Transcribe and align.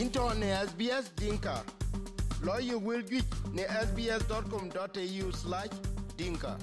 into 0.00 0.34
ne 0.34 0.46
SBS 0.66 1.10
Dinka. 1.16 1.62
Lawyer 2.42 2.78
will 2.78 3.02
get 3.02 3.24
ne 3.52 3.62
sbs.com.au 3.64 5.32
slash 5.32 5.70
dinka. 6.16 6.58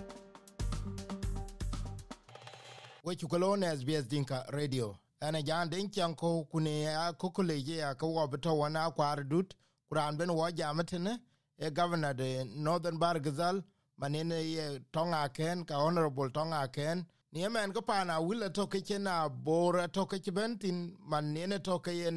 Wechukalo 3.04 3.56
ne 3.58 3.76
SBS 3.76 4.08
Dinka 4.08 4.46
Radio. 4.52 4.98
Ana 5.22 5.42
jan 5.42 5.70
den 5.70 5.90
chanko 5.90 6.44
kune 6.52 6.82
ya 6.82 7.14
kokole 7.14 7.62
je 7.62 7.78
ya 7.78 7.96
ko 7.96 8.14
wabato 8.14 8.58
wana 8.58 8.92
kwar 8.92 9.24
dut 9.24 9.54
kuran 9.90 10.18
ben 10.18 10.30
wo 10.30 10.52
jamatene 10.52 11.18
e 11.58 11.70
governor 11.72 12.14
de 12.14 12.44
Northern 12.56 13.00
Bar 13.00 13.20
Gazal 13.20 13.64
manene 14.00 14.36
ye 14.44 14.80
tonga 14.92 15.30
ken 15.34 15.64
ka 15.66 15.76
honorable 15.76 16.30
tonga 16.30 16.68
ken 16.68 17.06
ni 17.32 17.48
men 17.48 17.72
ko 17.74 17.82
pana 17.82 18.20
wila 18.22 18.50
to 18.54 18.68
ke 18.68 18.82
chena 18.84 19.30
bora 19.30 19.88
to 19.88 20.06
ke 20.06 20.20
bentin 20.32 20.94
manene 21.10 21.64
to 21.64 21.80
ke 21.80 21.94
ye 21.94 22.12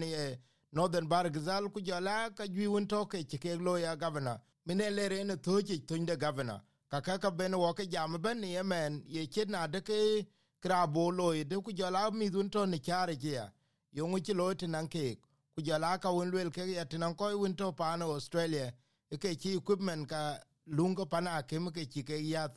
Northern 0.72 1.06
Bar 1.08 1.30
Gazal 1.30 1.72
ku 1.72 1.80
jala 1.80 2.30
ka 2.34 2.44
jwi 2.44 2.66
won 2.68 2.86
to 2.86 3.06
ke 3.06 3.24
ke 3.24 3.58
ya 3.80 3.94
governor. 3.96 4.40
Mine 4.66 4.90
lere 4.90 5.24
ne 5.24 5.36
to 5.36 5.62
ke 5.62 5.86
tunde 5.86 6.18
governor 6.18 6.60
ka 6.90 7.30
ben 7.30 7.52
wo 7.56 7.72
ke 7.72 7.88
jam 7.88 8.16
ben 8.20 8.40
ni 8.40 8.60
men 8.62 9.02
ye 9.06 9.26
chena 9.26 9.70
de 9.70 9.80
ke 9.80 10.26
krabo 10.62 11.10
lo 11.10 11.32
de 11.32 11.56
ku 11.60 11.72
jala 11.72 12.10
mi 12.10 12.28
dun 12.28 12.50
to 12.50 12.66
ni 12.66 12.78
chare 12.78 13.16
ya 13.20 13.48
yo 13.92 14.06
lo 14.34 14.54
tin 14.54 14.74
an 14.74 14.88
ke 14.88 15.18
ku 15.54 15.62
jala 15.62 15.98
ka 15.98 16.10
won 16.10 16.30
wel 16.30 16.50
ke 16.50 16.66
ya 16.66 16.84
tin 16.84 17.02
ko 17.14 17.38
won 17.38 17.54
to 17.54 17.72
pa 17.72 17.96
Australia. 18.00 18.72
Ke 19.20 19.36
chi 19.38 19.56
equipment 19.56 20.08
ka 20.08 20.38
lungo 20.66 21.06
pana 21.06 21.42
ke 21.42 21.58
ke 21.72 21.86
chi 21.88 22.02
ke 22.02 22.48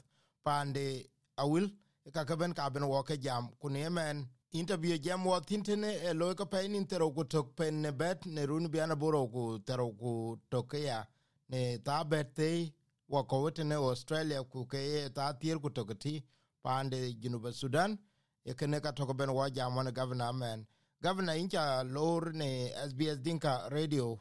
pande 0.43 1.05
awil. 1.37 1.69
Ka 2.13 2.23
ka 2.25 2.35
ben 2.35 2.53
ka 2.53 2.69
ben 2.69 2.87
wo 2.87 3.03
ke 3.03 3.17
jam. 3.21 3.49
Ku 3.61 3.69
ne 3.69 3.87
men 3.89 4.27
interview 4.51 4.97
jam 4.97 5.25
wo 5.25 5.39
tintene 5.39 5.93
e 6.09 6.13
lo 6.13 6.33
ko 6.35 6.45
pe 6.45 6.67
nin 6.67 6.85
tero 6.87 7.11
ku 7.11 7.23
tok 7.23 7.55
pen 7.55 7.81
ne 7.81 7.91
bet 7.91 8.25
ne 8.25 8.45
run 8.45 8.67
biana 8.67 8.95
boro 8.95 9.27
ku 9.27 9.59
tero 9.59 9.89
ku 9.91 10.39
tok 10.49 10.73
ya. 10.73 11.05
Ne 11.49 11.77
ta 11.77 12.03
bet 12.03 12.35
te 12.35 12.73
wo 13.07 13.23
ko 13.23 13.49
ne 13.63 13.75
australia 13.75 14.43
ku 14.43 14.65
ke 14.65 15.09
ta 15.13 15.33
tier 15.33 15.59
ku 15.59 15.69
tok 15.69 15.99
ti 15.99 16.23
pande 16.63 17.13
junuba 17.21 17.51
sudan. 17.53 17.97
E 18.45 18.53
kene 18.53 18.81
ka 18.81 18.91
tok 18.91 19.15
ben 19.15 19.29
wo 19.29 19.47
jam 19.49 19.75
wo 19.75 19.83
governor 19.91 20.33
man. 20.33 20.65
Governor 21.01 21.35
incha 21.35 21.83
lor 21.83 22.33
ne 22.33 22.71
sbs 22.89 23.21
dinka 23.21 23.69
radio 23.71 24.17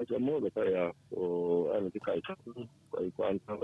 acha 0.00 0.18
moja 0.18 0.50
kaya 0.50 0.92
o 1.16 1.70
ana 1.76 1.90
ti 1.90 2.00
kai 2.00 2.20
ko 2.26 3.00
i 3.00 3.10
kwan 3.16 3.40
ta 3.46 3.56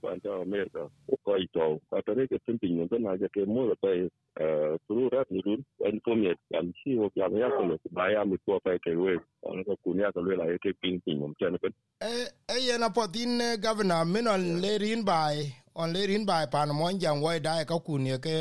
kwan 0.00 0.20
ta 0.20 0.42
america 0.42 0.88
ko 1.24 1.36
i 1.36 1.46
to 1.54 1.80
ka 1.90 2.00
tare 2.06 2.26
ke 2.26 2.38
tin 2.46 2.58
pin 2.58 2.76
no 2.78 2.98
na 2.98 3.16
ja 3.16 3.28
ke 3.28 3.46
moja 3.46 3.74
kaya 3.82 4.08
turu 4.88 5.08
rat 5.12 5.30
ni 5.30 5.42
dun 5.42 5.64
en 5.86 6.00
ko 6.00 6.14
mi 6.14 6.32
am 6.58 6.72
si 6.82 6.98
o 6.98 7.10
ya 7.14 7.28
ya 7.30 7.48
ko 7.56 7.62
le 7.70 7.76
ba 7.92 8.10
ya 8.10 8.24
mi 8.24 8.36
ko 8.46 8.58
pa 8.64 8.78
ke 8.78 8.96
we 8.96 9.14
on 9.42 9.64
ko 9.64 9.76
kun 9.84 9.98
ya 9.98 10.12
ko 10.12 10.20
le 10.20 10.36
la 10.36 10.46
ke 10.58 10.74
pin 10.80 11.00
pin 11.04 11.18
mo 11.18 11.30
chen 11.38 11.58
ko 11.58 11.68
e 12.02 12.12
e 12.54 12.56
ye 12.66 12.78
na 12.78 12.88
potin 12.88 13.38
governor 13.60 14.04
min 14.04 14.28
on 14.28 14.60
le 14.62 14.78
rin 14.78 15.02
bai, 15.04 15.54
on 15.76 15.92
le 15.92 16.06
rin 16.06 16.24
bai, 16.26 16.46
pan 16.50 16.68
mo 16.74 16.90
jang 16.98 17.22
wai 17.22 17.38
dai 17.38 17.64
ka 17.64 17.78
kun 17.78 18.06
ye 18.06 18.18
ke 18.18 18.36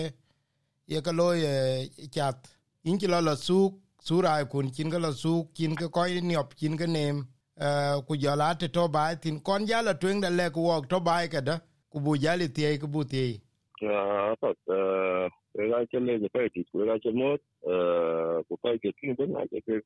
ye 0.87 1.01
ka 1.01 1.11
lo 1.11 1.31
ye 1.33 1.89
chat 2.11 2.37
in 2.83 2.97
ki 2.97 3.07
lo 3.07 3.21
la 3.21 3.35
suk 3.35 3.82
surai 4.07 4.43
kun 4.51 4.67
kin 4.75 4.89
ga 4.93 4.99
la 4.99 5.11
su 5.11 5.33
kin 5.55 5.75
ga 5.79 5.87
ko 5.95 6.03
ni 6.29 6.35
op 6.35 6.51
kin 6.59 6.75
ga 6.79 6.87
nem 6.87 7.17
eh, 7.65 7.97
ku 8.07 8.13
jala 8.23 8.55
te 8.59 8.67
to 8.67 8.87
bai 8.87 9.15
tin. 9.15 9.39
Kon 9.39 9.65
jala 9.65 9.93
twen 10.01 10.21
da 10.21 10.29
le 10.29 10.49
ku 10.55 10.61
wok, 10.69 10.89
to 10.89 10.99
bai 10.99 11.27
ka 11.33 11.41
da. 11.41 11.55
Ku 11.91 11.99
bu 12.05 12.17
jali 12.17 12.47
tie 12.55 12.77
ku 12.81 12.87
bu 12.87 13.03
tie 13.11 13.39
ya 13.83 14.35
pa 14.41 14.49
eh 14.49 15.27
ga 15.69 15.85
che 15.91 15.99
le 15.99 16.29
pe 16.33 16.49
ti 16.53 16.63
ku 16.71 16.85
ga 16.85 16.95
che 17.03 17.11
mo 17.11 17.35
eh 17.35 18.37
ku 18.47 18.57
pa 18.61 18.69
ke 18.81 18.91
kin 18.99 19.15
ben 19.17 19.31
na 19.35 19.45
ke 19.51 19.59
eh, 19.67 19.79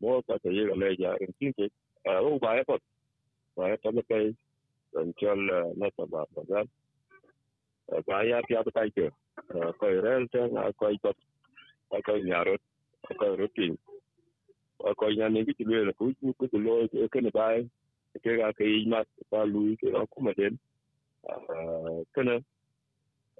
mo 0.00 0.22
pa 0.26 0.38
te 0.42 0.50
ye 0.56 0.66
ga 0.68 0.76
le 0.82 0.88
ja 1.02 1.10
en 1.24 1.32
kin 1.38 1.52
ke 1.58 1.66
eh, 2.08 2.18
o 2.26 2.38
ba 2.38 2.56
ya 2.56 2.64
pa 2.70 2.76
ba 3.56 3.68
ya 3.70 3.76
ta 3.82 3.90
me 3.90 4.02
pe, 4.10 4.18
en 5.00 5.12
chal 5.18 5.40
na 5.80 5.90
ta 5.96 6.04
ba 6.12 6.24
ba 6.34 6.42
ga 6.50 6.62
ba 8.06 8.24
ya 8.24 8.40
pya 8.48 8.62
ta 8.72 8.86
ke. 8.96 9.10
Ko 9.78 9.86
rel 10.06 10.28
te, 10.32 10.40
na 10.54 10.70
ko 10.78 10.88
i 10.88 10.98
ko 11.02 11.12
ko 12.06 12.12
nyarot 12.24 12.62
ko 13.02 13.36
rutin 13.36 13.78
ko 14.98 15.06
nya 15.10 15.28
ne 15.28 15.44
ki 15.44 15.64
le 15.64 15.92
ko 15.98 16.10
ku 16.20 16.32
ku 16.38 16.58
lo 16.58 16.86
ke 17.12 17.20
ne 17.20 17.30
bai 17.30 17.68
ke 18.22 18.36
ga 18.38 18.52
ke 18.52 18.64
i 18.64 18.86
ma 18.86 19.02
pa 19.30 19.44
lu 19.44 19.76
ke 19.80 19.90
ko 19.90 20.18
ma 20.20 20.32
den 20.38 20.58
kana 22.14 22.34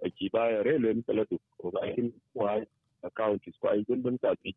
a 0.02 0.08
ki 0.16 0.28
ba 0.34 0.50
ya 0.50 0.62
re 0.62 0.78
len 0.78 1.02
kala 1.06 1.24
tu 1.26 1.38
ko 1.58 1.70
ga 1.70 1.82
kin 1.94 2.12
wa 2.34 2.58
account 3.02 3.42
is 3.46 3.56
quite 3.60 3.86
good 3.86 4.02
ban 4.02 4.18
ka 4.18 4.34
ti 4.42 4.54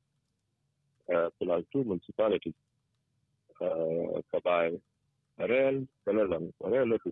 plus 1.37 1.63
two 1.71 1.83
municipality 1.83 2.53
ka 4.31 4.39
ba 4.45 4.69
rel 5.51 5.85
kala 6.05 6.23
lang 6.31 6.49
rel 6.73 6.97
tu 7.03 7.11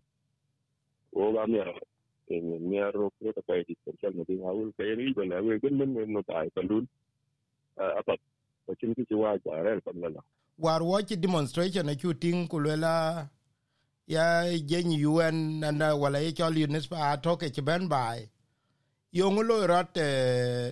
o 1.13 1.33
ga 1.33 1.45
mi 1.47 1.59
en 2.33 2.45
mi 2.69 2.79
ro 2.95 3.09
ko 3.19 3.31
ta 3.37 3.41
pa 3.47 3.61
ti 3.67 3.73
kan 4.01 4.13
ne 4.17 4.23
ha 4.45 4.51
ul 4.61 4.69
ke 4.77 4.85
ni 4.97 5.13
ba 5.17 5.25
na 5.25 5.41
we 5.45 5.59
gun 5.61 5.77
men 5.77 6.13
no 6.13 6.21
ta 6.21 6.45
pa 6.57 6.61
lun 6.69 6.85
apat 7.77 8.19
wacin 8.67 8.95
kici 8.95 9.13
wa 9.13 9.37
jare 9.37 9.81
kamala 9.81 10.21
war 10.57 10.83
wachi 10.83 11.15
demonstration 11.15 11.85
na 11.85 11.95
chuting 11.95 12.47
kulela 12.47 13.29
ya 14.07 14.57
jenyi 14.59 15.05
UN 15.05 15.59
na 15.59 15.95
wala 15.95 16.19
ye 16.19 16.31
chol 16.31 16.53
UNESPA 16.53 17.11
atoke 17.11 17.49
chiben 17.49 17.87
bai. 17.87 18.29
Yongo 19.13 19.43
lo 19.43 19.67
rat 19.67 19.95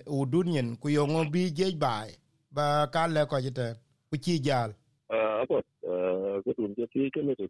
udunyen 0.05 0.75
ku 0.79 0.89
yongo 0.89 1.25
bi 1.31 1.51
jej 1.51 1.77
bai. 1.77 2.11
Ba 2.51 2.87
kale 2.91 3.25
ko 3.25 3.41
jite 3.41 3.77
ku 4.09 4.17
chi 4.17 4.39
jal. 4.39 4.73
Apat 5.09 5.65
ko 6.43 6.53
tun 6.53 6.75
je 6.75 6.87
ti 6.91 7.09
kene 7.13 7.35
de 7.35 7.47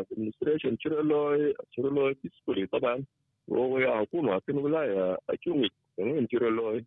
administration 0.00 0.76
chiro 0.76 1.02
loy 1.02 1.54
chiro 1.72 1.90
loy 1.90 2.14
peacefully 2.14 2.66
taban. 2.68 3.06
Wo 3.48 3.80
ya 3.80 4.00
hukuma 4.00 4.40
kin 4.44 4.58
wilaya 4.60 5.16
a 5.28 5.36
chungi 5.40 5.70
ngin 5.98 6.28
chiro 6.28 6.50
loy 6.50 6.84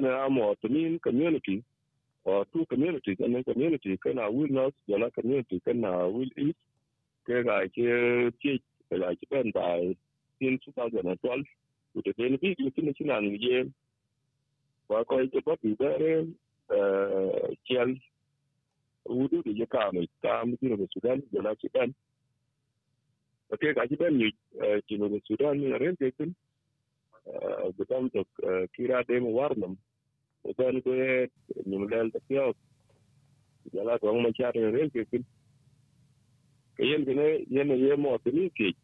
kana 0.00 0.26
am 0.26 0.38
Ottoman 0.38 0.98
community 1.02 1.64
or 2.24 2.44
two 2.52 2.66
communities 2.66 3.16
and 3.20 3.34
then 3.34 3.44
community 3.44 3.98
kana 4.04 4.30
will 4.30 4.48
not 4.50 4.74
yana 4.88 5.12
community 5.14 5.60
kana 5.64 6.08
will 6.08 6.30
east 6.38 6.58
kega 7.26 7.56
ke 7.74 8.32
ke 8.42 8.52
la 9.02 9.12
ke 9.20 9.26
ben 9.30 9.52
by 9.54 9.94
in 10.40 10.58
2012 10.66 11.44
with 11.94 12.04
the 12.04 12.12
benefit 12.18 12.58
you 12.58 12.70
can 12.72 12.92
see 12.98 13.08
an 13.10 13.24
ye 13.46 13.64
wa 14.88 15.04
ko 15.04 15.20
eh, 15.22 15.28
ke 15.34 15.44
pa 15.46 15.56
bi 15.62 15.74
dare 15.82 16.26
eh 16.78 17.54
chel 17.70 17.94
wudu 19.06 19.42
de 19.46 19.52
yaka 19.62 19.90
me 19.92 20.08
tam 20.22 20.56
ti 20.58 20.68
no 20.74 20.86
sudan 20.94 21.22
de 21.32 21.42
la 21.48 21.54
ke 21.62 21.70
ben 21.78 21.94
ke 23.62 23.74
ga 23.80 23.86
ke 23.90 23.98
ben 24.04 24.18
ni 24.18 24.30
eh, 24.62 24.78
ti 24.88 24.98
no 24.98 25.10
sudan 25.30 25.62
ren 25.84 25.96
ke 26.02 26.12
tin 26.18 26.34
eh 27.26 27.70
betam 27.78 28.06
eh, 28.06 28.12
to 28.14 28.24
kira 28.76 29.04
dem 29.08 29.26
warnam. 29.38 29.76
وكان 30.45 30.81
كوي 30.81 31.29
نملال 31.67 32.11
تكيو 32.11 32.53
جلا 33.73 33.97
تو 33.97 34.19
ما 34.19 34.31
شار 34.37 34.55
ريل 34.55 34.89
كيكن 34.89 35.23
كيل 36.77 37.05
كنا 37.05 37.25
ين 37.51 37.71
يمو 37.71 38.17
تني 38.17 38.49
كي 38.49 38.75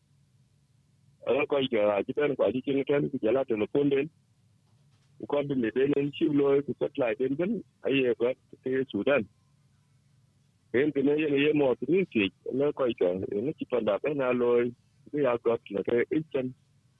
أنا 1.27 1.45
كوي 1.45 1.67
جا 1.67 2.01
جبان 2.01 2.35
كوي 2.35 2.51
جين 2.51 2.83
كان 2.83 3.09
جلا 3.23 3.43
تلفون 3.43 3.89
دين 3.89 4.09
وكان 5.19 5.47
بين 5.47 5.91
دين 5.95 6.11
شيء 6.13 6.33
لو 6.33 6.61
كسات 6.61 7.17
دين 7.19 7.35
كن 7.35 7.61
أيه 7.87 8.15
بس 8.21 8.35
في 8.63 8.75
السودان 8.79 9.25
كيل 10.73 10.91
كنا 10.91 11.13
ين 11.13 11.33
يمو 11.33 11.73
تني 11.73 12.05
كي 12.05 12.31
أنا 12.53 12.71
كوي 12.71 12.93
جا 13.01 13.11
أنا 13.11 13.51
كيفان 13.51 13.85
دابين 13.85 14.21
ألوي 14.21 14.73
كي 15.11 15.27
أقعد 15.27 15.59
لكي 15.71 16.05
إنسان 16.13 16.51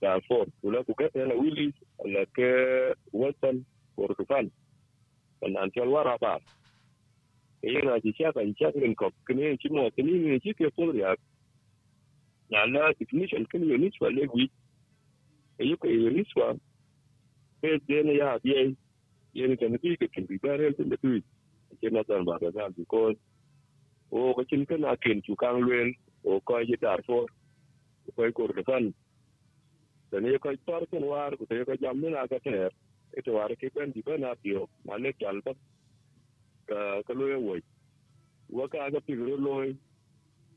Darfur, 0.02 0.46
kula 0.62 0.84
ku 0.86 0.94
ke 0.94 1.10
na 1.16 1.34
Willis, 1.34 1.74
la 2.06 2.22
ke 2.38 2.50
Western 3.12 3.66
Kordofan, 3.97 4.51
dan 5.43 5.57
antial 5.57 5.89
waraba. 5.89 6.41
Iya 7.63 7.83
na 7.85 8.01
ji 8.01 8.13
cha 8.15 8.33
kan 8.33 8.55
cha 8.57 8.73
kan 8.73 8.95
ko 8.97 9.11
kini 9.29 9.59
chi 9.59 9.69
mo 9.71 9.91
kini 9.93 10.13
ni 10.19 10.41
chi 10.41 10.55
ke 10.55 10.71
pol 10.77 10.97
ya. 10.97 11.17
Na 12.51 12.65
la 12.67 12.93
definition 12.99 13.47
kini 13.53 13.69
yo 13.71 13.77
ni 13.79 13.91
chwa 13.91 14.11
le 14.15 14.27
wi. 14.35 14.51
Iyo 15.61 15.77
ke 15.79 15.89
yo 15.91 16.11
ni 16.11 16.25
chwa. 16.25 16.55
Ke 17.63 17.79
de 17.89 18.03
ne 18.05 18.15
ya 18.19 18.39
bi 18.45 18.51
ye 19.35 19.47
ni 19.49 19.57
kan 19.57 19.73
bi 19.83 19.97
ke 19.97 20.09
kin 20.15 20.27
bi 20.27 20.39
bare 20.43 20.73
tin 20.75 20.89
da 20.91 20.97
tu. 21.03 21.21
Ke 21.83 21.91
na 21.93 22.03
tan 22.05 22.25
ba 22.25 22.39
ga 22.41 22.69
because 22.77 23.17
o 24.13 24.35
ko 24.35 24.45
chin 24.45 24.67
kan 24.67 24.83
aken 24.85 25.23
chu 25.27 25.37
kang 25.37 25.61
luen 25.63 25.95
o 26.25 26.41
ko 26.41 26.59
ye 26.61 26.77
Darfur. 26.81 27.27
Ko 28.17 28.23
Kordofan 28.33 28.95
dan 30.13 30.25
ye 30.27 30.39
ko 30.39 30.51
tor 30.67 30.87
ken 30.91 31.07
war 31.07 31.31
ko 31.37 31.47
te 31.47 31.65
ko 31.65 31.77
jam 31.77 32.01
na 32.01 32.27
ka 32.29 32.39
ter 32.45 32.71
e 33.17 33.23
to 33.23 33.33
war 33.33 33.49
ke 33.61 33.69
ben 33.75 33.93
di 33.93 34.03
ben 34.03 34.25
apio 34.25 34.69
ma 34.85 34.97
le 34.97 35.13
ka 35.13 35.31
ka 37.07 37.13
lo 37.19 37.25
wo 37.41 37.57
waka 38.51 38.79
aga 38.85 39.01
pigro 39.01 39.37
pi 39.37 39.77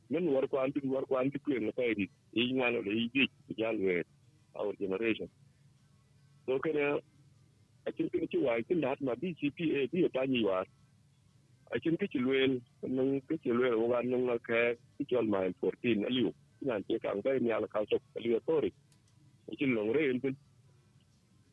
men 0.10 0.26
war 0.34 0.48
ko 0.48 0.60
anti 0.60 0.80
war 0.88 1.06
ko 1.06 1.18
anti 1.18 1.40
ko 1.40 1.52
na 1.60 1.72
pa 1.72 1.84
di 1.98 2.06
yi 2.34 2.54
ngano 2.54 2.82
le 2.86 2.92
yi 3.00 3.10
ji 3.14 3.24
jal 3.58 3.78
we 3.78 4.04
our 4.56 4.74
generation. 4.80 5.30
So 6.46 6.60
kana 6.60 7.00
a 7.88 7.92
kin 7.92 8.10
kin 8.10 8.28
ci 8.32 8.38
wai 8.38 8.62
kin 8.68 8.82
dat 8.82 9.02
ma 9.02 9.16
BCPA 9.16 9.90
bi 9.92 10.08
ta 10.14 10.24
ni 10.26 10.44
wa 10.46 10.64
a 11.74 11.80
kin 11.80 11.98
kin 11.98 12.10
ci 12.12 12.20
luen 12.20 12.62
nan 12.82 13.22
kin 13.28 13.40
ci 13.44 13.50
luen 13.50 13.76
wa 13.90 14.02
nan 14.02 14.26
la 14.28 14.38
ka 14.38 14.74
ci 14.98 15.04
jol 15.10 15.28
ma 15.28 15.40
14 15.62 16.06
aliu 16.08 16.32
nan 16.62 16.84
ke 16.88 17.00
kang 17.02 17.22
ba 17.22 17.40
ni 17.40 17.52
ala 17.52 17.68
ka 17.68 17.86
chok 17.90 18.02
aliu 18.18 18.40
tori 18.48 18.72
kin 19.58 19.74
long 19.76 19.92
re 19.92 20.10
en 20.10 20.20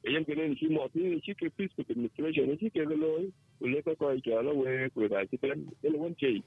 pin 0.03 0.11
e 0.11 0.15
yan 0.15 0.25
ke 0.25 0.35
ne 0.35 0.55
chi 0.55 0.69
mo 0.69 0.89
ti 0.89 1.21
chi 1.21 1.35
ke 1.35 1.51
peace 1.57 1.73
administration 1.79 2.57
chi 2.57 2.71
ke 2.71 2.85
lo 2.85 3.19
u 3.61 3.67
le 3.67 3.83
ko 3.83 3.95
ko 3.97 4.15
ja 4.25 4.41
lo 4.43 4.55
we 4.55 4.91
ku 4.95 5.09
da 5.09 5.25
chi 5.27 5.37
pen 5.37 5.67
le 5.83 5.99
won 5.99 6.15
che 6.15 6.43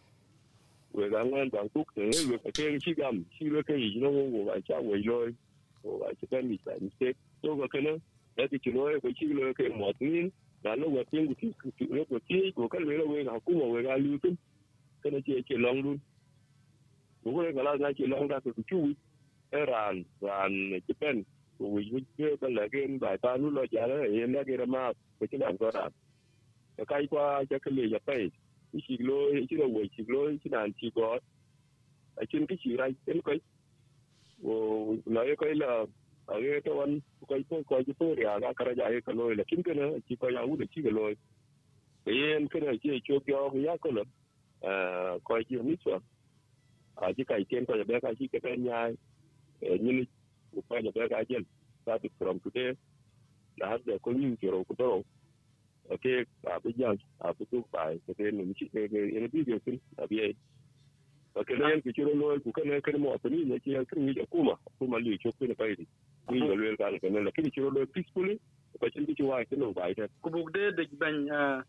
we 0.93 1.09
ga 1.09 1.23
ngan 1.23 1.49
bang 1.49 1.69
kuk 1.73 1.93
te 1.95 2.03
we 2.29 2.37
ka 2.39 2.51
ke 2.51 2.77
chi 2.79 2.93
gam 2.93 3.23
chi 3.37 3.49
le 3.49 3.63
ke 3.63 3.73
yi 3.73 3.99
no 3.99 4.09
wo 4.09 4.45
ga 4.45 4.59
cha 4.67 4.79
we 4.79 5.03
lo 5.03 5.31
o 5.83 5.97
ga 5.99 6.13
chi 6.19 6.27
pen 6.27 6.49
mi 6.49 6.59
sa 6.65 6.71
mi 6.81 6.89
se 6.99 7.15
to 7.41 7.55
ga 7.55 7.67
ke 7.67 7.79
ya 8.37 8.47
ti 8.47 8.59
chi 8.59 8.71
lo 8.71 8.99
ko 8.99 9.09
chi 9.15 9.27
lo 9.27 9.53
ke 9.53 9.69
mo 9.69 9.93
tin 9.99 10.31
da 10.63 10.75
lo 10.75 10.89
wa 10.89 11.03
tin 11.11 11.27
ku 11.27 11.71
ti 11.77 11.85
lo 11.87 12.05
ko 12.05 12.19
ti 12.27 12.51
ko 12.51 12.67
ka 12.67 12.79
le 12.79 12.97
lo 12.97 13.05
we 13.07 13.23
ga 13.23 13.39
ku 13.39 13.51
mo 13.53 13.71
we 13.71 13.83
ga 13.83 13.95
lu 13.95 14.19
tin 14.19 14.35
ke 15.01 15.09
ne 15.11 15.21
chi 15.21 15.41
chi 15.47 15.55
long 15.55 15.81
lu 15.85 15.99
wo 17.23 17.41
ga 17.53 17.63
la 17.63 17.77
ga 17.77 17.93
chi 17.93 18.05
long 18.07 18.27
da 18.27 18.39
ku 18.39 18.51
chu 18.67 18.93
ran 19.51 20.03
ran 20.21 20.53
chi 20.87 20.93
pen 20.99 21.17
ra 21.17 21.23
ra 21.23 21.34
pe 28.05 28.17
chi 28.85 28.97
lo 29.03 29.17
chi 29.49 29.55
lo 29.57 29.67
we 29.69 29.89
chi 29.89 30.03
lo 30.07 30.21
chi 30.41 30.49
dan 30.49 30.73
chi 30.79 30.91
ko 30.91 31.17
a 32.15 32.25
chin 32.29 32.45
cái 32.47 32.57
chi 32.63 32.75
rai 32.77 32.93
ten 33.05 33.21
ko 33.21 33.33
o 34.43 34.97
na 35.05 35.23
ye 35.23 35.35
ko 35.35 35.45
la 35.55 35.85
a 36.27 36.37
ye 36.39 36.61
to 36.61 36.75
wan 36.75 37.01
ko 37.27 37.35
ko 37.49 37.63
ko 37.69 37.83
ji 37.83 37.93
to 37.99 38.15
ya 38.17 38.39
ga 38.39 38.53
kara 38.53 38.75
ja 38.75 38.89
ye 38.89 39.01
ka 39.01 39.13
lo 39.13 39.29
la 39.33 39.43
kin 39.49 39.63
ke 39.63 39.73
na 39.75 39.85
chi 40.07 40.15
ko 40.17 40.29
ya 40.29 40.43
u 40.45 40.57
de 40.57 40.67
chi 40.73 40.81
ke 40.83 40.91
lo 40.91 41.09
e 41.11 42.13
en 42.35 42.47
ke 42.49 42.59
na 42.59 42.73
chi 42.81 43.01
cho 43.07 43.19
kyo 43.25 43.51
ya 43.67 43.77
ko 43.77 43.91
lo 43.97 44.03
a 44.69 45.19
ko 45.23 45.39
chi 45.47 45.57
mi 45.57 45.77
so 45.83 45.99
a 47.03 47.13
ji 47.15 47.25
kai 47.25 47.43
ten 47.49 47.65
ko 47.67 47.75
ya 47.79 47.85
be 47.85 47.99
ka 48.01 48.13
chi 48.19 48.27
ke 48.33 48.39
ben 48.43 48.65
ya 48.65 48.79
e 49.61 49.77
ni 49.85 50.07
ni 50.55 50.61
ko 50.61 50.67
pa 50.69 50.79
ya 50.79 50.91
be 50.95 51.09
ka 51.09 51.23
jen 51.29 51.45
started 51.83 52.11
from 52.19 52.39
today. 52.39 52.71
La 53.59 53.67
har 53.75 53.79
da 53.85 53.99
ko 53.99 54.11
ni 54.11 54.35
ke 54.39 54.47
ro 54.51 54.63
ko 54.63 54.75
to 54.79 55.03
okay 55.91 56.25
a 56.47 56.59
bi 56.59 56.71
jan 56.77 56.97
a 57.21 57.33
bi 57.33 57.45
tu 57.51 57.63
bai 57.71 57.99
ke 58.07 58.13
te 58.17 58.31
ni 58.31 58.53
chi 58.53 58.65
ke 58.73 58.87
ke 58.89 58.99
ni 59.21 59.27
bi 59.27 59.43
ke 59.49 59.59
tin 59.65 59.79
a 59.97 60.07
bi 60.07 60.33
okay 61.35 61.57
na 61.59 61.69
yan 61.69 61.81
ke 61.85 61.93
chiro 61.95 62.15
lo 62.21 62.39
ku 62.45 62.51
kana 62.57 62.81
kana 62.81 62.97
mo 62.97 63.17
to 63.23 63.29
ni 63.29 63.43
ne 63.45 63.59
ke 63.59 63.85
kan 63.91 64.05
ni 64.05 64.13
kuma 64.31 64.55
kuma 64.79 64.99
li 64.99 65.17
cho 65.23 65.31
ku 65.39 65.45
ne 65.47 65.55
bai 65.61 65.75
ni 65.77 65.85
ni 66.31 66.39
lo 66.47 66.55
le 66.55 66.75
ka 66.81 66.89
ke 67.03 67.09
ne 67.09 67.21
la 67.27 67.31
ke 67.37 67.45
chiro 67.55 67.69
lo 67.69 67.85
peacefully 67.97 68.39
ko 68.81 68.89
chin 68.89 69.05
ki 69.05 69.23
wa 69.23 69.43
ke 69.45 69.57
no 69.57 69.73
bai 69.73 69.93
ta 69.93 70.07
ku 70.21 70.29
buk 70.29 70.51
de 70.57 70.71
de, 70.77 70.87
ben 71.01 71.29
uh, 71.29 71.61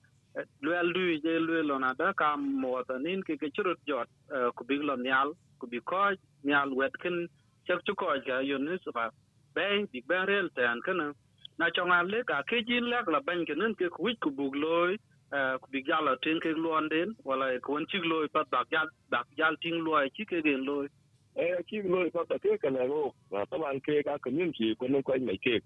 luel 0.63 0.93
du 0.97 1.05
je 1.25 1.39
luel 1.49 1.71
ona 1.79 1.95
da, 1.99 2.13
kam, 2.13 2.47
mo 2.63 2.83
tanin 2.89 3.23
ke 3.23 3.37
ke 3.41 3.53
chiro 3.57 3.75
jot 3.87 4.09
uh, 4.33 4.51
ku 4.57 4.65
big 4.65 4.81
lo, 4.83 4.97
nyal 4.97 5.35
ku 5.61 5.67
bi 5.67 5.81
ko, 5.81 6.03
nyal 6.45 6.73
wetkin 6.81 7.29
chak 7.67 7.81
chu 7.87 7.95
ko 7.95 8.07
ga 8.27 8.41
yunus 8.51 8.85
ba 8.95 9.11
bay 9.55 9.85
big 9.93 10.05
ben 10.09 10.27
rel 10.27 10.49
tan 10.57 10.81
kana 10.87 11.07
na 11.59 11.71
chong 11.75 11.93
an 11.99 12.09
le 12.13 12.23
ka 12.31 12.43
ke 12.49 12.59
jin 12.69 12.91
lak 12.93 13.07
la 13.15 13.21
ban 13.21 13.45
ke 13.49 13.55
nin 13.61 13.75
ke 13.75 13.87
ku 13.97 14.11
ku 14.23 14.31
buk 14.39 14.55
loy 14.65 14.93
ku 15.61 15.67
big 15.73 15.87
jala 15.87 16.17
tin 16.23 16.41
ke 16.45 16.51
luon 16.65 16.89
den 16.93 17.09
wala 17.25 17.47
ko 17.65 17.73
won 17.73 17.87
chig 17.91 18.05
loy 18.11 18.27
pat 18.35 18.47
bak 18.55 18.67
jal 18.73 18.89
bak 19.11 19.27
jal 19.39 19.55
ting 19.63 19.79
loy 19.87 20.05
chi 20.15 20.25
ke 20.31 20.39
gen 20.47 20.63
loy 20.69 20.87
eh 21.37 21.61
chi 21.69 21.83
lo 21.83 22.11
ko 22.11 22.25
ta 22.25 22.37
ke 22.39 22.57
kana 22.63 22.87
ro 22.89 23.13
na 23.31 23.45
ta 23.45 23.59
ban 23.59 23.81
ke 23.81 24.03
ka 24.05 24.17
community 24.25 24.75
ko 24.81 24.87
no 24.89 25.03
ko 25.03 25.13
mai 25.21 25.37
ke 25.37 25.61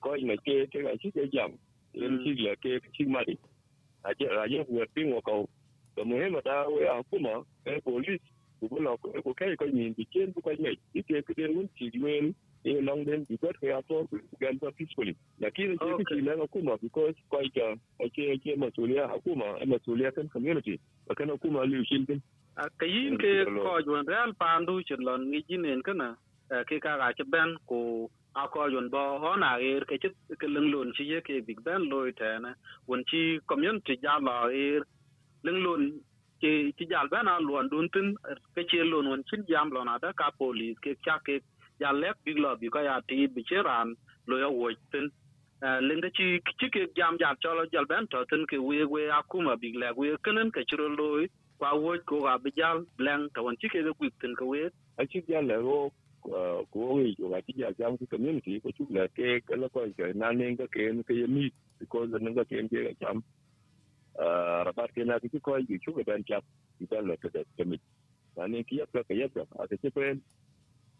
ko 0.00 0.16
mai 0.28 0.36
ke 0.46 0.54
ke 0.72 0.78
ga 0.86 0.94
chi 1.02 1.10
ke 1.16 1.28
jam 1.32 1.52
en 1.94 2.14
chi 2.24 2.32
le 2.40 2.56
ke 2.62 2.80
chi 2.94 3.04
di 3.04 3.36
a 4.08 4.14
je 4.18 4.26
a 4.42 4.48
je 4.48 4.64
ku 4.64 4.80
pin 4.94 5.12
ko 5.20 5.44
ko 5.94 6.04
mo 6.08 6.16
he 6.16 6.28
ma 6.30 6.40
ta 6.40 6.64
we 6.72 6.88
a 6.88 6.96
ku 7.10 7.18
ma 7.26 7.34
e 7.68 7.80
police 7.84 8.24
ku 8.68 8.80
lo 8.80 8.96
ko 8.96 9.34
ke 9.34 9.56
ko 9.56 9.66
ni 9.66 9.90
di 9.96 10.04
ku 10.12 10.40
ko 10.40 10.50
mai 10.60 10.76
di 10.94 11.02
ke 11.02 11.22
ke 11.22 11.32
den 11.34 11.68
chi 11.76 11.90
luen 11.94 12.34
e 12.64 12.80
long 12.80 13.04
den 13.04 13.24
di 13.28 13.36
got 13.36 13.56
ke 13.60 13.72
a 13.72 13.82
to 13.88 14.06
gan 14.40 14.58
pa 14.58 14.70
peacefully 14.76 15.16
lakini 15.40 15.78
chi 15.78 15.90
ke 15.98 16.04
chi 16.10 16.20
le 16.20 16.46
ku 16.52 16.62
ma 16.62 16.76
because 16.82 17.14
ko 17.30 17.40
ka 17.54 17.66
a 18.04 18.08
che 18.14 18.38
che 18.44 18.56
masulia 18.56 19.08
hukuma 19.08 19.56
masulia 19.66 20.12
kan 20.12 20.28
community 20.28 20.78
kana 21.16 21.36
kuma 21.38 21.64
liu 21.64 21.84
shin 21.84 22.04
din 22.04 22.20
ka 22.78 22.86
yin 22.86 23.16
ke 23.18 23.44
ko 23.44 23.80
jwan 23.82 24.06
real 24.06 24.32
pandu 24.40 24.82
chin 24.82 25.00
lon 25.00 25.28
ngi 25.30 25.40
jinen 25.48 25.82
kana 25.82 26.16
ke 26.68 26.80
ka 26.80 26.96
ga 27.00 27.24
ben 27.32 27.56
ko 27.66 28.10
a 28.34 28.48
ko 28.48 28.68
jwan 28.70 28.90
bo 28.90 29.18
hona 29.22 29.56
er 29.70 29.84
ke 29.88 29.96
chit 30.02 30.14
ke 30.40 30.46
leng 30.54 30.68
lon 30.72 30.92
chi 30.96 31.04
ye 31.12 31.20
ke 31.20 31.40
big 31.46 31.64
ben 31.64 31.88
loy 31.92 32.12
ta 32.12 32.38
na 32.38 32.54
won 32.88 33.04
chi 33.10 33.22
community 33.50 33.98
ja 34.02 34.18
la 34.18 34.36
er 34.66 34.80
leng 35.44 35.60
lon 35.64 35.82
ci 36.40 36.72
ci 36.78 36.86
jal 36.86 37.08
bena 37.08 37.38
luon 37.40 37.68
dun 37.68 37.88
tin, 37.92 38.14
ke 38.54 38.64
che 38.68 38.82
lon 38.82 39.06
won 39.08 39.22
chin 39.28 39.44
jam 39.48 39.70
lon 39.70 39.88
ada 39.88 40.12
ka 40.12 40.30
police, 40.38 40.78
ke 40.82 40.96
cha 41.04 41.18
ke 41.26 41.40
ya 41.80 41.92
lek 41.92 42.16
big 42.24 42.38
lo 42.38 42.56
bi 42.56 42.68
ka 42.68 42.80
ya 42.80 43.00
ti 43.08 43.26
bi 43.26 43.42
che 43.42 43.62
ran, 43.62 43.94
lo 44.26 44.38
ya 44.38 44.48
wo 44.48 44.70
tin. 44.92 45.10
Eh, 45.62 45.80
leng 45.80 46.00
chi 46.16 46.40
chi 46.58 46.68
ke 46.74 46.86
jam 46.96 47.18
jam 47.20 47.36
cho 47.42 47.54
lo 47.54 47.64
jal 47.72 47.84
ben 47.86 48.06
to 48.10 48.24
tin 48.30 48.46
ke 48.46 48.56
we 48.58 48.84
we 48.84 49.02
akuma 49.18 49.56
big 49.60 49.76
le, 49.76 49.92
we 49.96 50.16
kenen 50.24 50.50
ke 50.50 50.64
chiro 50.68 50.88
lo 50.88 51.26
kwa 51.58 51.74
wo 51.76 51.96
ko 52.06 52.20
ga 52.24 52.38
bi 52.38 52.50
jal 52.56 52.84
leng 52.98 53.28
to 53.34 53.42
won 53.42 53.56
chi 53.60 53.68
ke 53.68 53.84
ga 53.84 53.92
kwit 53.92 54.14
tin 54.20 54.34
ke 54.34 54.44
we. 54.44 54.70
A 54.98 55.06
chi 55.06 55.20
jal 55.28 55.44
le 55.44 55.56
ro 55.60 55.90
ko 56.72 56.80
ngi 56.96 57.16
ko 57.20 57.28
ga 57.28 57.40
chi 57.46 57.52
jal 57.58 57.74
jam 57.78 57.98
ki 57.98 58.06
community 58.06 58.60
ko 58.60 58.70
chu 58.76 58.86
le 58.90 59.08
ke 59.16 59.40
ko 59.46 59.68
ko 59.68 59.84
ke 59.96 60.12
na 60.14 60.32
ne 60.32 60.56
ga 60.56 60.66
ke 60.72 60.88
ne 60.96 61.02
ke 61.02 61.28
mi, 61.28 61.52
because 61.78 62.08
ne 62.20 62.32
ga 62.32 62.44
ke 62.44 62.64
ke 62.72 62.96
jam 63.00 63.22
rabat 64.68 64.92
ke 64.94 65.04
na 65.06 65.18
ki 65.20 65.40
ko 65.40 65.56
yi 65.58 65.78
chu 65.84 65.92
ga 65.94 66.04
ben 66.04 66.24
jap 66.28 66.44
ki 66.78 66.86
ben 66.90 67.06
le 67.08 67.16
ke 67.18 67.30
ke 67.32 67.64
mi 67.66 67.78
na 68.36 68.46
ne 68.46 68.64
ki 68.64 68.76
ya 68.80 68.86
ka 68.92 69.02
ya 69.14 69.28
ka 69.28 69.46
a 69.60 69.68
ke 69.68 69.90
pen 69.94 70.22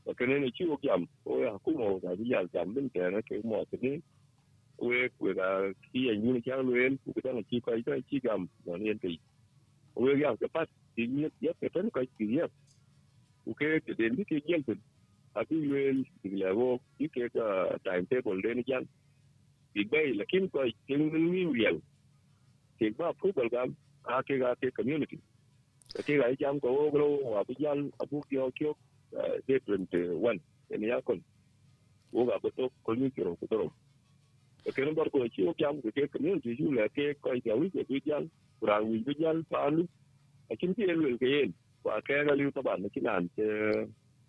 ko 0.05 0.15
ke 0.15 0.27
ne 0.27 0.51
chi 0.53 0.67
wo 0.67 0.79
jam. 0.83 1.07
O 1.27 1.41
ya 1.43 1.59
ku 1.65 1.73
mo 1.79 2.01
ga 2.01 2.17
ji 2.17 2.31
ya 2.33 2.45
jam 2.53 2.75
bin 2.75 2.91
ta 2.91 3.11
na 3.11 3.23
ke 3.23 3.41
mo 3.45 3.65
ke 3.71 3.79
ni. 3.83 4.03
We 4.79 5.09
ku 5.19 5.35
ga 5.35 5.73
ki 5.93 6.01
ya 6.09 6.15
ni 6.15 6.33
ni 6.33 6.43
lo 6.47 6.75
en 6.77 6.99
ku 7.05 7.13
ga 7.23 7.33
na 7.33 7.43
chi 7.51 7.61
ko 7.61 7.73
ai 7.73 8.03
chi 8.11 8.21
gam. 8.21 8.49
No 8.67 8.77
ne 8.77 8.95
ti 8.99 9.21
we 9.97 10.17
ga 10.21 10.37
ka 10.37 10.49
pat 10.55 10.69
ti 10.97 11.07
ni 11.09 11.29
ya 11.41 11.53
ke 11.61 11.69
pen 11.75 11.91
ka 11.91 12.03
ki 12.19 12.27
ya 12.39 12.49
ku 13.45 13.55
ke 13.55 13.81
ke 13.87 13.95
den 13.99 14.17
ki 14.17 14.25
ke 14.31 14.37
yen 14.49 14.65
tin 14.65 14.81
a 15.35 15.45
ti 15.49 15.57
luen 15.71 16.05
ki 16.23 16.31
la 16.43 16.53
go 16.55 16.69
ki 16.99 17.09
ke 17.15 17.29
ka 17.35 17.47
time 17.85 18.07
table 18.11 18.41
den 18.43 18.63
jan 18.69 18.85
ti 19.75 19.85
bai 19.93 20.13
la 20.19 20.25
kin 20.33 20.49
ko 20.51 20.65
ti 20.87 20.97
ni 20.97 21.07
ni 21.11 21.45
riel 21.57 21.79
ti 22.81 22.91
ba 22.99 23.13
pu 23.21 23.33
bal 23.37 23.49
gam 23.55 23.75
a 24.05 24.23
cái 24.29 24.39
ga 24.39 24.55
ke 24.61 24.71
community 24.79 25.19
ke 26.07 26.15
ga 26.21 26.29
jam 26.41 26.61
ko 26.61 26.69
wo 26.77 26.99
lo 27.03 27.09
wa 27.35 27.45
bi 27.49 27.55
jan 27.61 27.91
a 28.03 28.07
bu 28.11 28.23
ki 28.31 28.39
o 28.39 28.51
ki 28.59 28.73
different 29.49 29.93
one 30.31 30.41
ni 30.81 30.89
ya 30.89 31.01
kon 31.03 31.21
wo 32.13 32.25
ga 32.27 32.41
ko 32.43 32.51
to 32.57 32.71
community 32.87 33.23
ni 33.23 33.25
ki 33.25 33.29
ro 33.29 33.37
ko 33.41 33.47
to 33.53 34.73
ke 34.73 34.81
no 34.87 34.95
bar 34.95 35.11
ko 35.11 35.29
chi 35.37 35.49
o 35.49 35.55
jam 35.61 35.83
ke 35.83 36.09
community 36.15 36.57
ju 36.59 36.73
la 36.79 36.89
ke 36.97 37.15
ko 37.23 37.37
ya 37.45 37.55
wi 37.61 37.71
ke 37.71 37.87
bi 37.89 38.03
jan 38.07 38.31
ra 38.63 38.81
wi 38.91 38.99
bi 39.07 39.15
jan 39.23 39.45
pa 39.51 39.69
lu 39.69 39.87
a 40.51 40.57
chin 40.57 40.75
ti 40.75 40.87
cái, 40.87 40.97
ke 41.23 41.29
yen 41.37 41.53
cái 41.85 42.01
ke 42.09 42.25
ga 42.27 42.35
lu 42.35 42.51
ta 42.57 42.63
ban 42.63 42.89
ki 42.95 43.01
nan 43.01 43.29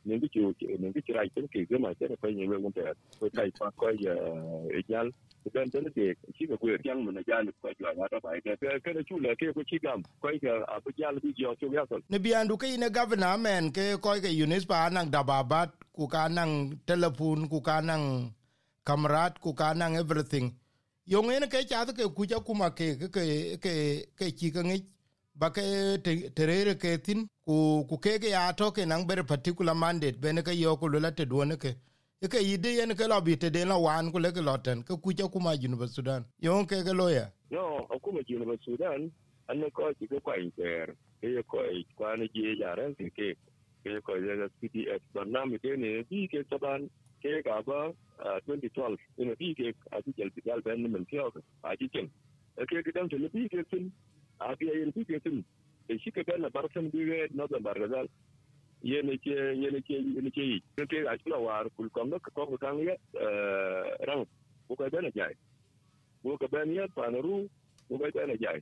nên 0.06 0.20
cái 0.20 0.30
chiều 0.34 0.54
nên 0.80 0.94
cái 0.94 1.02
chiều 1.08 1.16
này 1.18 1.28
tính 1.36 1.48
kỳ 1.52 1.60
cái 1.70 1.80
mà, 1.80 1.90
chắc 2.00 2.10
là 2.10 2.16
coi 2.22 2.34
nhiều 2.34 2.48
người 2.48 2.60
cũng 2.62 2.72
coi 3.20 3.30
thầy 3.34 3.52
qua 3.60 3.72
coi 3.78 3.96
giờ 4.00 4.16
ejal 4.70 5.10
cái 5.54 5.66
đến 5.74 5.84
cái 5.96 6.06
chỉ 6.40 6.46
là 6.50 6.56
quyền 6.60 6.82
chăng 6.84 7.06
mình 7.06 7.16
là 7.16 7.42
được 7.42 7.56
coi 7.62 7.74
chuyện 7.80 7.98
đó 8.12 8.20
phải 8.24 8.40
cái 8.46 8.56
cái 8.62 8.72
cái 8.84 8.94
chú 9.10 9.20
là 9.20 9.30
cái 9.40 9.50
à, 9.50 9.54
cái 9.56 9.64
chỉ 9.72 9.78
cầm 9.82 10.02
coi 10.22 10.40
cái 10.42 10.52
à 10.68 10.80
bây 10.86 10.94
giờ 10.98 11.08
bây 11.24 11.34
giờ 11.38 11.48
cho 11.62 11.68
biết 11.70 11.90
rồi 11.90 12.00
ne 12.10 12.18
biandu 12.18 12.56
ke 12.58 12.68
ine 12.68 12.90
governor 12.90 13.40
men 13.40 13.72
ke 13.72 13.96
cái 14.04 14.20
ke 14.24 14.30
unis 14.44 14.68
pa 14.68 14.90
nang 14.90 15.12
dababat 15.12 15.70
ku 15.94 16.08
ka 16.08 16.28
nang 16.28 16.78
telephone 16.86 17.48
ku 17.52 17.60
ka 17.62 17.82
nang 17.82 18.32
kamrat 18.86 19.40
ku 19.42 19.54
ka 19.54 19.74
nang 19.74 19.96
everything. 19.96 20.52
Yo 21.06 21.22
ngene 21.22 21.48
ke 21.48 21.64
cha 21.70 21.86
ke 21.86 22.06
ku 22.16 22.26
ja 22.26 22.40
kuma 22.40 22.70
ke 22.72 22.96
ke 23.14 23.24
ke 23.62 23.74
ke 24.18 24.26
chi 24.38 24.52
ke 24.52 24.62
ngi 24.64 24.80
ba 25.36 25.50
ke 25.52 25.62
terere 26.36 26.76
ke 26.76 26.98
tin 27.04 27.28
ku 27.46 27.86
ku 27.90 27.98
ke 27.98 28.20
ke 28.20 28.30
ya 28.30 28.52
to 28.54 28.72
ke 28.72 28.86
nang 28.86 29.08
ber 29.08 29.24
particular 29.24 29.76
mandate 29.76 30.20
ben 30.22 30.44
ke 30.44 30.54
yo 30.54 30.76
ku 30.78 30.88
la 30.90 31.12
te 31.12 31.26
do 31.26 31.44
ne 31.46 31.56
ke. 31.56 31.76
Ke 32.30 32.38
yide 32.38 32.70
yen 32.78 32.96
ke 32.96 33.08
lo 33.08 33.22
bi 33.22 33.36
te 33.36 33.50
den 33.50 33.70
la 33.70 33.78
wan 33.78 34.12
ku 34.12 34.20
le 34.20 34.32
ke 34.32 34.42
loten 34.42 34.84
ke 34.84 34.94
ku 35.04 35.14
ja 35.14 35.28
kuma 35.28 35.58
junu 35.58 35.78
ba 35.78 35.88
sudan. 35.88 36.26
Yo 36.40 36.66
ke 36.66 36.84
ke 36.84 36.94
loya 36.94 37.32
no 37.52 37.88
akuma 37.90 38.24
junu 38.24 38.46
ba 38.46 38.56
sudan 38.64 39.12
an 39.50 39.64
ko 39.72 39.94
ti 40.00 40.08
ke 40.08 40.20
kwa 40.24 40.38
inter 40.38 40.96
ke 41.22 41.44
ko 41.48 41.60
kwa 41.98 42.16
ne 42.18 42.28
je 42.34 42.56
ya 42.60 42.76
ran 42.76 42.96
ke 42.96 43.10
ke 43.84 44.00
ko 44.06 44.16
ya 44.16 44.48
pdf 44.62 45.02
ban 45.14 45.32
nam 45.32 45.58
ke 45.58 45.76
ne 45.78 46.04
bi 46.10 46.28
ke 46.28 46.44
taban 46.50 46.90
ke 47.22 47.42
ga 47.44 47.62
ba 47.62 47.92
2012 48.48 48.98
ina 49.18 49.36
bi 49.36 49.54
ke 49.58 49.74
a 49.92 50.02
ti 50.02 50.14
jel 50.18 50.30
bigal 50.38 50.62
ben 50.62 50.86
men 50.92 51.06
tiyo 51.06 51.32
a 51.64 51.76
ti 51.76 51.90
ken 51.90 52.08
ke 52.70 52.84
ke 52.86 52.92
dan 52.94 53.10
te 53.10 53.18
bi 53.18 53.50
ke 53.50 53.66
tin 53.74 53.92
a 54.50 54.56
bi 54.60 54.66
yen 54.68 54.92
bi 54.96 55.06
ke 55.06 55.20
tin 55.26 55.44
e 55.90 55.98
shi 56.04 56.12
ke 56.12 56.24
ben 56.28 56.50
bar 56.54 56.66
san 56.74 56.90
bi 56.94 57.06
ke 57.12 57.20
no 57.36 57.48
da 57.48 57.60
bar 57.70 57.76
gazal 57.86 58.08
yene 58.84 59.18
ke 59.20 59.36
yene 59.64 59.82
ke 59.84 59.96
yene 60.00 60.32
ke 60.32 60.42
yi 60.52 60.60
ke 60.78 60.86
ke 60.88 61.00
a 61.08 61.18
kula 61.20 61.40
war 61.42 61.66
kul 61.78 61.90
kom 61.92 62.10
no 62.10 62.20
ko 62.20 62.46
ko 62.48 62.58
kan 62.58 62.80
ye 62.80 62.96
ran 64.08 64.26
ko 64.68 64.76
ka 64.76 64.90
ben 64.90 65.12
jai 65.16 65.34
go 66.24 66.38
ka 66.38 66.48
ben 66.48 66.74
ya 66.74 66.88
pa 66.96 67.10
na 67.12 67.20
ru 67.22 67.48
go 67.90 67.98
ba 67.98 68.12
ta 68.12 68.26
na 68.28 68.36
jai 68.44 68.60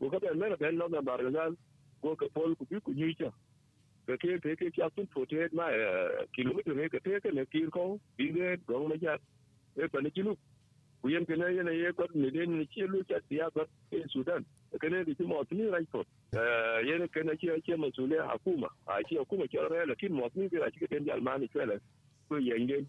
go 0.00 0.10
ka 0.10 0.18
ben 0.20 0.38
mena 0.38 0.56
ben 0.56 0.76
no 0.78 0.88
na 0.88 1.02
bar 1.02 1.18
ga 1.32 1.50
go 2.02 2.16
ka 2.16 2.26
pol 2.34 2.56
ku 2.56 2.66
bi 2.70 2.80
ku 2.80 2.92
nyi 2.92 3.14
cha 3.20 3.30
ka 4.06 4.16
ke 4.22 4.40
ke 4.44 4.56
ke 4.60 4.70
cha 4.76 4.90
tun 4.96 5.06
fote 5.14 5.36
ma 5.52 5.68
kilometer 6.34 6.74
ne 6.74 6.88
ka 6.88 6.98
te 7.04 7.20
ka 7.20 7.30
ne 7.32 7.46
kir 7.46 7.70
ko 7.70 8.00
bi 8.18 8.32
ge 8.36 8.56
go 8.66 8.88
na 8.88 8.96
ja 8.96 9.16
e 9.76 9.88
pa 9.88 10.00
ne 10.00 10.10
kilu 10.10 10.36
ku 11.02 11.08
yen 11.14 11.26
ke 11.26 11.36
na 11.38 11.48
ye 11.56 11.62
na 11.62 11.72
ye 11.72 11.92
ko 11.92 12.06
ne 12.14 12.30
den 12.30 12.58
ni 12.58 12.66
chi 12.72 12.82
lu 12.92 13.04
cha 13.10 13.20
ya 13.30 13.50
ko 13.50 13.66
e 13.92 14.04
sudan 14.14 14.44
ka 14.78 14.88
ne 14.88 15.04
di 15.04 15.14
mo 15.26 15.44
tni 15.44 15.70
rai 15.70 15.86
ko 15.92 16.04
yen 16.88 17.08
ke 17.08 17.22
na 17.24 17.34
chi 17.36 17.48
chi 17.64 17.74
ma 17.76 17.88
su 17.94 18.06
le 18.06 18.18
hakuma. 18.18 18.68
A 18.86 19.02
chi 19.04 19.16
hakuma 19.16 19.46
chi 19.48 19.58
ra 19.58 19.84
la 19.86 19.94
kin 19.96 20.12
mo 20.14 20.28
tni 20.30 20.48
ga 20.48 20.70
chi 20.70 20.80
ke 20.80 20.88
den 20.90 21.10
almani 21.10 21.48
chwele. 21.48 21.80
Ko 22.28 22.36
yen 22.38 22.66
den 22.66 22.88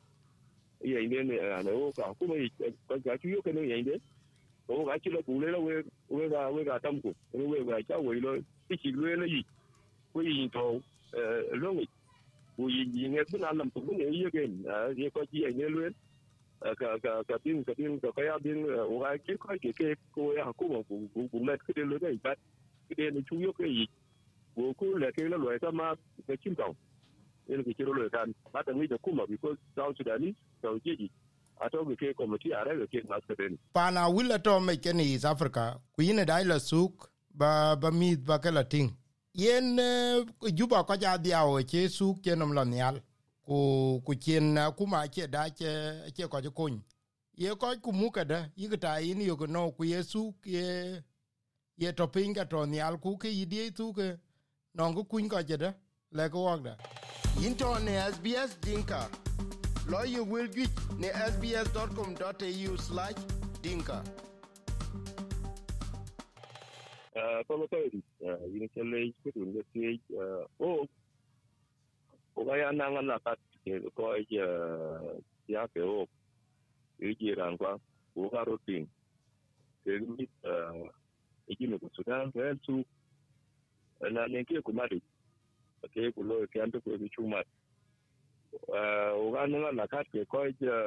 yen 0.81 1.09
den 1.09 1.27
na 1.65 1.71
o 1.71 1.93
ka 1.93 2.07
hakuma 2.13 2.35
ka 2.89 2.97
ga 3.05 3.17
chi 3.17 3.29
yo 3.29 3.41
ke 3.41 3.53
ne 3.53 3.61
yen 3.67 3.85
den 3.85 4.01
o 4.69 4.85
ga 4.85 4.99
chi 4.99 5.09
la 5.11 5.21
ku 5.23 5.39
le 5.41 5.51
la 5.51 5.59
we 5.59 5.83
we 6.09 6.29
ga 6.29 6.49
we 6.51 6.63
ga 6.65 6.79
tam 6.79 7.01
ku 7.01 7.13
we 7.33 7.63
ga 7.65 7.81
cha 7.87 7.99
we 7.99 8.19
lo 8.21 8.37
ti 8.69 8.77
chi 8.77 8.91
le 8.91 9.27
yi. 9.27 9.43
Ko 10.13 10.21
yi 10.21 10.49
to 10.49 10.81
lo 11.61 11.73
ngi. 11.73 11.87
Ku 12.55 12.69
yi 12.69 13.09
nge 13.09 13.23
bu 13.31 13.37
na 13.39 13.51
lam 13.53 13.71
tu 13.71 13.81
ne 13.97 14.05
yi 14.11 14.29
ge 14.31 14.43
ye 14.97 15.09
ko 15.11 15.21
chi 15.31 15.43
yen 15.45 15.73
le 15.75 15.91
ka 16.61 16.97
ka 17.03 17.23
ka 17.27 17.37
tin 17.43 17.63
ka 17.63 17.73
tin 17.73 17.99
ka 17.99 18.21
ya 18.21 18.37
tin 18.43 18.65
o 18.65 19.05
ki 19.25 19.37
ko 19.37 19.53
ke 19.61 19.71
ke 19.73 19.95
ko 20.11 20.33
ya 20.33 20.45
hakuma 20.45 20.83
ku 20.87 21.07
ku 21.13 21.39
met 21.39 21.59
ke 21.63 21.73
le 21.77 21.99
ga 21.99 22.09
ba 22.23 22.33
ke 22.89 23.11
ne 23.13 23.21
chu 23.29 23.39
yo 23.39 23.53
ke 23.53 23.65
yi 23.67 23.85
wo 24.55 24.73
ku 24.73 24.97
le 24.97 25.11
ke 25.11 25.23
le 25.29 25.37
lo 25.37 25.57
ta 25.59 25.71
ma 25.71 25.93
ke 26.27 26.33
chim 26.41 26.55
tong 26.55 26.75
ene 27.49 27.63
ke 27.63 27.73
chiro 27.77 27.93
lo 27.93 28.09
kan 28.09 28.33
ba 28.53 28.63
ta 28.63 28.71
ngi 28.73 28.87
da 28.87 28.97
kuma 28.97 29.27
because 29.27 29.57
south 29.75 29.95
sudanese 29.97 30.35
so 30.61 30.79
ji 30.83 31.09
ato 31.61 31.85
ke 31.85 31.95
ke 31.95 32.13
komiti 32.17 32.53
are 32.53 32.73
ke 32.85 32.87
ke 32.91 32.99
mas 33.09 33.23
ke 33.29 33.35
pana 33.73 34.09
wila 34.09 34.39
to 34.39 34.59
me 34.59 34.77
ke 34.77 34.93
ni 34.93 35.17
South 35.17 35.37
Africa. 35.37 35.79
Ku 35.93 36.01
ine 36.01 36.25
dai 36.25 36.43
la 36.43 36.57
suk, 36.59 37.09
ba 37.33 37.75
ba 37.75 37.91
mi 37.91 38.15
ba 38.15 38.39
ke 38.39 38.51
la 38.51 38.63
ting. 38.63 38.89
Yen 39.33 39.77
ờ, 39.77 40.25
juba 40.57 40.83
ko 40.83 40.95
ja 40.97 41.17
dia 41.17 41.45
o 41.45 41.61
che 41.61 41.87
suk 41.89 42.21
ke 42.23 42.35
nom 42.35 42.51
la 42.53 42.63
nyal 42.65 43.01
ku 43.47 44.01
ku 44.05 44.13
chin 44.15 44.53
na 44.53 44.71
kuma 44.71 45.07
che 45.07 45.27
da 45.27 45.49
che 45.49 46.11
che 46.15 46.27
ko 46.27 46.41
ko 46.51 46.69
ye 47.33 47.55
ko 47.55 47.75
ku 47.81 47.91
mu 47.93 48.11
ka 48.11 48.23
da 48.23 48.49
yi 48.55 48.77
ta 48.77 48.97
yi 48.99 49.13
ni 49.15 49.27
ko 49.29 49.45
no 49.45 49.71
ku 49.71 49.83
yesu 49.85 50.33
ye 50.43 51.01
ye 51.77 51.93
to 51.93 52.07
pin 52.07 52.33
ka 52.33 52.43
to 52.43 52.65
ni 52.65 52.79
al 52.81 52.97
ku 52.97 53.17
ke 53.17 53.29
yi 53.29 53.45
di 53.45 53.71
tu 53.71 53.93
ke 53.93 54.19
no 54.73 54.93
ku 54.93 55.03
kun 55.05 55.29
ka 55.29 55.41
je 55.43 55.57
da 55.57 55.73
le 56.11 56.29
ko 56.29 56.43
wa 56.43 56.57
da. 56.57 56.75
Yin 57.39 57.55
to 57.55 57.79
ne 57.79 58.11
sbs 58.11 58.57
dinka. 58.59 59.09
Lo 59.87 60.03
yu 60.03 60.23
will 60.25 60.47
gi 60.51 60.67
ne 60.99 61.07
sbs.com.au/dinka 61.31 64.03
Uh, 67.17 67.41
Pamakai, 67.49 67.89
uh, 68.27 68.37
you 68.53 68.59
know, 68.59 68.67
challenge, 68.75 69.13
put 69.23 69.35
in 69.35 69.51
the 69.51 69.63
stage, 69.71 69.99
uh, 70.13 70.43
oh, 70.63 70.85
o 72.37 72.41
o 72.41 72.45
ga 72.45 72.57
ya 72.57 72.71
na 72.71 72.89
ngala 72.89 73.19
ke 73.65 73.81
ko 73.97 74.13
je 74.29 74.45
ya 75.49 75.67
ke 75.73 75.81
o 75.81 76.05
yi 76.99 77.15
ji 77.17 77.33
ran 77.33 77.57
kwa 77.57 77.79
o 78.15 78.29
ga 78.29 78.43
ro 78.45 78.57
tin 78.65 78.85
ke 79.83 79.97
mi 80.05 80.29
e 81.49 81.55
ji 81.57 81.67
me 81.67 81.77
ko 81.81 81.89
sudan 81.97 82.31
ke 82.31 82.53
su 82.65 82.85
na 84.11 84.27
ne 84.27 84.43
ke 84.45 84.61
ku 84.61 84.71
mari 84.73 85.01
ke 85.93 86.11
ku 86.13 86.21
lo 86.23 86.45
ke 86.53 86.61
ando 86.61 86.77
ko 86.81 86.97
bi 86.97 87.09
chuma 87.09 87.41
o 89.17 89.31
ga 89.33 89.47
na 89.49 89.87
ka 89.87 90.03
ke 90.13 90.25
ko 90.29 90.45
je 90.61 90.77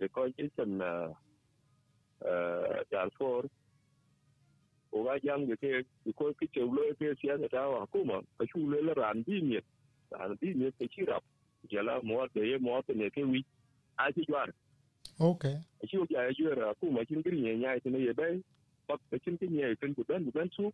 ke 0.00 0.08
ko 0.08 0.28
je 0.32 0.48
sen 0.56 0.78
na 0.80 1.12
Darfur 2.90 3.44
o 4.92 5.04
ga 5.04 5.18
jam 5.20 5.44
ke 5.46 5.56
ke 5.60 6.10
ko 6.16 6.32
ki 6.40 6.46
che 6.48 6.60
lo 6.64 6.82
ke 6.98 7.12
sia 7.20 7.36
ta 7.52 7.68
wa 7.68 7.86
kuma 7.92 8.22
ka 8.38 8.44
chu 8.48 8.64
le 8.72 8.94
ran 8.96 9.20
bi 9.28 9.60
ran 10.18 10.36
bi 10.40 10.54
mi 10.54 10.70
ke 10.78 10.88
chi 10.94 11.04
rap 11.10 11.22
je 11.70 11.82
la 11.82 12.00
mo 12.02 12.26
de 12.34 12.46
ye 12.50 12.58
mo 12.58 12.80
te 12.86 12.94
ne 12.94 13.10
ke 13.10 13.22
wi 13.24 13.44
a 13.96 14.12
chi 14.12 14.24
jwar 14.28 14.48
okay 15.18 15.56
a 15.82 15.86
chi 15.86 15.98
ja 16.10 16.26
ye 16.38 16.54
ra 16.54 16.74
kuma 16.80 17.04
chin 17.04 17.22
gri 17.22 17.38
ye 17.46 17.56
nya 17.56 17.78
te 17.84 17.90
ne 17.90 17.98
ye 18.06 18.12
bai 18.12 18.42
pa 18.86 18.98
ka 19.10 19.18
chin 19.24 19.38
ke 19.38 19.46
nye 19.50 19.76
ken 19.80 19.94
ku 19.94 20.04
ben 20.08 20.30
ben 20.34 20.50
su 20.56 20.72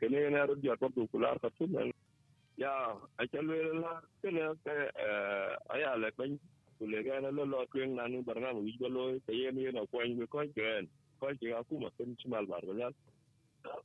kene 0.00 0.30
na 0.30 0.46
ro 0.46 0.54
cái 0.62 0.76
to 0.96 1.02
kula 1.12 1.38
ka 1.42 1.48
tun 1.58 1.72
ya 2.56 2.70
a 3.16 3.26
cha 3.32 3.38
cái 3.42 3.64
la 3.82 4.00
cái 4.22 4.32
ke 4.64 4.90
aya 5.68 5.96
le 5.96 6.10
ben 6.80 6.90
le 6.90 7.02
ga 7.04 7.20
na 7.20 7.30
lo 7.30 7.44
lo 7.44 7.66
kwen 7.72 7.94
na 7.96 8.06
nu 8.08 8.22
barna 8.22 8.52
mu 8.54 8.60
wi 8.62 8.76
balo 8.80 9.18
ke 9.26 9.32
ye 9.32 9.50
mi 9.52 9.70
na 9.72 9.86
kwen 9.86 10.16
mi 10.18 10.26
ko 10.26 10.44
gen 10.56 10.88
ko 11.20 11.32
ji 11.34 11.48
ga 11.48 11.62
ku 11.64 11.78
ma 11.80 11.90
ken 11.96 12.16
chi 12.16 12.28
mal 12.28 12.46
bar 12.46 12.62
ga 12.66 12.90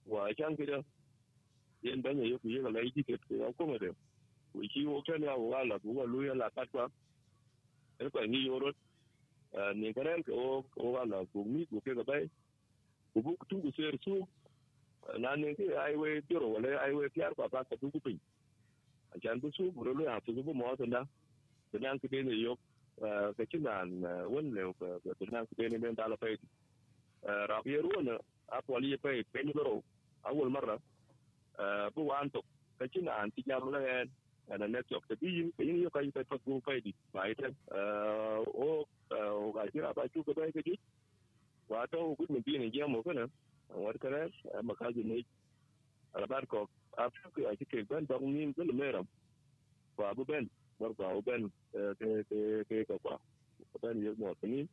wa 0.05 0.34
chan 0.38 0.55
ke 0.58 0.65
da 0.65 0.81
yen 1.81 2.01
ben 2.01 2.19
ye 2.24 2.38
ku 2.39 2.50
ye 2.50 2.62
ga 2.62 2.69
lai 2.69 2.91
ji 2.96 3.03
ke 3.03 3.17
ku 3.27 3.53
ko 3.58 3.65
ma 3.67 3.77
de 3.77 3.91
ku 4.53 4.62
chi 4.74 4.86
wo 4.86 5.01
ken 5.01 5.24
ya 5.24 5.36
wa 5.38 5.63
la 5.63 5.79
ku 5.79 5.93
ga 5.93 6.03
lu 6.03 6.24
ya 6.25 6.34
la 6.36 6.50
ka 6.50 6.65
kwa 6.72 6.89
e 8.00 8.10
ko 8.10 8.25
ni 8.25 8.46
yo 8.48 8.60
ro 8.60 8.72
ni 9.75 9.93
ga 9.93 10.03
ren 10.03 10.24
ko 10.24 10.63
ko 10.74 10.93
ga 10.96 11.05
la 11.05 11.25
ku 11.31 11.43
mi 11.46 11.65
ku 11.67 11.81
ke 11.81 11.93
ga 11.96 12.03
bai 12.03 12.25
ku 13.13 13.22
bu 13.25 13.38
tu 13.50 13.62
ku 13.63 13.72
ser 13.77 13.96
su 14.05 14.27
na 15.19 15.36
ne 15.36 15.55
ke 15.55 15.65
ai 15.86 15.96
we 15.96 16.22
tiro 16.27 16.48
wala 16.55 16.69
ai 16.84 16.93
we 16.93 17.10
piar 17.15 17.34
kwa 17.36 17.50
ba 17.50 17.65
ka 17.69 17.75
tu 17.81 17.91
ku 17.91 18.00
pin 18.01 18.19
chan 19.24 19.39
bu 19.41 19.51
su 19.58 19.72
buru 19.72 19.93
lu 20.00 20.05
ha 20.10 20.19
tu 20.25 20.34
bu 20.46 20.53
mo 20.53 20.75
tanda 20.75 21.01
tanda 21.72 21.98
ku 22.01 22.08
de 22.13 22.24
ne 22.24 22.34
yo 22.46 22.58
ka 23.37 23.43
chi 23.51 23.57
nan 23.59 23.89
won 24.33 24.53
le 24.55 24.63
ka 24.79 24.87
tanda 25.19 25.45
ku 25.47 25.53
de 25.57 25.69
ne 25.69 25.77
men 25.77 25.95
dala 25.95 26.17
pe 26.17 26.37
ra 27.49 27.57
bi 27.65 27.77
ru 27.85 27.91
na 28.03 28.15
a 28.55 28.61
po 28.65 28.77
li 28.79 28.97
pe 28.97 29.23
pe 29.33 29.43
ni 29.43 29.51
ro 29.53 29.83
a 30.27 30.33
wol 30.33 30.49
marra 30.55 30.77
bu 31.95 32.01
wan 32.11 32.29
to 32.33 32.41
ka 32.79 32.85
chi 32.91 33.01
nan 33.01 33.31
ti 33.35 33.41
jam 33.47 33.69
la 33.75 33.79
en 33.99 34.07
ana 34.53 34.67
ne 34.67 34.81
tok 34.89 35.03
te 35.09 35.15
bi 35.21 35.51
ke 35.57 35.63
ni 35.65 35.81
yo 35.83 35.89
ka 35.95 36.01
yi 36.05 36.11
pe 36.11 36.23
to 36.29 36.35
bu 36.45 36.61
pe 36.67 36.81
di 36.85 36.91
ba 37.13 37.27
ite 37.31 37.47
o 38.65 38.85
o 39.11 39.51
ga 39.55 39.63
ji 39.71 39.79
ba 39.97 40.03
chu 40.13 40.23
ka 40.27 40.33
ba 40.37 40.51
ke 40.55 40.61
ji 40.67 40.75
wa 41.71 41.85
to 41.91 41.99
ku 42.17 42.23
mi 42.33 42.39
bi 42.45 42.57
ne 42.61 42.67
jam 42.75 42.91
mo 42.93 43.03
kana 43.07 43.25
wa 43.83 43.93
ka 44.03 44.09
ra 44.13 44.21
ma 44.67 44.73
ka 44.79 44.91
ji 44.95 45.03
ne 45.11 45.17
alabar 46.15 46.45
ko 46.47 46.69
after 46.97 47.29
I 47.51 47.55
think 47.55 47.87
ben 47.89 48.05
dong 48.05 48.33
nin 48.33 48.53
ko 48.53 48.63
meram 48.65 49.07
wa 49.97 50.13
bu 50.13 50.25
ben 50.25 50.49
war 50.79 50.93
ba 50.93 51.15
u 51.17 51.21
ben 51.21 51.51
ke 52.00 52.24
ke 52.29 52.63
ke 52.69 52.86
ko 52.88 52.98
kwa 53.03 53.19
ben 53.81 54.01
yo 54.03 54.13
mo 54.17 54.33
tini 54.41 54.67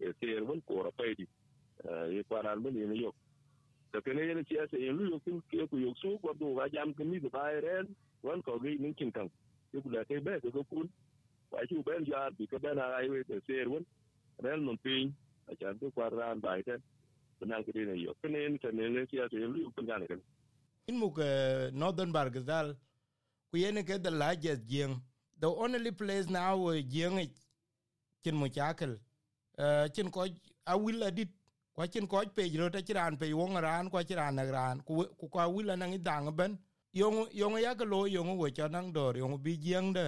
e 0.00 0.12
te 0.20 0.40
won 0.40 0.60
ko 0.66 0.82
ra 0.82 0.90
pe 0.90 1.14
di 1.14 1.26
e 2.18 2.22
kwa 2.28 2.42
ran 2.42 2.62
ben 2.62 2.74
ni 2.74 3.00
yo 3.02 3.12
to 3.92 4.00
ke 4.02 4.14
ne 4.14 4.34
ne 4.34 4.44
ci 4.44 4.58
ase 4.58 4.76
e 4.76 4.90
lu 4.90 5.10
yo 5.10 5.18
kin 5.24 5.40
ke 5.50 5.66
ku 5.70 5.78
yo 5.78 5.94
su 6.02 6.18
ko 6.22 6.32
do 6.34 6.54
ga 6.54 6.68
jam 6.68 6.94
kin 6.94 7.10
ni 7.10 7.18
ba 7.20 7.48
ren 7.66 7.86
wan 8.22 8.42
ko 8.42 8.58
gi 8.62 8.76
nin 8.78 8.94
kin 8.94 9.12
kan 9.12 9.30
ke 9.72 9.80
ku 9.82 9.90
la 9.90 10.04
ke 10.04 10.20
be 10.20 10.40
ko 10.40 10.64
kun 10.70 10.88
wa 11.50 11.66
ci 11.68 11.78
ben 11.86 12.04
ja 12.04 12.30
bi 12.30 12.46
ko 12.46 12.58
ben 12.58 12.78
ai 12.78 13.08
we 13.08 13.24
te 13.24 13.40
ser 13.46 13.68
won 13.68 13.84
ren 14.42 14.64
non 14.64 14.76
pin 14.78 15.14
a 15.46 15.54
chan 15.56 15.78
ko 15.78 15.90
kwa 15.90 16.08
ran 16.10 16.40
ba 16.40 16.58
ite 16.58 16.76
nan 17.46 17.62
ke 17.64 17.72
ne 17.74 17.94
yo 18.06 18.14
ke 18.22 18.28
ne 18.28 18.48
ne 18.72 18.88
ne 18.88 19.06
ci 19.06 19.20
ase 19.20 19.36
e 19.36 19.46
lu 19.46 19.62
yo 19.66 19.70
kin 19.76 19.86
ga 19.86 19.98
ne 19.98 20.06
in 20.86 20.96
muk 21.00 21.18
uh, 21.18 21.70
northern 21.72 22.12
bargazal 22.12 22.76
ku 23.50 23.56
yene 23.56 23.82
ke 23.88 23.96
the 24.02 24.10
largest 24.10 24.66
jeng 24.68 24.96
the 25.44 25.50
only 25.50 25.90
place 25.90 26.28
now 26.30 26.54
uh, 26.54 26.72
we 26.72 26.82
jeng 26.82 27.18
chin 28.24 28.34
mu 28.34 28.48
chakel 28.48 28.92
uh, 29.58 29.86
chin 29.88 30.10
ko 30.10 30.26
a 30.66 30.78
will 30.78 31.02
adit 31.08 31.28
kwa 31.74 31.86
chin 31.86 32.06
ko 32.06 32.22
pe 32.36 32.48
jro 32.48 32.70
ta 32.72 32.80
chiran 32.80 33.18
pe 33.20 33.32
wong 33.34 33.56
ran, 33.66 33.90
kwa 33.90 34.02
chiran 34.04 34.38
ran. 34.52 34.80
Ku 34.86 35.04
ku, 35.18 35.28
kwa 35.28 35.48
will 35.48 35.76
na 35.76 35.86
ngi 35.86 35.98
dang 36.02 36.30
ben. 36.36 36.58
Yong 36.92 37.28
yong 37.32 37.58
ya 37.60 37.74
ko 37.74 37.84
lo, 37.84 38.04
yong 38.06 38.38
wo 38.38 38.48
cha 38.48 38.68
nang 38.68 38.92
dor, 38.92 39.16
yong 39.16 39.36
bi 39.42 39.56
jeng 39.66 39.92
de. 39.92 40.06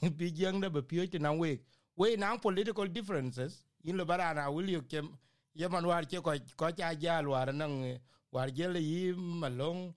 Bi 0.18 0.30
jeng 0.30 0.60
de 0.62 0.70
be 0.70 0.80
pye 0.80 1.18
na 1.18 1.32
we 1.32 1.58
we 1.96 2.16
na 2.16 2.36
political 2.36 2.86
differences. 2.86 3.64
In 3.84 3.96
lo 3.98 4.04
barana 4.04 4.48
will 4.54 4.70
you 4.70 4.82
kem, 4.82 5.18
yeman 5.54 5.84
war 5.84 6.02
che 6.04 6.20
ko 6.20 6.32
ko 6.56 6.70
cha 6.70 6.94
jal 6.94 7.26
uh, 7.26 7.30
war 7.30 7.52
nang 7.52 7.98
war 8.30 8.46
jele 8.46 8.80
yi 8.80 9.12
malong 9.12 9.92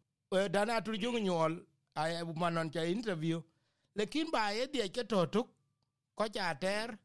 dana 0.51 0.81
tu 0.81 0.97
jung 0.97 1.21
nyol 1.23 1.61
ay 1.95 2.23
manon 2.35 2.71
cha 2.71 2.81
interview 2.81 3.39
lekin 3.95 4.31
ba 4.31 4.53
e 4.53 4.67
die 4.67 4.89
ke 4.89 5.03
totuk 5.07 5.47
ko 6.15 6.27
cha 6.27 6.53
ter, 6.53 6.97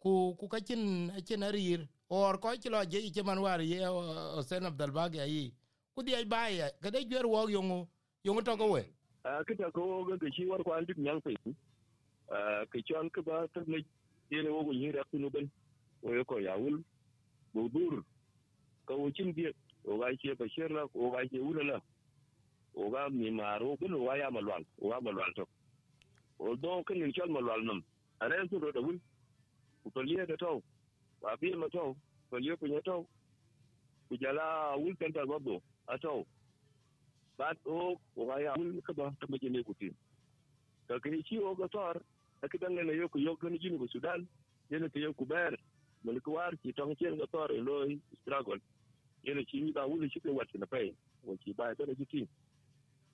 ku 0.00 0.34
ku 0.38 0.48
ka 0.48 0.58
chin 0.60 1.10
chin 1.26 1.42
arir. 1.42 1.88
Or 2.08 2.38
ko 2.38 2.54
ti 2.56 2.68
je 2.68 3.10
ke 3.10 3.24
man 3.24 3.40
war 3.40 3.60
ye, 3.60 3.80
o 3.86 4.42
sen 4.42 4.66
abdal 4.66 4.92
bag 4.92 5.16
ai 5.16 5.52
ku 5.94 6.02
die 6.02 6.24
ba 6.24 6.48
ye, 6.48 6.68
ke 6.82 6.90
de 6.90 7.04
gwer 7.04 7.26
wo 7.26 7.48
yungu 7.48 7.88
yungu 8.24 8.44
to 8.44 8.56
ko 8.56 8.72
we. 8.72 8.84
A, 9.24 9.42
ke 9.44 9.54
kita 9.54 9.72
ko 9.72 10.04
ga 10.04 10.16
chi 10.30 10.46
war 10.46 10.62
kwan 10.62 10.84
dik 10.84 10.98
nyang 10.98 11.20
pe 11.22 11.34
a, 12.28 12.66
ke 12.66 12.82
chon 12.86 13.10
ke 13.10 13.22
ba 13.22 13.46
ter 13.54 13.64
ne, 13.66 13.84
ye 14.30 14.42
ne 14.42 14.50
wo 14.50 14.70
yin 14.72 14.92
ra 14.92 15.02
kunu 15.10 15.30
ben. 15.30 15.50
O 16.02 16.12
yo 16.12 16.24
ko 16.24 16.38
yawul 16.38 16.84
bu 17.54 17.68
dur. 17.68 18.04
Ka 18.86 18.94
wo 18.94 19.10
chin 19.10 19.32
die 19.32 19.50
o 19.86 19.98
ga 19.98 20.12
che 20.20 20.34
ba 20.34 20.44
sher 20.48 20.70
la 20.70 20.84
o 20.94 21.10
ga 21.10 21.24
che 21.30 21.38
ulala 21.38 21.80
o 22.74 22.90
ga 22.90 23.08
mi 23.08 23.30
maro 23.30 23.76
ko 23.76 23.86
o 23.86 24.04
ga 24.06 24.16
ya 24.16 24.30
malwal 24.30 24.64
o 24.82 24.88
ga 24.90 25.00
malwal 25.00 25.32
to 25.34 25.46
o 26.44 26.56
do 26.56 26.82
kan 26.86 26.98
ni 26.98 27.12
chal 27.12 27.28
malwal 27.28 27.62
nam. 27.64 27.80
Are 28.20 28.36
su 28.50 28.58
ro 28.58 28.70
da 28.72 28.80
wul 28.80 28.98
ku 29.82 29.90
to 29.92 30.62
wa 31.24 31.36
bi 31.40 31.54
ma 31.56 31.68
to 31.68 31.96
to 32.30 32.36
liye 32.36 32.56
ku 32.60 32.66
nya 32.68 32.80
to 32.84 33.06
ku 34.08 34.14
jala 34.22 34.76
wul 34.76 34.94
kan 35.00 35.12
ta 35.12 35.24
godo 35.24 35.62
a 35.88 35.96
ba 37.38 37.48
o 37.66 37.96
ko 38.14 38.26
ga 38.28 38.36
ya 38.44 38.52
wul 38.58 38.80
ka 38.86 38.92
ba 38.92 39.10
ta 39.20 39.26
ma 39.28 39.36
ne 39.40 39.62
ku 39.64 39.74
ti 39.80 39.88
ka 40.88 40.98
ke 41.02 41.08
chi 41.26 41.38
o 41.38 41.54
ga 41.54 41.68
tor 41.68 41.96
ak 42.42 42.50
kidan 42.52 42.74
ne 42.76 42.92
yo 42.92 43.08
ku 43.08 43.18
yo 43.18 43.36
kan 43.36 43.56
jini 43.58 43.78
ku 43.78 43.88
sudan 43.88 44.28
yana 44.70 44.88
ke 44.92 45.00
yo 45.00 45.12
ku 45.14 45.24
ber 45.24 45.56
mun 46.04 46.20
ku 46.20 46.30
war 46.36 46.52
ki 46.62 46.72
tong 46.72 46.94
chen 46.96 47.16
ga 47.16 47.26
tor 47.32 47.48
lo 47.52 47.88
struggle. 48.20 48.60
Yana 49.24 49.42
ci 49.48 49.72
da 49.72 49.86
wuli 49.88 50.08
chi 50.12 50.20
ke 50.20 50.30
wat 50.30 50.48
na 50.54 50.66
pai 50.66 50.92
won 51.24 51.38
chi 51.42 51.52
ba 51.58 51.74
ta 51.74 51.84
da 51.88 51.94
ti 52.12 52.28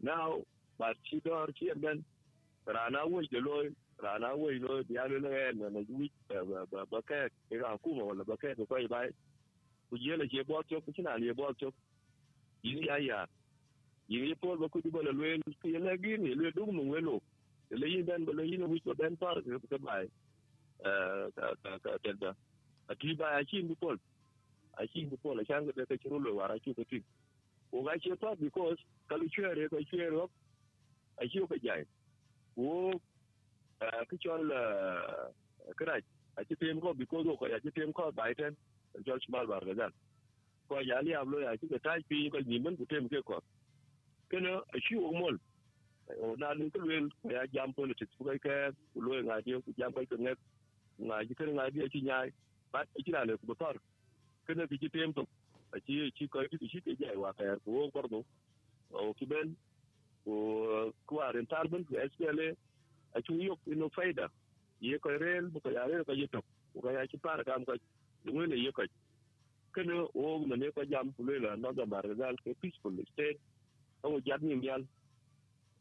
now 0.00 0.42
ba 0.78 0.92
chi 1.06 1.20
dor 1.24 1.48
chi 1.54 1.70
ben 1.76 2.04
rana 2.66 3.04
woi 3.06 3.26
da 3.30 3.38
lo 3.38 3.64
rana 3.98 4.34
woi 4.34 4.58
lo 4.58 4.82
ya 4.88 5.06
lo 5.08 5.18
ne 5.18 5.52
na 5.52 5.68
na 5.70 5.80
wi 5.88 6.10
ba 6.28 6.84
ba 6.86 7.02
ka 7.02 7.28
ke 7.48 7.58
ga 7.58 7.76
ku 7.78 7.94
ma 7.94 8.04
wala 8.04 8.24
ba 8.24 8.36
ka 8.36 8.54
ko 8.54 8.66
bai 8.66 8.86
bai 8.86 9.08
ku 9.90 9.98
je 9.98 10.16
la 10.16 10.24
je 10.26 10.42
bo 10.44 10.62
to 10.62 10.80
ku 10.80 10.92
ci 10.92 11.02
le 11.02 11.32
bo 11.34 11.52
to 11.54 11.72
yi 12.62 12.84
ya 12.86 12.96
ya 12.98 13.26
yi 14.08 14.34
po 14.34 14.56
ba 14.56 14.68
ku 14.68 14.80
di 14.80 14.90
ba 14.90 15.02
lo 15.02 15.12
ku 15.60 15.68
ye 15.68 15.78
la 15.78 15.96
gi 15.96 16.16
ni 16.18 16.34
le 16.34 16.50
du 16.52 16.66
mu 16.66 16.90
welo 16.90 17.20
le 17.70 17.86
yi 17.86 18.02
ben 18.02 18.24
ba 18.24 18.32
le 18.32 18.44
yin 18.46 18.62
wi 18.68 18.80
ko 18.80 18.94
ben 18.94 19.16
par 19.16 19.36
ka 19.42 19.78
bai 19.78 20.06
eh 20.84 21.26
ka 21.36 21.54
ka 21.62 21.78
ka 21.78 21.98
tenda 22.02 22.34
ati 22.88 23.14
ba 23.14 23.38
ya 23.38 23.44
chi 23.44 23.62
mi 23.62 23.74
pol 23.74 23.98
a 24.78 24.86
shi 24.86 25.04
bu 25.04 25.16
pola 25.22 25.44
shan 25.44 25.66
da 25.66 25.84
ka 25.84 25.96
ciro 26.02 26.18
lo 26.18 26.34
wara 26.34 26.56
ko 26.64 26.84
ti 26.88 27.02
o 27.72 27.82
ga 27.82 27.98
che 27.98 28.14
pa 28.16 28.34
because 28.34 28.78
kalu 29.08 29.28
chere 29.28 29.68
ko 29.68 29.78
chere 29.90 30.10
ro 30.10 30.30
a 31.18 31.26
shi 31.28 31.38
ko 31.40 31.56
jai 31.62 31.84
o 32.56 32.92
ka 33.78 34.16
chol 34.22 34.48
kra 35.76 36.00
a 36.36 36.44
ci 36.44 36.54
tem 36.56 36.80
ko 36.80 36.94
because 36.94 37.26
ko 37.38 37.46
ya 37.46 37.58
ci 37.60 37.70
tem 37.70 37.92
ko 37.92 38.10
bai 38.12 38.34
ten 38.34 38.56
George 39.04 39.26
Mal 39.28 39.46
bar 39.46 39.64
ga 39.64 39.74
dan 39.74 39.92
ko 40.68 40.80
ya 40.80 41.00
li 41.02 41.14
amlo 41.14 41.40
ya 41.40 41.56
ci 41.56 41.66
tai 41.82 42.00
pi 42.08 42.30
ko 42.30 42.38
ni 42.46 42.58
men 42.58 42.76
ku 42.76 42.86
tem 42.86 43.08
ke 43.08 43.22
ko 43.24 43.40
kana 44.30 44.62
a 44.74 44.78
shi 44.80 44.96
o 44.96 45.10
mol 45.12 45.36
o 46.22 46.34
na 46.38 46.52
lu 46.54 46.70
ko 46.70 46.80
wel 46.86 47.06
ya 47.30 47.46
jam 47.52 47.72
politics 47.72 48.14
ko 48.18 48.24
ka 48.24 48.70
lo 48.94 49.10
nga 49.26 49.40
je 49.46 49.60
ku 49.64 49.72
jam 49.78 49.92
ko 49.92 50.02
nget 50.18 50.38
nga 50.98 51.24
ji 51.26 51.34
kan 51.34 51.50
nga 51.54 51.70
bi 51.70 51.88
ci 51.90 52.00
nyaai 52.02 52.30
ba 52.72 52.84
ci 53.04 53.10
na 53.10 53.24
le 53.24 53.36
ku 53.36 53.54
tor 53.54 53.76
kana 54.46 54.66
bi 54.66 54.78
tem 54.78 55.12
to 55.12 55.26
a 55.72 55.80
ci 55.80 56.10
ci 56.16 56.28
ko 56.28 56.42
ti 56.50 56.68
ci 56.68 56.80
te 56.80 56.94
jai 57.00 57.16
wa 57.16 57.32
ka 57.32 57.56
ko 57.64 57.90
gordo 57.94 58.24
o 58.90 59.14
ki 59.18 59.26
ben 59.26 59.56
o 60.26 60.92
ko 61.06 61.20
aren 61.20 61.46
tarben 61.46 61.84
ko 61.84 61.94
SPLA 62.12 62.52
a 63.14 63.20
ci 63.22 63.32
yok 63.34 63.58
ino 63.66 63.88
faida. 63.88 64.28
Ye 64.80 64.98
ko 64.98 65.10
rel 65.10 65.48
bu 65.48 65.60
ko 65.60 65.70
yare 65.70 66.04
ko 66.04 66.12
yeto 66.12 66.40
ko 66.80 66.90
ya 66.90 67.06
ci 67.06 67.16
par 67.18 67.44
kam 67.44 67.64
ko 67.64 67.74
ngwe 68.24 68.46
ne 68.48 68.56
ye 68.56 68.72
ko 68.72 68.82
kene 69.74 69.94
o 70.14 70.44
na 70.46 70.56
ne 70.56 70.70
ko 70.70 70.84
jam 70.84 71.12
ku 71.12 71.24
le 71.24 71.38
la, 71.38 71.56
no 71.56 71.72
da 71.72 71.84
bar 71.86 72.02
dal 72.14 72.36
ke 72.44 72.54
peaceful 72.60 72.94
state. 73.12 73.38
O 74.02 74.20
jat 74.20 74.42
ni 74.42 74.58
yal 74.66 74.84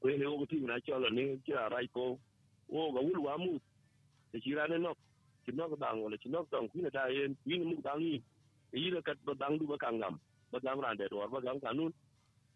ko 0.02 0.08
ne 0.10 0.26
o 0.26 0.46
ti 0.46 0.60
na 0.60 0.80
cho 0.80 1.00
la 1.00 1.10
ne 1.10 1.40
ci 1.46 1.54
ara 1.54 1.80
ko. 1.94 2.20
O 2.70 2.92
ga 2.92 3.00
wul 3.02 3.20
wa 3.20 3.38
mu. 3.38 3.60
Te 4.32 4.40
ci 4.40 4.54
rane 4.54 4.78
no 4.78 4.94
ci 5.46 5.52
no 5.52 5.68
ga 5.70 5.76
dang 5.76 6.02
wala, 6.04 6.18
ci 6.18 6.30
no 6.30 6.46
dang 6.52 6.70
ku 6.70 6.82
ne 6.82 6.90
da 6.90 7.08
yen 7.08 7.36
ni 7.46 7.60
mu 7.60 7.82
dang 7.82 8.00
ni 8.00 8.22
yi 8.74 8.92
da 8.92 9.02
kat 9.02 9.18
ba 9.26 9.34
dang 9.34 9.58
du 9.58 9.66
ba 9.66 9.78
kangam 9.78 10.20
ba 10.52 10.60
dang 10.60 10.80
ran 10.82 10.98
de 10.98 11.08
do 11.10 11.28
ba 11.28 11.40
dang 11.42 11.60
kanun 11.60 11.92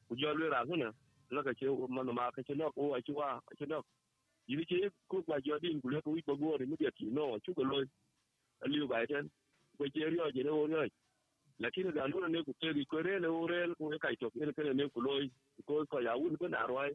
ku 0.07 0.15
jo 0.15 0.33
le 0.33 0.49
ra 0.49 0.65
ko 0.65 0.75
la 0.75 0.91
ka 1.43 1.53
ce 1.59 1.65
man 1.89 2.05
ma 2.13 2.31
ka 2.31 2.41
ce 2.43 2.53
nok 2.53 2.73
o 2.77 2.93
a 2.93 3.01
ci 3.01 3.11
wa 3.11 3.39
a 3.51 3.53
ci 3.57 3.65
nok 3.65 3.85
yi 4.47 4.55
ni 4.57 4.65
ce 4.65 4.91
ko 5.07 5.23
ba 5.27 5.39
jo 5.41 5.57
din 5.59 5.79
ku 5.81 5.89
le 5.89 6.01
ku 6.01 6.13
ba 6.27 6.33
go 6.35 6.57
ni 6.59 6.65
mu 6.65 6.75
de 6.75 6.91
ti 6.97 7.05
no 7.05 7.39
chu 7.43 7.53
ko 7.53 7.63
lo 7.63 7.77
aliu 8.63 8.87
ba 8.87 9.05
ten 9.07 9.29
ko 9.77 9.87
ce 9.93 10.05
rio 10.11 10.29
je 10.35 10.43
ne 10.43 10.49
o 10.49 10.67
ne 10.67 10.87
lakini 11.59 11.91
da 11.93 12.07
nuna 12.07 12.27
ne 12.27 12.43
ku 12.43 12.51
teri 12.59 12.85
ko 12.85 12.97
re 13.01 13.19
le 13.19 13.27
o 13.27 13.47
re 13.47 13.59
ku 13.77 13.89
ka 14.03 14.09
to 14.19 14.27
ne 14.35 14.51
ke 14.53 14.61
ne 14.73 14.89
ku 14.93 14.99
loy 15.01 15.29
ko 15.65 15.85
ko 15.91 15.99
ya 16.01 16.13
un 16.17 16.35
ko 16.37 16.47
na 16.47 16.65
roi 16.67 16.91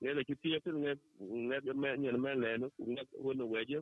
ne 0.00 0.12
le 0.16 0.22
ki 0.24 0.34
ti 0.42 0.48
ke 0.64 0.70
ne 0.72 0.94
ne 1.20 1.56
me 1.82 1.88
ne 1.96 2.10
me 2.24 2.30
le 2.42 2.56
no 2.60 2.66
ne 2.78 3.02
wo 3.24 3.32
no 3.34 3.44
we 3.46 3.64
je 3.68 3.78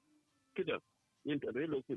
kida 0.57 0.77
in 1.25 1.38
ta 1.38 1.49
re 1.55 1.67
lo 1.67 1.83
ku 1.87 1.95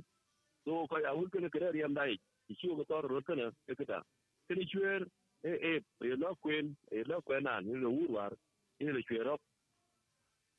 so 0.63 0.85
ko 0.89 0.95
ya 0.99 1.13
un 1.15 1.29
ko 1.29 1.39
ne 1.39 1.49
ke 1.49 1.59
re 1.59 1.77
yam 1.79 1.93
dai 1.93 2.13
ci 2.57 2.67
ko 2.67 2.83
to 2.89 3.01
ro 3.01 3.21
ko 3.27 3.33
ne 3.33 3.49
ke 3.77 3.85
ta 3.85 4.03
ke 4.47 4.53
ni 4.55 4.65
chuer 4.71 5.01
e 5.43 5.81
e 6.01 6.15
lo 6.15 6.35
kwen 6.41 6.75
e 6.91 7.03
lo 7.03 7.21
kwen 7.21 7.47
an 7.47 7.65
ni 7.65 7.75
lo 7.75 7.89
wur 7.89 8.31
ni 8.79 8.91
le 8.91 9.01
chwer 9.03 9.27
op 9.27 9.41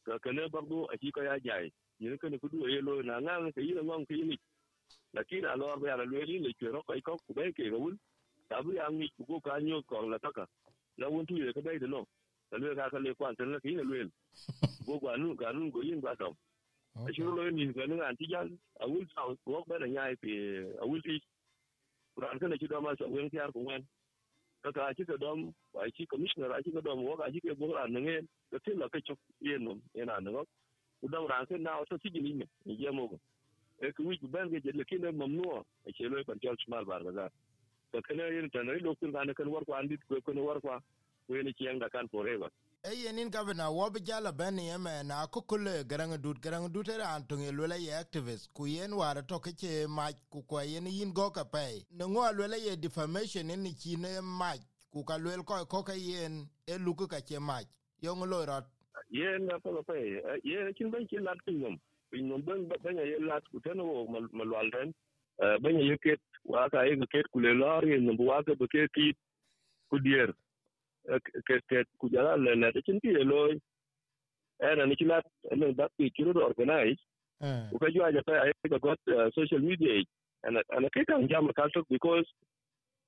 ka 0.04 0.18
kana 0.18 0.48
bardo 0.48 0.84
a 0.92 0.96
ci 0.98 1.10
ko 1.10 1.22
ya 1.22 1.38
jai 1.40 1.72
ni 1.98 2.16
ko 2.18 2.28
ne 2.28 2.38
ku 2.38 2.48
du 2.48 2.66
e 2.66 2.80
lo 2.80 3.02
na 3.02 3.20
ngang 3.20 3.52
ke 3.52 3.60
yi 3.60 3.74
ngong 3.74 4.06
ke 4.06 4.14
ni 4.14 4.36
lakini 5.12 5.46
a 5.46 5.56
lo 5.56 5.76
ba 5.76 5.96
la 5.96 6.04
lo 6.04 6.18
ni 6.24 6.38
le 6.38 6.52
chwer 6.58 6.76
ko 6.86 6.92
ko 7.06 7.16
ku 7.26 7.34
be 7.34 7.52
ke 7.52 7.68
ro 7.70 7.90
ta 8.48 8.62
bu 8.62 8.72
ya 8.72 8.88
ngi 8.90 9.08
ku 9.26 9.40
ka 9.40 9.58
nyo 9.60 9.82
ko 9.82 10.08
la 10.08 10.18
taka 10.18 10.46
la 10.96 11.08
won 11.08 11.26
tu 11.26 11.34
ye 11.36 11.52
ka 11.52 11.60
dai 11.60 11.78
de 11.78 11.86
no. 11.86 12.06
La 12.50 12.58
lo 12.58 12.74
ka 12.78 12.90
ka 12.90 12.98
le 12.98 13.14
kwan 13.14 13.34
tan 13.36 13.52
la 13.52 13.58
ki 13.60 13.74
ne 13.74 13.82
lo 13.82 13.94
go 14.86 14.98
gwa 14.98 15.16
nu 15.16 15.34
ga 15.36 15.52
nu 15.52 15.70
go 15.70 15.82
yin 15.82 16.00
ba 16.00 16.14
dom 16.14 16.34
a 17.06 17.12
ci 17.12 17.20
lo 17.22 17.50
ni 17.50 17.72
ga 17.76 17.86
nu 17.86 18.00
an 18.02 18.16
ti 18.16 18.26
jan 18.32 18.48
a 18.80 18.86
wul 18.88 19.04
sa 19.14 19.20
ko 19.44 19.64
ba 19.68 19.78
da 19.78 19.86
nyai 19.86 20.16
pe 20.22 20.32
a 20.82 20.84
wul 20.86 21.00
ti 21.02 21.20
ran 22.16 22.38
kana 22.38 22.56
ci 22.58 22.66
doma 22.66 22.96
so 22.98 23.04
wen 23.08 23.30
tiar 23.30 23.52
ko 23.52 23.60
wen 23.60 23.82
ka 24.72 24.92
ci 24.94 25.04
ka 25.04 25.16
dom 25.16 25.52
wa 25.72 25.84
commissioner 26.08 26.52
a 26.52 26.62
ka 26.62 26.80
dom 26.80 27.04
wa 27.04 27.16
ka 27.16 27.30
ke 27.30 27.54
bo 27.54 27.74
ran 27.74 27.92
nge 27.92 28.24
ka 28.50 28.58
la 28.76 28.88
ke 28.88 29.00
chok 29.06 29.18
yen 29.40 29.64
no 29.64 29.80
na 29.94 30.18
no 30.20 30.44
u 31.02 31.08
dom 31.08 31.26
ran 31.26 31.46
se 31.46 31.56
na 31.58 31.84
to 31.84 31.98
ci 31.98 32.08
ni 32.10 32.32
ne 32.34 32.46
ni 32.64 32.74
ye 32.74 32.90
mo 32.90 33.08
e 33.80 33.92
ku 33.92 34.02
wi 34.08 34.18
ben 34.22 34.50
ge 34.50 34.60
le 34.74 34.84
kin 34.84 35.04
mamnu 35.16 35.64
e 35.84 35.92
che 35.92 36.08
lo 36.08 36.22
kan 36.24 36.38
jol 36.42 36.56
chmal 36.56 36.84
bar 36.84 37.02
ga 37.04 37.30
ka 37.92 37.98
kene 38.06 38.24
yin 38.34 38.50
tan 38.50 38.68
ri 38.68 38.80
dokun 38.80 39.12
ne 39.26 39.32
kan 39.34 39.48
war 39.48 39.64
ko 39.64 39.72
andit 39.74 40.00
ko 40.08 40.20
ko 40.20 40.32
war 40.42 40.60
ko 40.60 40.80
ko 41.26 41.34
ni 41.42 41.52
ci 41.54 41.64
yanga 41.64 41.88
kan 41.88 42.08
forever 42.08 42.50
e 42.84 42.94
yenin 42.94 43.30
gavana 43.30 43.70
wo 43.70 43.90
bi 43.90 44.00
jala 44.00 44.32
ben 44.32 44.56
yeme 44.58 45.02
na 45.02 45.26
ko 45.26 45.40
kule 45.42 45.84
garang 45.84 46.16
dut 46.22 46.40
garang 46.40 46.68
dut 46.72 46.88
era 46.88 47.10
antong 47.16 47.42
e 47.42 47.50
lwela 47.50 47.76
ye 47.76 47.90
activist. 47.92 48.52
Ku 48.54 48.66
yen 48.66 48.92
wara 48.92 49.22
to 49.26 49.40
ke 49.40 49.52
che 49.56 49.86
ma 49.88 50.10
ku 50.30 50.42
ko 50.46 50.60
yen 50.60 50.86
yin 50.86 51.12
go 51.12 51.30
ka 51.30 51.44
pe 51.44 51.84
no 51.90 52.08
ngo 52.08 52.22
lwela 52.32 52.56
ye 52.56 52.76
defamation 52.76 53.46
ni 53.46 53.74
chine 53.74 54.20
ma 54.22 54.54
ku 54.92 55.04
ka 55.04 55.18
lwel 55.18 55.42
ko 55.44 55.66
ko 55.66 55.82
ka 55.82 55.92
yen 55.92 56.46
e 56.66 56.78
lu 56.78 56.94
ka 56.94 57.20
che 57.20 57.38
ma 57.38 57.58
yo 58.00 58.14
ngo 58.14 58.46
rat 58.46 58.64
yen 59.10 59.46
na 59.46 59.58
ko 59.58 59.82
pe 59.82 60.22
ye 60.44 60.72
kin 60.74 60.90
ben 60.90 61.06
kin 61.08 61.24
lat 61.24 61.38
pin 61.44 61.60
nom. 61.60 61.76
Pin 62.10 62.28
nom 62.28 62.40
ben 62.42 62.68
ben 62.82 62.96
ye 62.96 63.18
lat 63.18 63.42
ku 63.50 63.58
tan 63.60 63.80
wo 63.80 64.06
mal 64.06 64.50
wal 64.50 64.70
den 64.70 64.94
ben 65.62 65.78
ye 65.80 65.98
ket 65.98 66.20
wa 66.44 66.68
ka 66.70 66.82
ye 66.82 66.94
ket 67.10 67.26
ku 67.32 67.40
le 67.40 67.54
lor 67.54 67.84
ye 67.84 67.98
no 67.98 68.14
wa 68.18 68.42
ka 68.42 68.54
be 68.54 68.68
ke 68.68 68.86
ki 68.94 69.12
ku 69.90 69.98
dier 69.98 70.30
ke 71.46 71.84
ku 71.98 72.08
jala 72.08 72.36
le 72.36 72.54
na 72.54 72.70
de 72.70 72.82
chin 72.82 73.00
ti 73.00 73.12
lo 73.24 73.48
era 74.60 74.86
ni 74.86 74.94
chilat 74.96 75.24
ne 75.56 75.72
da 75.72 75.88
pi 75.96 76.10
churu 76.16 76.42
organize 76.44 76.98
ku 77.70 77.78
ka 77.78 77.88
jwa 77.94 78.12
ja 78.12 78.22
pa 78.26 78.40
ai 78.44 78.52
ka 78.68 78.78
got 78.78 78.98
social 79.34 79.60
media. 79.60 80.02
And 80.44 80.58
and 80.70 80.86
ke 80.92 81.06
kan 81.06 81.28
jam 81.28 81.50
ka 81.56 81.66
to 81.74 81.82
because 81.88 82.26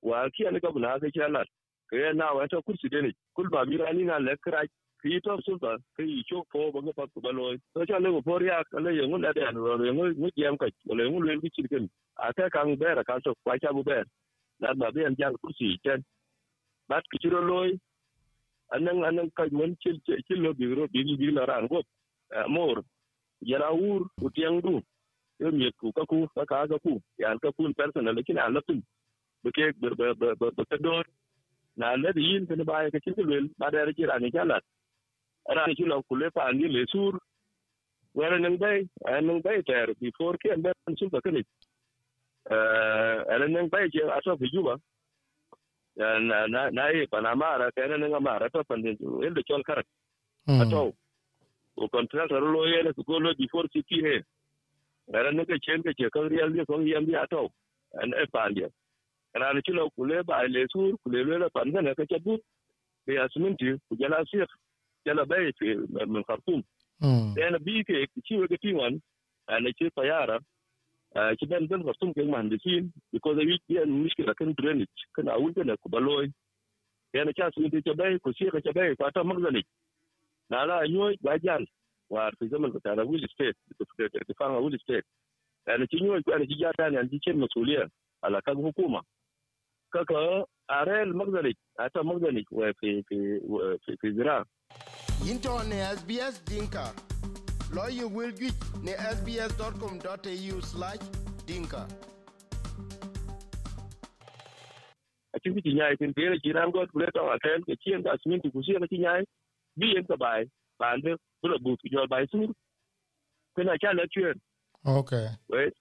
wa 0.02 0.28
ki 0.34 0.46
an 0.46 0.58
ga 0.58 0.70
buna 0.70 0.98
ga 1.00 1.08
chilat 1.16 1.48
ke 1.90 2.14
na 2.14 2.34
wa 2.34 2.46
to 2.46 2.62
kursi 2.62 2.88
de 2.90 3.02
ni 3.02 3.12
kul 3.34 3.48
ba 3.50 3.64
mi 3.66 3.76
rani 3.76 4.04
na 4.04 4.18
le 4.18 4.36
kra 4.46 4.62
ki 5.02 5.20
to 5.24 5.36
su 5.44 5.58
ba 5.58 5.76
ke 5.96 6.02
yi 6.06 6.22
cho 6.28 6.44
po 6.52 6.70
ba 6.72 6.80
ga 6.80 6.92
pa 6.92 7.04
ku 7.14 7.20
ba 7.20 7.30
lo 7.30 7.52
to 7.74 7.86
cha 7.86 7.98
le 7.98 8.08
ko 8.22 8.38
ria 8.38 8.62
ka 8.70 8.78
le 8.78 8.94
yung 8.96 9.20
na 9.20 9.32
de 9.32 9.44
an 9.46 9.56
ro 9.56 9.76
yung 9.84 10.14
mu 10.18 10.30
jam 10.36 10.56
ka 10.56 10.66
le 10.86 11.04
yung 11.04 11.22
le 11.26 11.38
ki 11.42 11.50
chi 11.54 11.68
ken 11.68 11.90
a 12.16 12.32
ka 12.32 12.48
kan 12.48 12.74
be 12.80 12.86
ra 12.86 13.04
ka 13.04 13.18
to 13.24 13.34
kwa 13.44 13.58
cha 13.58 13.72
bu 13.72 13.82
be 13.82 13.98
na 14.60 14.74
ba 14.74 14.90
be 14.94 15.04
an 15.04 15.14
jang 15.18 15.36
kursi 15.42 15.78
chen 15.84 16.02
bat 16.88 17.04
ki 17.10 17.18
chiro 17.22 17.40
loy 17.50 17.78
anan 18.74 19.04
anan 19.08 19.30
kaj 19.38 19.50
won 19.60 19.76
chil 19.82 19.96
chil 20.06 20.40
lo 20.44 20.50
bigro 20.60 20.88
bigi 20.92 21.16
bigi 21.20 21.32
la 21.38 21.44
ran 21.50 21.66
go 21.72 21.82
mor 22.54 22.76
yara 23.40 23.70
ur 23.90 24.00
utiang 24.26 24.60
du 24.64 24.74
yo 25.40 25.50
mi 25.58 25.70
ku 25.80 25.92
ka 25.96 26.04
ku 26.10 26.26
ka 26.34 26.44
ka 26.50 26.66
ga 26.70 26.78
ku 26.84 26.92
yan 27.22 27.38
ka 27.42 27.52
kun 27.56 27.74
personal 27.80 28.14
lekin 28.14 28.38
alatin 28.46 28.82
beke 29.44 29.64
be 29.80 29.88
be 29.98 30.06
be 30.20 30.28
be 30.56 30.64
ka 30.70 30.76
do 30.84 31.02
na 31.80 31.94
le 32.02 32.12
di 32.16 32.22
yin 32.28 32.46
kan 32.48 32.62
ba 32.70 32.90
ka 32.94 32.98
cin 33.04 33.14
lwel 33.28 33.46
ba 33.58 33.70
da 33.70 33.84
ri 33.88 34.04
ra 34.10 34.18
ni 34.18 34.30
kala 34.36 34.60
ra 35.56 35.62
ni 35.66 35.84
lo 35.92 36.02
ku 36.08 36.14
le 36.20 36.30
pa 36.36 36.52
ni 36.52 36.68
le 36.74 36.84
sur 36.92 37.14
wera 38.14 38.38
nang 38.38 38.58
bay 38.62 38.78
nang 39.26 39.40
bay 39.46 39.62
ter 39.62 39.88
before 40.00 40.36
ke 40.42 40.52
anda 40.56 40.72
sun 40.98 41.08
ba 41.14 41.20
kani 41.24 41.42
eh 42.54 43.18
ana 43.32 43.46
nang 43.48 43.68
bay 43.72 43.84
je 43.94 44.02
aso 44.18 44.36
fi 44.40 44.46
juba 44.54 44.74
na 45.96 46.88
yi 46.90 47.06
pana 47.06 47.34
mara 47.36 47.70
kai 47.72 47.88
na 47.88 48.08
nga 48.08 48.20
mara 48.20 48.50
to 48.50 48.64
pande 48.64 48.96
elde 49.26 49.42
chol 49.48 49.62
karat 49.62 49.86
mm. 50.48 50.60
ato 50.62 50.92
o 51.76 51.88
contract 51.88 52.30
ro 52.32 52.40
lo 52.52 52.66
yele 52.66 52.92
ko 52.92 53.18
lo 53.18 53.34
before 53.34 53.68
city 53.72 54.00
he. 54.04 54.16
Ngara 55.10 55.32
nga 55.32 55.58
chen 55.64 55.82
ke 55.82 55.92
kan 56.12 56.28
real 56.28 56.50
ni 56.50 56.64
kon 56.64 56.86
yam 56.86 57.08
ya 57.10 57.26
to. 57.26 57.48
An 58.02 58.12
e 58.14 58.26
pande 58.32 58.68
kana 59.32 59.52
ni 59.54 59.60
chulo 59.62 59.90
kule 59.96 60.22
ba 60.24 60.46
le 60.48 60.66
sur 60.72 60.96
kule 61.02 61.24
le 61.24 61.38
la 61.38 61.48
pande 61.50 61.80
na 61.82 61.94
ka 61.94 62.04
chabu 62.10 62.38
be 63.06 63.12
asminti 63.18 63.78
ku 63.88 63.96
jala 63.96 64.24
sir 64.30 64.46
jala 65.06 65.24
bay 65.26 65.50
fi 65.58 65.74
min 66.06 66.22
khartum 66.28 66.62
dan 67.00 67.54
mm. 67.56 67.64
bi 67.64 67.82
ke 67.84 68.06
ci 68.26 68.36
wa 68.36 68.46
ga 68.46 68.56
tiwan 68.62 69.00
ana 69.48 69.72
ci 69.78 69.90
fayara 69.96 70.38
ben 71.14 71.82
ko 71.82 71.92
tum 72.00 72.12
ke 72.14 72.22
man 72.24 72.48
because 72.48 72.62
sin 72.62 72.92
because 73.12 73.36
wi 73.36 73.58
bien 73.68 73.90
miskila 74.04 74.34
kan 74.34 74.54
drainage 74.54 74.88
kana 75.14 75.38
wulta 75.38 75.64
na 75.64 75.76
kubaloy 75.76 76.30
yana 77.14 77.32
cha 77.32 77.50
sun 77.54 77.70
te 77.70 77.92
bay 77.94 78.18
ko 78.22 78.32
shi 78.32 78.50
ka 78.50 78.72
bay 78.72 78.94
ko 78.94 79.10
ta 79.10 79.22
magzali 79.24 79.62
na 80.50 80.64
la 80.64 80.86
nyo 80.86 81.10
ba 81.22 81.38
jan 81.38 81.66
war 82.10 82.30
fi 82.38 82.48
zaman 82.48 82.72
ta 82.84 82.94
da 82.94 83.02
will 83.04 83.26
state 83.34 83.56
da 83.98 84.34
fanga 84.38 84.60
will 84.60 84.78
state 84.78 85.04
ana 85.66 85.86
ci 85.86 85.96
nyoy 86.00 86.22
ko 86.22 86.32
ana 86.34 86.46
ci 86.46 86.54
jata 86.60 86.90
ne 86.90 86.98
an 86.98 87.10
ci 87.10 87.32
masuliya 87.32 87.88
ala 88.22 88.40
kan 88.42 88.56
hukuma 88.56 89.02
kaka 89.90 90.44
arel 90.68 91.12
magzali 91.14 91.54
ata 91.78 92.02
magzali 92.02 92.46
wa 92.50 92.72
fi 92.80 93.02
fi 93.08 93.18
fi 94.00 94.08
zira 94.14 94.44
yinto 95.26 95.58
ne 95.68 95.76
SBS 95.98 96.44
Dinka. 96.46 97.09
Lawyer 97.72 98.08
will 98.08 98.32
get 98.32 98.54
ne 98.82 98.92
sbs.com.au 99.14 100.60
slash 100.60 100.98
dinka. 101.46 101.86
A 105.34 105.38
cikin 105.38 105.54
cikin 105.62 105.76
yayi 105.78 105.96
tin 105.98 106.12
bere 106.16 106.38
jiran 106.44 106.72
god 106.72 106.90
kule 106.92 107.06
to 107.14 107.20
atel 107.34 107.62
ke 107.68 107.76
cien 107.84 108.02
da 108.02 108.16
simin 108.22 108.40
ku 108.42 108.62
siya 108.66 108.80
cikin 108.82 109.04
yayi 109.06 109.24
bi 109.78 109.92
en 109.98 110.04
ka 110.04 110.16
bai 110.16 110.42
ba 110.80 110.90
ande 110.94 111.14
bula 111.42 111.58
bu 111.62 111.76
ki 111.82 111.92
jol 111.94 112.08
bai 112.10 112.26
sur. 112.32 112.48
Kana 113.56 113.78
cha 113.78 113.92
la 113.94 114.04
chuen. 114.10 114.34
Okay. 114.84 115.26
Wait. 115.48 115.72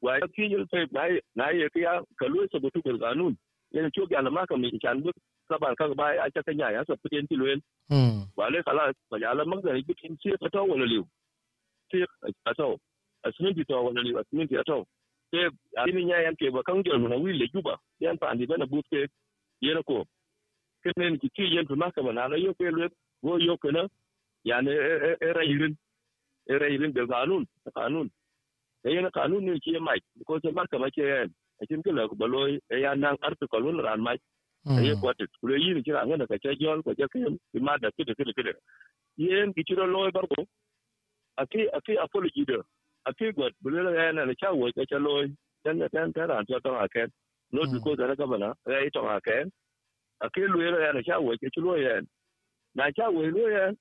Wa 0.00 0.16
ya 0.16 0.26
ki 0.34 0.48
jol 0.54 0.64
pe 0.72 0.86
na 0.96 1.04
na 1.36 1.50
ye 1.50 1.68
ya 1.74 2.00
ka 2.18 2.26
lu 2.26 2.48
so 2.52 2.58
butu 2.58 2.80
bil 2.82 2.98
ganun. 2.98 3.36
Yana 3.74 3.90
cho 3.92 4.06
ga 4.06 4.22
ma 4.30 4.46
ka 4.46 4.56
mi 4.56 4.72
chan 4.80 5.02
bu 5.02 5.12
ka 5.48 5.58
ban 5.62 5.74
ka 5.78 5.88
bai 5.94 6.16
a 6.24 6.30
cha 6.34 6.42
ka 6.46 6.52
yayi 6.52 6.84
so 6.86 6.96
puten 6.96 7.26
ti 7.28 7.36
luen. 7.36 7.60
Hmm. 7.90 8.26
Wa 8.36 8.48
le 8.52 8.62
kala 8.66 8.92
ba 9.10 9.16
ya 9.18 9.34
la 9.34 9.44
mag 9.44 9.62
da 9.64 9.72
bi 9.88 9.94
tin 10.00 10.16
siya 10.22 10.36
ka 10.42 10.48
to 10.54 10.64
wala 10.64 10.86
liu. 10.92 11.04
Siya 11.90 12.06
ka 12.44 12.52
to. 12.58 12.78
Asimin 13.26 13.54
ti 13.56 13.64
to 13.64 13.74
wala 13.86 14.00
liu 14.02 14.18
asimin 14.20 14.48
ti 14.48 14.56
to. 14.66 14.84
ke 15.32 15.42
ini 15.90 16.06
nya 16.06 16.22
yan 16.22 16.36
ke 16.38 16.46
bakang 16.54 16.84
jol 16.86 17.02
na 17.02 17.16
wi 17.18 17.32
le 17.34 17.46
juba 17.52 17.74
yan 17.98 18.14
pa 18.18 18.30
ndi 18.34 18.46
bana 18.46 18.66
but 18.72 18.86
ke 18.92 19.00
yena 19.60 19.82
ko 19.82 20.06
ke 20.82 20.94
nen 20.96 21.18
ki 21.18 21.28
ki 21.34 21.44
yen 21.54 21.66
ma 21.74 21.90
ka 21.90 22.00
na 22.02 22.28
la 22.30 22.36
yo 22.38 22.54
ke 22.54 22.70
le 22.70 22.86
go 23.24 23.34
yo 23.36 23.56
ke 23.58 23.74
na 23.74 23.82
yani 24.46 24.70
e 25.26 25.28
ra 25.36 25.42
yirin 25.50 25.74
e 26.46 26.54
ra 26.62 26.70
yirin 26.70 26.94
da 26.94 27.02
kanun 27.10 27.42
kanun 27.74 28.08
e 28.86 28.94
yana 28.94 29.10
kanun 29.10 29.42
ne 29.46 29.58
ki 29.64 29.74
mai 29.82 29.98
ko 30.26 30.38
se 30.38 30.54
ma 30.54 30.62
ka 30.70 30.78
ma 30.78 30.88
ke 30.94 31.02
yan 31.02 31.28
a 31.60 31.66
kin 31.66 31.82
ke 31.82 31.90
la 31.90 32.06
ko 32.08 32.14
balo 32.14 32.46
e 32.46 32.76
ya 32.84 32.94
nan 32.94 33.18
arti 33.26 33.50
ko 33.50 33.58
lun 33.58 33.82
ran 33.82 34.00
mai 34.06 34.16
e 34.74 34.96
ko 35.00 35.12
te 35.14 35.26
ku 35.40 35.48
le 35.48 35.56
yin 35.64 35.82
ki 35.84 35.92
ran 35.92 36.08
na 36.18 36.26
ka 36.26 36.38
che 36.42 36.56
jol 36.60 36.82
ko 36.82 36.94
je 36.98 37.06
ke 37.12 37.60
ma 37.60 37.78
da 37.78 37.90
ke 37.96 38.04
ke 38.04 38.14
ke 38.36 38.54
yen 39.16 39.52
ki 39.54 39.64
tiro 39.64 39.86
loy 39.86 40.10
barko 40.12 40.46
ake 41.38 41.68
ake 41.74 41.98
apology 42.02 42.44
de. 42.44 42.58
Ake 43.06 43.32
gwat 43.34 43.52
bulela 43.62 43.90
ya 43.92 44.12
na 44.12 44.34
cha 44.34 44.52
wo 44.52 44.70
ka 44.76 44.84
cha 44.90 44.98
loy 44.98 45.28
dan 45.64 45.78
dan 45.92 46.12
ta 46.12 46.26
ran 46.26 46.46
cha 46.46 46.60
tong 46.60 46.78
aken 46.78 47.10
no 47.52 47.66
bi 47.66 47.80
ko 47.80 47.96
da 47.96 48.14
ka 48.16 48.26
bana 48.26 48.54
ya 48.66 48.78
i 48.86 48.90
tong 48.90 49.08
aken 49.08 49.50
ake 50.20 50.40
luela 50.48 50.80
ya 50.86 50.92
na 50.92 51.02
cha 51.02 51.20
wo 51.20 51.32
ka 51.42 51.48
chulo 51.54 51.76
ya. 51.76 52.00
Na 52.74 52.90
cha 52.92 53.10
wo 53.10 53.22
lo 53.22 53.48
ya 53.50 53.72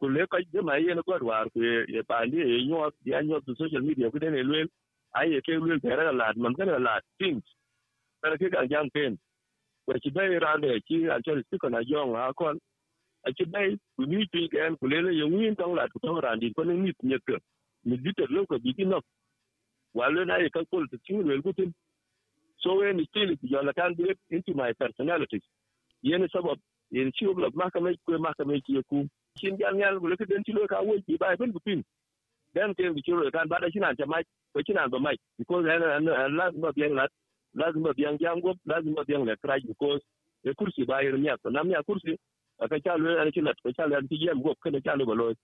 ku 0.00 0.08
le 0.08 0.26
ka 0.26 0.38
je 0.52 0.60
mai 0.62 0.82
ye 0.84 0.94
na 0.94 1.02
gwat 1.02 1.22
war 1.22 1.50
ku 1.50 1.60
ye 1.62 2.02
pa 2.10 2.24
ndi 2.26 2.38
ye 2.38 2.66
nyo 2.66 2.92
ya 3.04 3.22
nyo 3.22 3.40
tu 3.40 3.54
social 3.56 3.82
media 3.82 4.10
ku 4.10 4.18
den 4.18 4.34
luel 4.50 4.68
ai 5.14 5.30
ye 5.32 5.40
ke 5.42 5.52
luel 5.58 5.80
tera 5.80 6.12
la 6.12 6.32
man 6.36 6.54
ka 6.54 6.64
la 6.64 7.00
things 7.18 7.44
ta 8.22 8.36
ke 8.40 8.50
ka 8.50 8.66
jam 8.72 8.90
pen 8.90 9.18
we 9.86 9.98
ci 10.02 10.10
bay 10.10 10.38
rande 10.38 10.68
ci 10.86 11.00
chi 11.02 11.08
a 11.10 11.20
cha 11.24 11.32
ri 11.34 11.44
ko 11.62 11.68
na 11.68 11.80
yong 11.92 12.14
ha 12.16 12.32
kon 12.34 12.58
a 13.26 13.32
ci 13.36 13.44
bay 13.44 13.76
ku 13.96 14.06
ni 14.06 14.26
ti 14.32 14.48
ken 14.52 14.76
ku 14.78 14.86
lele 14.92 15.12
ye 15.20 15.24
win 15.24 15.56
tong 15.56 15.74
la 15.76 15.86
to 15.88 15.98
randi 16.20 16.46
ran 16.46 16.54
ko 16.56 16.62
ni 16.64 16.74
nit 16.84 16.96
nye 17.02 17.18
ke 17.26 17.36
mi 17.84 17.96
dite 18.04 18.24
lo 18.30 18.46
ko 18.46 18.58
bigi 18.64 18.84
no 18.84 19.00
walo 19.94 20.24
na 20.24 20.36
ye 20.42 20.50
ka 20.50 20.62
kol 20.70 20.86
tin 21.06 21.26
wel 21.28 21.42
gutin 21.42 21.72
so 22.58 22.74
we 22.78 22.92
ni 22.92 23.02
it 23.02 23.08
still 23.10 23.30
you 23.42 23.62
la 23.62 23.72
kan 23.72 23.94
it 23.98 24.18
into 24.30 24.54
my 24.54 24.72
personality. 24.74 25.40
Yen 26.02 26.28
sabab 26.34 26.58
yen 26.90 27.12
ci 27.12 27.26
ogla 27.26 27.50
maka 27.54 27.80
mai 27.80 27.96
ko 28.06 28.18
maka 28.18 28.44
mai 28.44 28.60
ki 28.66 28.82
ku 28.88 29.06
shin 29.38 29.58
jan 29.58 29.76
nyal 29.76 29.98
gulo 30.00 30.16
ke 30.16 30.26
den 30.28 30.44
ci 30.44 30.52
lo 30.52 30.66
ka 30.66 30.82
wo 30.82 30.94
ki 31.06 31.16
bay 31.18 31.36
ben 31.36 31.52
gutin 31.52 31.82
den 32.54 32.74
ke 32.74 32.94
bi 32.94 33.02
ci 33.02 33.12
lo 33.12 33.30
kan 33.30 33.48
ba 33.48 33.58
da 33.60 33.70
shi 33.70 33.80
nan 33.80 33.96
ta 33.96 34.06
mai 34.06 34.22
ko 34.54 34.62
ci 34.62 34.72
nan 34.72 34.90
ba 34.90 34.98
mai 35.00 35.16
because 35.38 35.66
an 35.66 36.04
la 36.36 36.50
ma 36.52 36.72
bien 36.72 36.94
la 36.94 37.06
lazima 37.54 37.92
bien 37.94 38.18
jam 38.18 38.40
go 38.40 38.54
lazima 38.66 39.04
bien 39.04 39.24
le 39.24 39.36
try 39.36 39.60
because 39.66 40.00
e 40.44 40.52
kursi 40.54 40.84
ba 40.86 41.02
yer 41.02 41.18
nya 41.18 41.36
ko. 41.42 41.50
Nam 41.50 41.68
nya 41.68 41.82
kursi 41.82 42.18
aka 42.60 42.80
cha 42.80 42.96
lo 42.96 43.20
an 43.20 43.32
ci 43.32 43.40
lat 43.40 43.56
ko 43.62 43.72
cha 43.72 43.86
lo 43.86 43.96
an 43.96 44.08
ci 44.08 44.16
yem 44.16 44.42
go 44.42 44.54
ke 44.62 44.70
cha 44.84 44.94
lo 44.94 45.06
ba 45.06 45.14
lo 45.14 45.34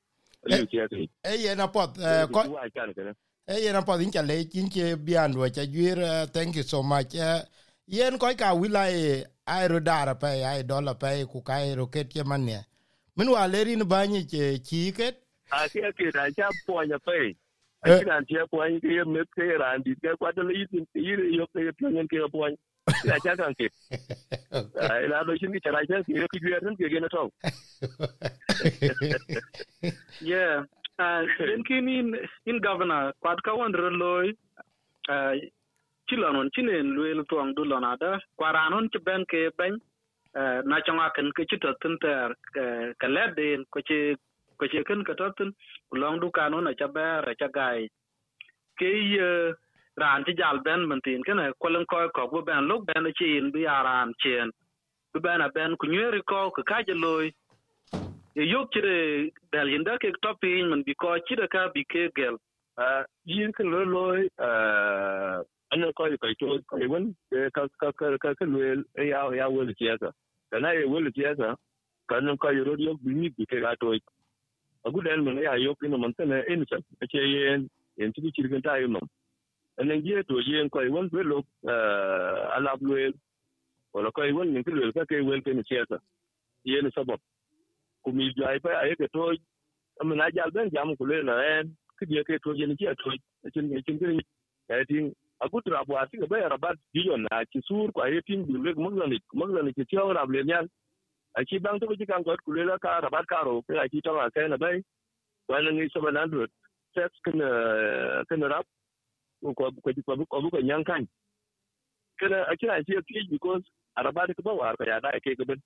e 0.45 1.35
yen 1.43 1.61
apod 1.61 1.99
e 1.99 3.55
yen 3.65 3.77
apod 3.77 4.01
in 4.03 4.11
chale 4.11 4.47
in 4.55 4.69
che 4.71 4.97
bian 4.97 5.35
wa 5.37 5.49
cha 5.49 5.67
juir 5.67 5.99
thank 6.33 6.57
you 6.57 6.63
so 6.63 6.83
much. 6.83 7.15
Yen 7.87 8.19
ko 8.19 8.35
ka 8.37 8.55
wilai 8.55 9.25
ai 9.47 9.67
ro 9.67 9.81
dara 9.81 10.15
pe 10.15 10.45
ai 10.45 10.63
dola 10.63 10.95
pe 10.95 11.25
ku 11.25 11.43
kai 11.43 11.75
ro 11.75 11.87
ket 11.87 12.09
che 12.13 12.23
mane 12.25 12.67
min 13.17 13.29
wa 13.29 13.47
le 13.47 13.65
rin 13.65 13.85
ba 13.89 14.07
ni 14.07 14.25
che 14.27 14.61
chi 14.63 14.93
ket. 14.93 15.17
A 15.51 15.69
ke 15.69 15.93
ke 15.97 16.11
da 16.13 16.31
cha 16.31 16.49
po 16.67 16.83
nya 16.85 16.99
pe 16.99 17.35
a 17.85 17.99
kina 17.99 18.23
che 18.29 18.47
po 18.51 18.65
ni 18.65 18.81
ke 18.81 19.05
me 19.07 19.23
ke 19.37 19.45
ran 19.59 19.83
di 19.83 19.95
ke 20.03 20.17
kwa 20.19 20.33
de 20.33 20.43
yi 20.55 20.67
tin 20.71 20.87
yi 20.95 21.37
yo 21.39 21.47
ke 21.53 21.71
pe 21.77 21.87
nyen 21.91 22.09
ke 22.09 22.25
po 22.33 22.49
ya 23.05 23.19
cha 23.25 23.37
kan 23.37 23.55
ke 23.59 23.69
ai 24.91 25.07
la 25.09 25.23
do 25.25 25.37
shin 25.37 25.53
ki 25.53 25.61
cha 25.61 25.71
cha 25.91 26.03
ke 26.03 26.27
ke 26.33 26.39
juir 26.43 26.61
tin 26.65 26.77
ke 26.77 26.91
ge 26.91 26.99
na 27.01 27.09
to 27.09 27.31
yeah. 30.21 30.65
Uh 30.99 31.23
den 31.39 31.63
kin 31.63 31.89
in 31.89 32.09
in 32.45 32.59
governor 32.59 33.13
kwat 33.23 33.39
ka 33.47 33.55
won 33.55 33.71
loy 33.71 34.35
uh 35.09 35.33
chilonon 36.11 36.51
chinen, 36.51 36.91
luel 36.97 37.23
tuang 37.31 37.55
du 37.55 37.63
lona 37.65 37.97
da. 38.01 38.19
Kwaranon 38.35 38.91
ci 38.91 38.99
ben 38.99 39.23
ke 39.31 39.55
ben 39.57 39.79
uh 40.35 40.61
na 40.67 40.81
changa 40.83 41.07
ken 41.15 41.31
ke 41.37 41.47
chito 41.47 41.71
tin 41.81 41.95
ter 42.03 42.35
ka 42.99 43.07
leden 43.07 43.65
ko 43.71 43.79
ci 43.87 44.17
ko 44.59 44.67
ci 44.73 44.85
ken 44.89 45.05
ka 45.09 45.15
totin 45.21 45.51
long 46.03 46.21
du 46.21 46.31
kanu 46.31 46.61
na 46.63 46.73
cha 46.81 46.89
ber 46.97 47.35
cha 47.41 47.49
gai 47.59 47.89
ke 48.79 48.91
ye 49.15 49.29
ran 50.03 50.25
ti 50.27 50.33
jal 50.41 50.61
ben 50.67 50.87
man 50.89 51.01
tin 51.05 51.23
ken 51.27 51.41
ko 51.63 51.69
len 51.75 51.85
ko 51.91 52.09
ko 52.17 52.29
bu 52.33 52.43
ben 52.49 52.69
lu 52.71 52.81
ben 52.89 53.13
chi 53.19 53.37
in 53.39 53.51
bi 53.55 53.67
aran 53.79 54.15
chen 54.23 54.51
bu 55.15 55.21
ben 55.27 55.41
a 55.47 55.49
ben 55.57 55.77
ku 55.81 55.87
nyeri 55.95 56.23
ko 56.33 56.51
ka 56.57 56.63
ka 56.71 56.95
loy 57.05 57.31
yok 58.37 58.73
cire 58.73 59.31
dal 59.53 59.69
yinda 59.69 59.99
ke 59.99 60.13
topin 60.23 60.69
man 60.71 60.83
bi 60.87 60.95
ko 60.95 61.19
cire 61.29 61.49
ka 61.55 61.69
bi 61.75 61.85
ke 61.93 62.09
gel 62.17 62.37
uh 62.79 63.03
yin 63.25 63.53
kan 63.53 63.67
lo 63.73 63.85
loy 63.85 64.29
uh 64.39 65.43
ana 65.73 65.93
ko 65.93 66.09
ko 66.23 66.29
to 66.41 66.59
ko 66.71 66.77
won 66.93 67.15
ka 67.55 67.67
ka 67.81 67.93
ka 67.99 68.17
ka 68.23 68.35
ka 68.39 68.45
lo 68.47 68.61
ya 69.13 69.21
ya 69.41 69.49
wo 69.51 69.63
le 69.69 69.75
tiasa 69.81 70.13
kana 70.51 70.73
ye 70.79 70.85
wo 70.93 71.01
le 71.01 71.11
tiasa 71.11 71.57
kan 72.09 72.37
ko 72.39 72.51
yo 72.59 72.65
ro 72.65 72.95
bi 73.05 73.13
ni 73.21 73.29
bi 73.37 73.45
ke 73.51 73.61
ga 73.65 73.75
to 73.81 73.93
agu 74.87 75.03
dan 75.03 75.25
man 75.25 75.39
ya 75.43 75.55
yok 75.57 75.83
ina 75.85 75.99
man 75.99 76.15
tana 76.15 76.43
in 76.49 76.65
sa 76.71 76.77
ce 77.11 77.19
yen 77.19 77.69
yen 77.97 78.13
ti 78.13 78.31
ci 78.33 78.43
kan 78.49 78.63
ta 78.63 78.77
yi 78.79 78.87
mam 78.87 79.07
anan 79.79 80.03
je 80.05 80.23
to 80.29 80.41
yen 80.41 80.69
ko 80.71 80.81
won 80.91 81.09
be 81.09 81.23
lo 81.23 81.39
uh 81.67 82.57
ala 82.57 82.77
lo 82.81 82.97
wala 83.95 84.11
ko 84.13 84.23
won 84.35 84.53
ni 84.55 84.63
ko 84.63 84.71
ka 84.95 85.05
ke 85.11 85.21
wel 85.25 85.41
ke 85.43 85.55
ni 85.55 85.63
tiasa 85.63 85.99
yen 86.65 86.91
sabab 86.95 87.21
kumi 88.05 88.33
jai 88.37 88.59
pa 88.65 88.71
ai 88.83 88.95
ke 88.95 89.07
to 89.13 89.35
amna 90.01 90.31
jal 90.35 90.51
ben 90.51 90.71
jam 90.71 90.95
ku 90.97 91.05
le 91.07 91.23
na 91.23 91.35
en 91.59 91.75
ki 91.99 92.05
je 92.15 92.23
ke 92.29 92.39
to 92.45 92.55
je 92.55 92.67
ni 92.67 92.77
ke 92.77 92.95
to 93.03 93.11
chin 93.55 93.67
chin 93.87 93.99
ke 93.99 94.09
ai 94.75 94.85
tin 94.91 95.11
aku 95.41 95.61
tra 95.63 95.85
bo 95.89 95.99
asi 95.99 96.19
ba 96.31 96.39
ya 96.39 96.49
rabat 96.55 96.77
biyo 96.95 97.17
na 97.17 97.45
ki 97.51 97.61
sur 97.69 97.91
ko 97.93 98.03
ai 98.07 98.21
tin 98.27 98.47
bi 98.47 98.59
le 98.65 98.75
mo 98.75 98.91
ngani 98.91 99.19
mo 99.35 99.45
ngani 99.47 99.75
ki 99.77 99.85
a 101.37 101.45
ki 101.45 101.59
bang 101.59 101.79
to 101.81 101.95
ji 101.97 102.07
kan 102.07 102.23
got 102.23 102.41
ku 102.45 102.53
le 102.53 102.79
ka 102.79 103.01
rabat 103.01 103.27
ka 103.27 103.43
ro 103.45 103.63
ke 103.63 103.79
ai 103.79 103.89
ti 103.89 104.01
to 104.01 104.13
ma 104.15 104.29
ke 104.31 104.49
na 104.49 104.57
bai 104.57 104.83
wan 105.49 105.69
ni 105.77 105.89
so 105.93 106.01
ba 106.01 106.11
na 106.13 106.27
do 106.27 106.47
sex 106.95 107.11
kin 107.25 107.39
kan 108.29 108.43
rab 108.55 108.65
ko 109.45 109.55
ko 109.55 109.71
ko 109.85 109.91
ko 110.07 110.25
ko 110.27 110.51
ko 110.51 110.59
nyang 110.61 110.85
kan 110.85 111.07
kana 112.21 112.43
a 112.51 112.57
kira 112.57 112.83
ti 112.85 112.95
ki 113.09 113.27
because 113.31 113.63
rabat 113.97 114.29
da 114.37 114.43
ba 114.43 114.55
war 114.55 114.77
ka 114.77 114.85
ya 114.85 115.01
da 115.01 115.11
ke 115.21 115.35
gaban 115.39 115.61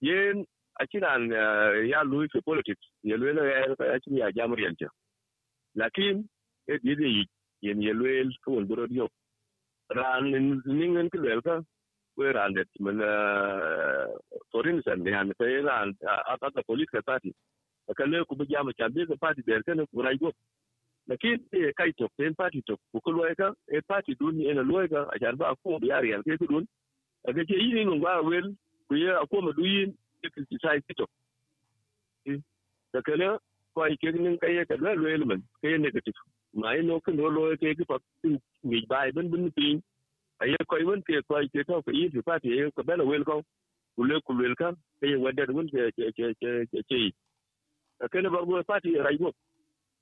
yen 0.00 0.44
a 0.80 0.86
kiran 0.86 1.28
ya 1.88 2.02
lui 2.02 2.28
fi 2.32 2.40
politics. 2.40 2.80
Ya 3.02 3.16
lui 3.16 3.32
la 3.32 3.44
ya 3.44 3.98
cin 4.04 4.16
ya 4.16 4.32
jamur 4.32 4.58
yanta 4.60 4.88
lakin 5.74 6.24
e 6.68 6.78
di 6.82 6.94
di 6.96 7.26
yen 7.60 7.82
ya 7.82 7.92
lui 7.92 8.28
ko 8.44 8.52
won 8.52 8.66
boro 8.66 8.86
dio 8.86 9.08
ran 9.96 10.30
ningen 10.64 11.10
ki 11.10 11.18
wel 11.18 11.42
ka 11.42 11.60
ko 12.20 12.32
ran 12.36 12.52
det 12.54 12.68
men 12.84 13.00
forin 14.52 14.82
san 14.84 15.02
ne 15.04 15.12
han 15.16 15.32
ko 15.38 15.44
ran 15.68 15.94
a 16.32 16.36
ta 16.40 16.62
police 16.68 16.90
ka 16.94 17.00
party 17.10 17.32
ka 17.98 18.04
le 18.12 18.24
ku 18.28 18.36
bi 18.40 18.44
jama 18.52 18.72
cha 18.78 18.88
ka 19.10 19.16
party 19.24 19.42
der 19.46 19.62
kan 19.66 19.80
ko 19.92 20.02
rai 20.06 20.16
go 20.22 20.32
lakin 21.08 21.40
e 21.52 21.72
kai 21.78 21.90
to 21.98 22.08
pen 22.18 22.34
party 22.40 22.60
to 22.68 22.76
ku 22.92 23.00
ko 23.04 23.10
lo 23.16 23.22
ka 23.40 23.48
e 23.76 23.80
party 23.90 24.14
dun 24.20 24.40
ena 24.50 24.62
lo 24.70 24.86
ka 24.92 25.00
a 25.14 25.18
jan 25.22 25.36
ba 25.40 25.54
ko 25.62 25.78
bi 25.82 25.92
ari 25.98 26.12
al 26.16 26.22
ke 26.22 26.36
dun 26.52 26.66
a 27.28 27.32
ke 27.32 27.42
yi 27.48 27.72
ni 27.76 27.84
ngwa 27.84 28.14
wel 28.28 28.46
ku 28.88 28.94
ye 29.02 29.12
ko 29.30 29.40
ma 29.46 29.52
du 29.58 29.64
yin 29.74 29.90
ke 30.22 30.40
sai 30.62 30.80
to 31.00 31.06
da 32.92 33.00
kale 33.06 33.28
ko 33.74 33.82
ai 33.86 33.96
ke 34.02 34.12
nin 34.12 34.36
kai 34.42 34.56
ka 34.70 34.76
lo 34.84 34.94
lo 35.02 35.08
element 35.16 35.42
ke 35.62 35.76
negative 35.86 36.18
ma 36.62 36.74
no 36.88 37.00
kan 37.04 37.16
lo 37.16 37.56
ke 37.62 37.74
ke 37.78 37.84
pa 37.90 37.96
ni 38.70 38.84
bai 38.92 39.08
ben 39.16 39.30
ben 39.32 39.50
pin 39.56 39.80
ai 40.40 40.56
ko 40.68 40.76
ai 40.76 40.84
won 40.88 41.02
ke 41.02 41.22
ko 41.28 41.36
ai 41.40 41.48
ke 41.52 41.64
to 41.68 41.82
ko 41.82 41.90
yi 41.90 42.08
fi 42.14 42.22
party 42.28 42.48
e 42.60 42.70
ko 42.76 42.82
bela 42.82 43.04
wel 43.04 43.24
ko 43.24 43.42
ku 43.96 44.04
le 44.08 44.20
ku 44.26 44.32
wel 44.40 44.54
ka 44.60 44.72
ke 45.00 45.06
ye 45.12 45.16
wadda 45.16 45.46
won 45.52 45.68
ke 45.68 45.90
ke 45.96 46.12
ke 46.16 46.32
ke 46.40 46.82
ke 46.88 46.96
yi 47.04 47.10
da 48.00 48.08
kale 48.08 48.30
ba 48.30 48.44
go 48.46 48.62
party 48.72 48.96
rai 49.06 49.16
go 49.18 49.32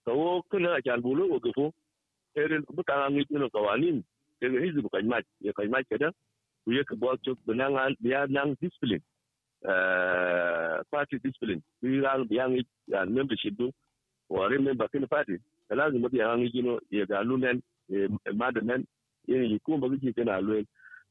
ko 0.04 0.42
kana 0.50 0.74
a 0.78 0.80
jan 0.86 1.02
bulo 1.02 1.28
ko 1.32 1.38
gafo 1.46 1.66
erin 2.36 2.62
ku 2.66 2.82
ta 2.82 3.08
ngi 3.10 3.26
no 3.30 3.48
kawanin 3.50 4.02
ke 4.40 4.46
ga 4.52 4.58
hizu 4.64 4.88
kan 4.92 5.06
mat 5.12 5.24
ya 5.40 5.52
kan 5.52 5.70
mat 5.70 5.84
kada 5.90 6.10
ku 6.64 6.72
ye 6.76 6.84
ka 6.84 6.94
bo 6.94 7.16
to 7.24 7.34
bananga 7.46 7.88
biya 8.02 8.26
nang 8.28 8.54
discipline. 8.60 9.02
Uh 9.64 10.78
party 10.90 11.18
discipline. 11.24 11.62
Bi 11.82 11.98
ran 12.04 12.28
biya 12.30 12.44
ngi, 12.48 12.62
ya 12.86 13.04
membership 13.04 13.56
do 13.58 13.72
wa 14.28 14.46
re 14.46 14.58
member 14.58 14.88
kin 14.88 15.06
party 15.08 15.36
lazim 15.70 16.02
bi 16.12 16.18
ya 16.18 16.36
ngi 16.36 16.62
no 16.62 16.78
ya 16.90 17.04
ga 17.10 17.22
lunen 17.24 17.60
madanen 18.40 18.84
yin 19.28 19.44
yi 19.52 19.58
ko 19.64 19.76
ba 19.78 19.88
ji 19.96 20.12
kana 20.12 20.40
luen 20.40 20.64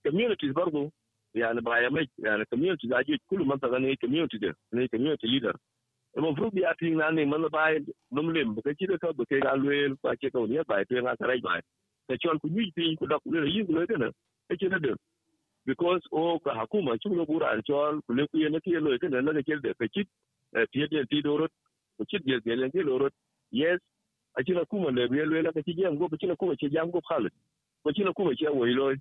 communities 0.04 0.54
bargo 0.54 0.92
ya 1.34 1.54
na 1.54 1.62
ba 1.62 1.80
ya 1.82 1.90
mai 1.90 2.08
ya 2.18 2.38
na 2.38 2.46
community 2.46 2.88
da 2.88 3.04
ji 3.04 3.18
kullu 3.30 3.46
man 3.46 3.60
ta 3.60 3.68
ne 3.80 3.96
community 3.96 4.38
da 4.40 4.52
ne 4.72 4.88
community 4.88 5.28
leader. 5.28 5.54
Mo 6.18 6.34
fru 6.36 6.50
bi 6.52 6.66
ati 6.66 6.90
na 6.96 7.12
ne 7.12 7.26
man 7.26 7.46
ba 7.52 7.78
num 8.12 8.34
lem 8.34 8.56
ba 8.56 8.74
ci 8.74 8.88
da 8.88 8.98
ka 8.98 9.14
ba 9.14 9.26
ke 9.26 9.40
ga 9.40 9.54
luel 9.56 9.94
ba 10.02 10.16
ke 10.18 10.32
ka 10.34 10.40
ne 10.48 10.64
ba 10.68 10.82
te 10.86 10.98
nga 11.02 11.14
sarai 11.20 11.42
ba 11.42 11.60
ta 12.08 12.16
chon 12.18 12.40
ku 12.40 12.48
ni 12.50 12.72
ti 12.76 12.96
ku 13.00 13.06
da 13.06 13.20
ku 13.20 13.30
ne 13.30 13.46
yi 13.46 13.66
ku 13.66 13.72
ne 13.78 13.86
kana 13.86 14.10
e 14.50 14.56
ce 14.58 14.68
na 14.68 14.80
da 14.80 14.96
because 15.66 16.02
o 16.12 16.40
ka 16.40 16.56
hakuma 16.58 16.98
ci 16.98 17.10
no 17.10 17.26
bura 17.26 17.52
an 17.54 17.62
chol 17.68 18.02
ku 18.08 18.14
le 18.18 18.26
ku 18.32 18.38
ye 18.42 18.50
na 18.50 18.60
ke 18.60 18.80
lo 18.80 18.98
ke 18.98 19.08
na? 19.10 19.22
Na 19.22 19.42
ke 19.46 19.60
da 19.62 19.74
ka 19.78 19.86
ci 19.94 20.08
ti 20.72 20.88
de 20.88 21.06
ti 21.06 21.22
do 21.22 21.38
rot 21.38 21.52
ku 21.98 22.06
ci 22.10 22.18
de 22.18 22.40
de 22.42 22.56
le 22.56 22.70
ke 22.74 22.82
lo 22.82 22.98
rot 22.98 23.14
yes 23.52 23.78
a 24.40 24.44
ci 24.44 24.54
na 24.58 24.66
kuma 24.66 24.90
le 24.90 25.06
le 25.12 25.42
le 25.46 25.52
ka 25.54 25.62
ci 25.62 25.74
jam 25.78 25.98
go 26.00 26.08
ba 26.08 26.18
ci 26.18 26.26
na 26.26 26.36
kuma 26.36 26.56
ci 26.56 26.70
jam 26.74 26.90
go 26.90 27.02
khalit 27.10 27.34
ko 27.88 27.94
ci 27.96 28.04
na 28.04 28.12
kuma 28.12 28.36
ci 28.36 28.44
wo 28.52 28.66
lo 28.68 28.92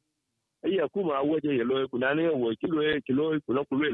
ai 0.63 0.79
kuma 0.95 1.19
waje 1.27 1.51
ye 1.59 1.65
lo 1.67 1.89
ku 1.91 1.99
na 1.99 2.15
ne 2.15 2.29
wo 2.31 2.55
ki 2.61 2.67
lo 2.71 2.83
ki 3.07 3.13
lo 3.19 3.35
ku 3.47 3.51
lo 3.53 3.65
ku 3.67 3.75
le 3.83 3.91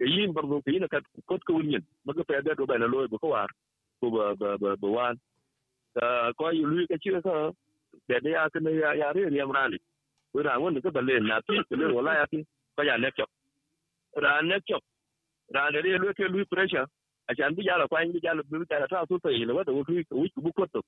ke 0.00 0.04
yin 0.08 0.32
bardo 0.32 0.56
ke 0.64 0.72
yin 0.72 0.88
ka 0.88 1.00
kot 1.28 1.44
ko 1.44 1.52
wunyen 1.60 1.84
maga 2.04 2.24
pe 2.24 2.40
da 2.42 2.54
do 2.56 2.64
ba 2.64 2.78
na 2.80 2.86
lo 2.88 3.04
ba 3.12 3.18
ko 3.20 3.28
war 3.36 3.50
ko 4.00 4.08
ba 4.10 4.32
ba 4.40 4.56
ba 4.62 4.70
ba 4.80 4.88
wan 4.96 5.16
ta 5.94 6.32
ko 6.38 6.48
yu 6.50 6.64
lui 6.66 6.86
ka 6.88 6.96
ci 7.02 7.12
ka 7.12 7.52
da 8.08 8.16
da 8.24 8.28
ya 8.30 8.48
kana 8.48 8.70
ya 8.72 8.94
ya 8.96 9.12
re 9.12 9.28
ya 9.36 9.44
mrani 9.46 9.76
ko 10.32 10.40
ra 10.40 10.56
won 10.58 10.80
ka 10.80 10.90
balle 10.90 11.20
na 11.20 11.40
ti 11.44 11.60
ko 11.68 11.76
le 11.76 11.92
wala 11.92 12.14
ya 12.20 12.24
ti 12.32 12.40
ka 12.76 12.82
ya 12.88 12.96
ne 12.96 13.10
chop 13.16 13.28
ra 14.16 14.40
ne 14.40 14.56
chop 14.68 14.82
ra 15.54 15.70
da 15.70 15.78
re 15.84 15.98
lu 16.00 16.08
ke 16.16 16.24
lui 16.32 16.44
pressure. 16.48 16.86
A 17.28 17.34
jan 17.38 17.54
bi 17.54 17.62
ya 17.68 17.76
la 17.78 17.86
kwa 17.86 18.00
bi 18.08 18.18
ya 18.22 18.34
la 18.34 18.42
bi 18.42 18.64
ta 18.66 18.86
ta 18.88 19.04
so 19.08 19.18
to 19.18 19.28
yi 19.30 19.44
le 19.44 19.52
wa 19.54 19.62
da 19.62 19.72
wo 19.72 19.84
ku 19.84 19.92
ku 20.08 20.40
bu 20.44 20.50
ko 20.56 20.66
to 20.72 20.80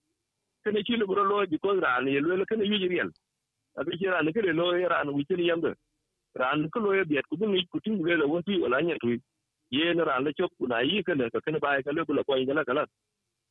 kana 0.64 0.83
ci 0.83 0.96
lu 0.96 1.07
bro 1.07 1.22
loi 1.22 1.46
bi 1.46 1.59
ko 1.62 1.78
ra 1.78 2.00
ne 2.00 2.18
lu 2.24 2.35
le 2.40 2.44
kana 2.50 2.64
yi 2.64 2.88
riyan 2.88 3.11
a 3.12 3.33
abi 3.78 3.98
ci 3.98 4.06
ra 4.06 4.22
ne 4.22 4.32
ke 4.32 4.40
lo 4.60 4.72
ra 4.92 5.04
ne 5.04 5.10
wi 5.16 5.24
ci 5.28 5.34
ni 5.37 5.50
ran 6.34 6.68
ko 6.70 6.80
lo 6.80 6.90
biet 7.04 7.26
ku 7.30 7.37
ngi 7.37 7.66
ku 7.70 7.78
tin 7.80 8.02
le 8.02 8.26
wo 8.26 8.42
ti 8.42 8.58
wala 8.62 8.82
nya 8.82 8.96
tu 9.02 9.08
ye 9.70 9.94
ne 9.94 10.02
ran 10.02 10.24
le 10.24 10.32
chok 10.38 10.52
na 10.70 10.80
yi 10.80 11.02
kana 11.02 11.30
ka 11.30 11.38
kana 11.44 11.58
ba 11.64 11.82
ka 11.82 11.92
le 11.92 12.04
ku 12.06 12.12
la 12.14 12.22
ko 12.24 12.34
ngala 12.37 12.64
kala 12.64 12.87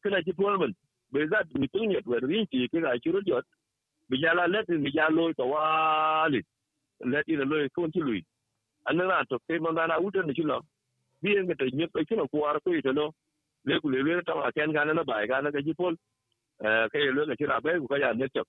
kana 0.04 0.22
ji 0.26 0.34
polman 0.34 0.74
be 1.12 1.28
za 1.32 1.40
mi 1.56 1.68
tin 1.74 1.92
yet 1.92 2.06
wa 2.08 2.18
ri 2.20 2.46
ti 2.52 2.68
ke 2.72 2.82
ga 2.84 2.98
chi 3.04 3.12
ro 3.12 3.22
jot. 3.28 3.46
Bi 4.10 4.18
ya 4.24 4.34
la 4.34 4.46
let 4.48 4.70
mi 4.70 4.90
ya 4.94 5.08
lo 5.10 5.34
to 5.34 5.46
wa 5.54 6.28
li 6.34 6.42
let 7.14 7.28
ina 7.28 7.46
lo 7.52 7.56
ko 7.76 7.88
ti 7.94 8.00
lui. 8.08 8.22
An 8.88 8.98
na 8.98 9.24
to 9.30 9.40
ke 9.48 9.60
man 9.64 9.76
na 9.76 9.98
u 10.06 10.10
ni 10.28 10.34
chi 10.38 10.44
lo 10.52 10.60
bi 11.22 11.38
en 11.38 11.48
ga 11.48 11.56
te 11.60 11.66
nyet 11.78 11.92
ko 11.94 12.04
chi 12.08 12.16
no 12.16 12.28
ku 12.32 12.44
ar 12.50 12.60
ko 12.64 12.70
ite 12.80 12.92
lo. 13.00 13.06
Le 13.68 13.80
ku 13.82 13.88
le 13.94 14.00
le 14.04 14.24
ta 14.28 14.36
ma 14.36 14.52
ken 14.56 14.74
ga 14.76 14.84
na 14.84 15.04
ba 15.10 15.26
ga 15.30 15.42
na 15.42 15.52
ga 15.56 15.62
ji 15.62 15.74
pol 15.80 15.96
ke 16.62 16.98
le 17.16 17.26
ga 17.28 17.36
chi 17.36 17.46
ra 17.46 17.60
be 17.62 17.80
ku 17.80 17.88
ka 17.88 17.98
ya 17.98 18.14
net 18.14 18.32
chop 18.34 18.48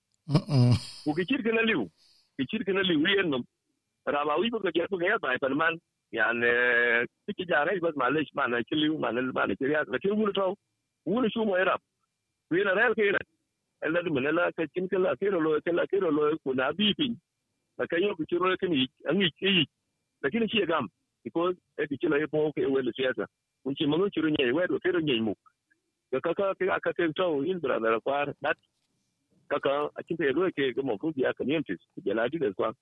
ku 1.03 1.13
ki 1.17 1.25
chi 1.25 1.41
kana 1.43 1.61
liu 1.61 1.89
ki 2.37 2.45
chi 2.49 2.63
kana 2.63 2.81
liu 2.83 2.99
yen 3.07 3.29
no 3.29 3.43
rama 4.05 4.37
wi 4.39 4.49
ko 4.49 4.59
ke 4.59 4.87
ko 4.89 4.99
ya 5.01 5.17
bai 5.17 5.37
pan 5.37 5.55
man 5.57 5.77
yan 6.11 6.41
tiki 7.25 7.45
jare 7.45 7.79
ba 7.81 7.91
malish 7.95 8.31
man 8.33 8.51
na 8.51 8.63
kili 8.63 8.89
man 8.97 9.15
man 9.33 9.55
ke 9.55 9.65
ya 9.69 9.85
ka 9.85 9.97
tin 10.01 10.33
to 10.33 10.55
wulu 11.05 11.29
shu 11.33 11.45
mo 11.45 11.57
era 11.57 11.77
wi 12.51 12.63
na 12.63 12.73
rel 12.73 12.93
ke 12.95 13.11
na 13.11 13.19
ella 13.85 14.01
de 14.03 14.09
menela 14.09 14.51
ka 14.57 14.63
kin 14.73 14.87
kala 14.87 15.15
ke 15.19 15.29
lo 15.33 15.59
ke 15.65 15.71
la 15.73 15.85
ke 15.85 15.97
lo 15.99 16.37
ko 16.43 16.53
na 16.53 16.71
bi 16.71 16.93
pin 16.97 17.17
na 17.77 17.85
ka 17.85 17.97
yo 17.97 18.15
ku 18.15 18.23
ro 18.39 18.55
ke 18.61 18.67
ni 18.69 18.87
an 19.09 19.21
yi 19.21 19.29
ki 19.39 19.65
lakini 20.23 20.49
shi 20.49 20.65
gam 20.65 20.87
because 21.23 21.55
e 21.81 21.87
ti 21.89 21.97
kila 21.97 22.17
yepo 22.21 22.53
ke 22.55 22.65
we 22.69 22.81
le 22.81 22.91
siasa 22.97 23.25
unchi 23.65 23.85
manu 23.89 24.09
chiru 24.13 24.29
nye 24.29 24.51
we 24.53 24.67
do 24.67 24.79
kero 24.79 25.01
nye 25.01 25.19
mu 25.21 25.33
ka 26.11 26.19
ka 26.21 26.33
ka 26.33 26.79
ka 26.79 26.91
ka 26.93 27.03
to 27.15 27.43
in 27.43 27.59
bra 27.59 27.79
na 27.79 27.99
kwar 27.99 28.33
dat 28.41 28.57
kaka 29.49 29.89
a 29.95 30.03
kin 30.03 30.17
te 30.17 30.31
ro 30.31 30.49
ke 30.51 30.73
mo 30.83 30.97
ku 30.97 31.13
ya 31.15 31.33
communities 31.33 31.79
ke 32.03 32.13
la 32.13 32.27
di 32.27 32.37
de 32.37 32.53
kwa 32.53 32.73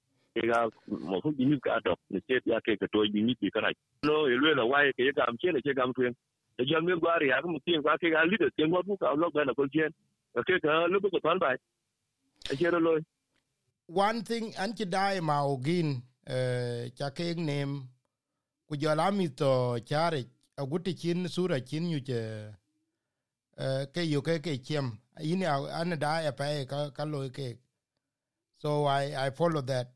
ga 0.49 0.59
mo 0.87 1.21
fu 1.21 1.31
bi 1.31 1.59
ka 1.63 1.79
to 1.85 1.95
ni 2.09 2.19
state 2.21 2.45
ya 2.45 2.59
ke 2.65 2.77
ka 2.79 2.87
to 2.91 3.03
bi 3.13 3.21
ni 3.21 3.35
bi 3.39 3.49
kana 3.49 3.71
no 4.03 4.27
e 4.27 4.35
le 4.43 4.55
na 4.55 4.63
wai 4.65 4.91
ke 4.97 5.11
ga 5.15 5.25
am 5.27 5.37
che 5.37 5.51
le 5.51 5.61
ke 5.61 5.73
ga 5.75 5.83
am 5.83 5.93
tuen 5.93 6.13
e 6.59 6.65
jam 6.65 6.85
mi 6.85 6.93
gwari 6.99 7.29
ya 7.29 7.41
mu 7.45 7.59
tin 7.65 7.81
kwa 7.81 7.97
ke 7.97 8.09
ga 8.11 8.23
leader 8.25 8.49
ke 8.57 8.63
ngo 8.67 8.83
bu 8.87 8.97
ka 8.97 9.13
lo 9.13 9.29
ga 9.31 9.45
na 9.45 9.53
ko 9.53 9.67
ka 10.33 10.41
ke 10.47 10.59
ka 10.63 10.87
lu 10.87 11.01
ko 11.01 11.19
tan 11.19 11.39
bai 11.39 11.57
e 12.51 12.55
che 12.55 12.71
lo 12.71 12.97
one 13.87 14.23
thing 14.23 14.53
an 14.57 14.73
ki 14.73 14.85
dai 14.85 15.19
ma 15.19 15.43
ogin 15.43 16.01
eh 16.27 16.89
ka 16.97 17.09
ke 17.17 17.35
nem 17.35 17.83
ku 18.67 18.77
jo 18.77 18.95
la 18.95 19.11
mi 19.11 19.27
to 19.29 19.77
chare 19.89 20.23
a 20.57 20.63
guti 20.65 20.93
chin 20.95 21.27
sura 21.27 21.59
chin 21.59 21.89
yu 21.93 21.99
che 22.01 22.19
Eh, 23.57 23.85
ke 23.93 24.01
yu 24.01 24.21
ke 24.21 24.39
ke 24.41 24.57
chem 24.63 24.97
ini 25.21 25.45
an 25.45 25.99
da 25.99 26.19
ya 26.21 26.31
pa 26.31 26.65
ka 26.65 26.89
ka 26.89 27.03
lo 27.03 27.29
ke. 27.29 27.57
So 28.57 28.85
i 28.85 29.13
i 29.27 29.29
follow 29.29 29.61
that. 29.61 29.91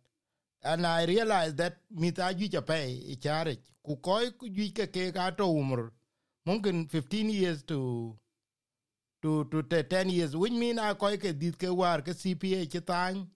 And 0.63 0.85
I 0.85 1.05
realize 1.05 1.55
that 1.55 1.77
mita 1.89 2.33
ju 2.35 2.49
cha 2.49 2.61
pay 2.61 3.15
chare 3.19 3.57
ku 3.83 3.95
koy 3.95 4.29
ku 4.37 4.47
ke 4.47 4.91
ke 4.91 5.11
ka 5.11 5.31
to 5.31 5.43
umur. 5.45 5.91
Mungkin 6.45 6.87
15 6.87 7.29
years 7.29 7.63
to 7.63 8.15
to 9.23 9.45
to 9.45 9.63
10 9.63 10.09
years. 10.09 10.35
Which 10.35 10.53
mean 10.53 10.77
a 10.77 10.93
koy 10.93 11.17
ke 11.17 11.33
dit 11.33 11.57
ke 11.57 11.73
war 11.73 12.01
ke 12.01 12.13
CPA 12.13 12.69
ke 12.69 12.85
tan 12.85 13.27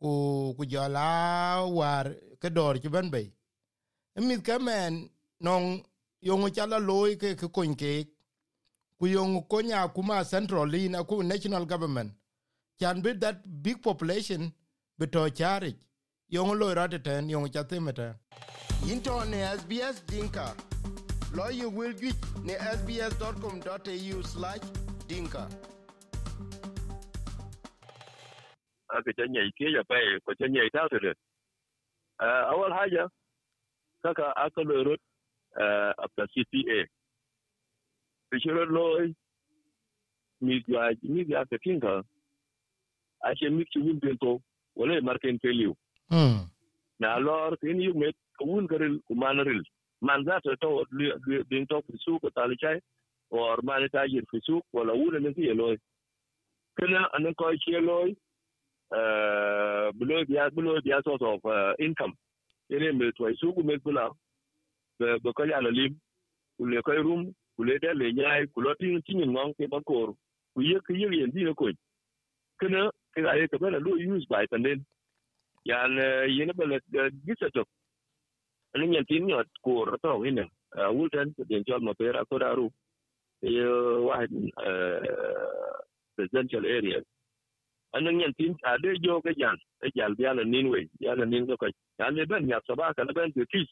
ku 0.00 0.54
ku 0.56 0.64
jala 0.66 1.66
war 1.66 2.14
ke 2.38 2.48
dor 2.54 2.78
ke 2.78 2.88
ban 2.88 3.10
bay 3.10 3.32
mit 4.16 4.44
ke 4.44 4.58
men 4.60 5.10
non 5.40 5.82
yong 6.20 6.48
chala 6.52 6.78
loy 6.78 7.16
ke 7.16 7.34
ke 7.34 7.48
kon 7.52 7.74
ke 7.74 8.06
ku 8.98 9.06
yong 9.06 9.42
konya 9.48 9.88
kuma 9.94 10.24
central 10.24 10.74
in 10.74 10.96
ku 11.04 11.22
national 11.22 11.64
government. 11.66 12.12
Can 12.78 13.00
be 13.00 13.12
that 13.12 13.40
big 13.62 13.82
population 13.82 14.52
beto 15.00 15.28
charity 15.34 15.76
yong 16.28 16.58
lo 16.58 16.74
rate 16.74 17.02
ten 17.02 17.28
yong 17.28 17.48
chatemeta 17.48 18.14
into 18.90 19.10
ne 19.26 19.38
sbs 19.56 20.04
dinka. 20.06 20.54
Lo 21.34 21.48
you 21.48 21.68
will 21.68 21.92
get 21.92 22.14
ne 22.44 22.54
sbs.com.au 22.54 24.22
slash 24.22 24.60
dinka. 25.08 25.48
Aka 28.90 29.12
canya 29.12 29.40
ke 29.58 29.66
ya 29.72 29.82
pai 29.88 30.20
ko 30.24 30.32
canya 30.38 30.62
ita 30.64 30.88
to 30.88 30.98
de 31.00 31.12
awal 32.20 32.72
haja 32.72 33.08
kaka 34.02 34.32
aka 34.36 34.60
lo 34.62 34.84
rot 34.84 35.00
after 36.04 36.26
CPA 36.32 36.86
bishiro 38.36 38.64
lo 38.76 38.84
mi 40.40 40.62
ya 40.68 40.92
mi 41.02 41.24
ya 41.28 41.44
ka 41.50 41.56
tinka 41.64 42.02
a 43.24 43.34
ce 43.34 43.48
miki 43.50 43.78
wun 43.80 43.98
bento 43.98 44.40
wala 44.76 45.00
marken 45.00 45.38
peliu 45.38 45.72
mm 46.10 46.44
na 47.00 47.16
lor 47.18 47.56
kin 47.60 47.80
yu 47.80 47.92
met 47.94 48.14
kun 48.38 48.66
garil 48.70 49.00
kumanaril 49.08 49.62
man 50.00 50.24
za 50.24 50.40
ta 50.44 50.52
to 50.60 50.84
din 51.50 51.66
to 51.66 51.80
fisu 51.88 52.20
ko 52.20 52.28
tali 52.36 52.56
chai 52.62 52.78
or 53.30 53.56
man 53.62 53.88
ta 53.92 54.04
yir 54.12 54.24
fisu 54.32 54.60
wala 54.72 54.92
wula 55.00 55.18
ne 55.20 55.32
ki 55.36 55.52
loy 55.60 55.76
kana 56.76 57.08
anan 57.16 57.34
ko 57.34 57.50
ki 57.64 57.80
loy 57.88 58.08
uh 58.96 59.90
below 59.98 60.24
the 60.28 60.50
below 60.54 60.80
the 60.84 61.02
source 61.04 61.22
of 61.22 61.40
uh, 61.44 61.72
income. 61.78 62.14
Ene 62.70 62.92
me 62.98 63.10
to 63.16 63.26
su 63.40 63.52
ku 63.52 63.62
me 63.62 63.76
bula 63.84 64.10
be 64.98 65.32
ko 65.36 65.42
ya 65.44 65.58
la 65.60 65.70
lim. 65.70 65.96
Ku 66.56 66.66
le 66.70 66.82
ko 66.82 66.92
rum 66.92 67.34
ku 67.56 67.64
le 67.64 67.78
de 67.84 67.90
le 68.00 68.12
nyai 68.18 68.46
ku 68.54 68.60
lo 68.62 68.74
tin 68.80 69.02
tin 69.06 69.20
ngong 69.32 69.54
ke 69.58 69.66
ba 69.72 69.80
kor 69.90 70.08
ku 70.54 70.60
ye 70.62 70.78
ke 70.86 70.94
ye 71.02 71.08
yen 71.20 71.30
di 71.34 71.44
ko 71.60 71.66
kana 72.60 72.90
ke 73.14 73.20
ga 73.26 73.34
ye 73.40 73.48
ke 73.52 73.58
ba 73.62 73.70
lo 73.86 73.92
use 73.96 74.26
by 74.32 74.46
panen 74.52 74.80
yan 75.70 75.92
yene 76.36 76.52
ba 76.58 76.64
le 76.70 76.78
gisa 77.26 77.50
to 77.56 77.64
ani 78.74 78.84
eh, 78.86 78.90
nyen 78.90 79.06
tin 79.10 79.26
nyot 79.26 79.48
kor 79.64 79.98
to 80.02 80.12
ine 80.28 80.44
wulten 80.96 81.28
den 81.50 81.64
jol 81.68 81.80
ma 81.82 81.94
pera 82.00 82.24
ko 82.30 82.38
daru 82.44 82.68
ye 83.42 83.64
wahid 84.08 84.32
residential 86.18 86.66
area. 86.66 87.00
Anan 87.94 88.20
yan 88.20 88.34
tin 88.38 88.54
a 88.64 88.78
de 88.78 88.94
jo 89.02 89.20
ke 89.22 89.32
jan 89.38 89.56
e 89.84 89.90
jal 89.96 90.14
bia 90.16 90.34
la 90.34 90.44
nin 90.44 90.70
we 90.70 90.88
ya 91.00 91.14
la 91.14 91.24
nin 91.26 91.46
ko 91.46 91.56
ya 91.98 92.08
le 92.10 92.26
ben, 92.26 92.48
ya 92.48 92.60
saba 92.66 92.94
ka 92.94 93.04
ben 93.14 93.32
ti 93.32 93.42
kis. 93.52 93.68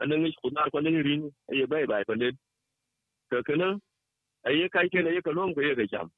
Anan 0.00 0.22
ni 0.24 0.32
khudar 0.42 0.70
ko 0.72 0.80
ni 0.80 0.90
rin 1.02 1.30
e 1.52 1.56
ye 1.60 1.66
bai 1.66 1.86
bai 1.86 2.04
ko 2.04 2.14
ne 2.14 2.30
ke 3.32 3.42
kana 3.48 3.68
aye 4.48 4.68
kai 4.74 4.88
ke 4.92 5.00
ne 5.04 5.10
ye 5.16 5.20
ka 5.26 5.30
long 5.38 5.54
ko 5.54 5.60
ye 5.68 5.74
ke 5.80 5.86
jam 5.92 6.10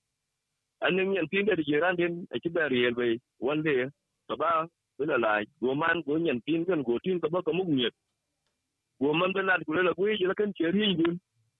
anan 0.86 1.12
yan 1.16 1.28
tin 1.32 1.46
de 1.46 1.62
jiran 1.68 1.96
din 2.00 2.14
a 2.34 2.38
ki 2.42 2.48
bar 2.56 2.72
ye 2.72 2.90
we 2.98 3.08
one 3.38 3.62
day 3.62 3.86
saba 4.28 4.50
bila 4.98 5.18
la 5.24 5.32
go 5.60 5.74
man 5.82 6.02
go 6.06 6.16
yan 6.28 6.40
tin 6.46 6.64
kan 6.68 6.82
go 6.82 6.98
tin 7.04 7.20
ka 7.22 7.28
ba 7.28 7.42
ka 7.46 7.52
mu 7.52 7.64
nyet 7.64 7.94
go 9.00 9.12
man 9.20 9.32
da 9.32 9.42
na 9.42 9.58
ku 9.66 9.72
la 9.74 9.94
ku 9.98 10.06
ye 10.10 10.26
la 10.30 10.34
kan 10.40 10.52
che 10.56 10.70
rin 10.76 10.96
din 11.00 11.14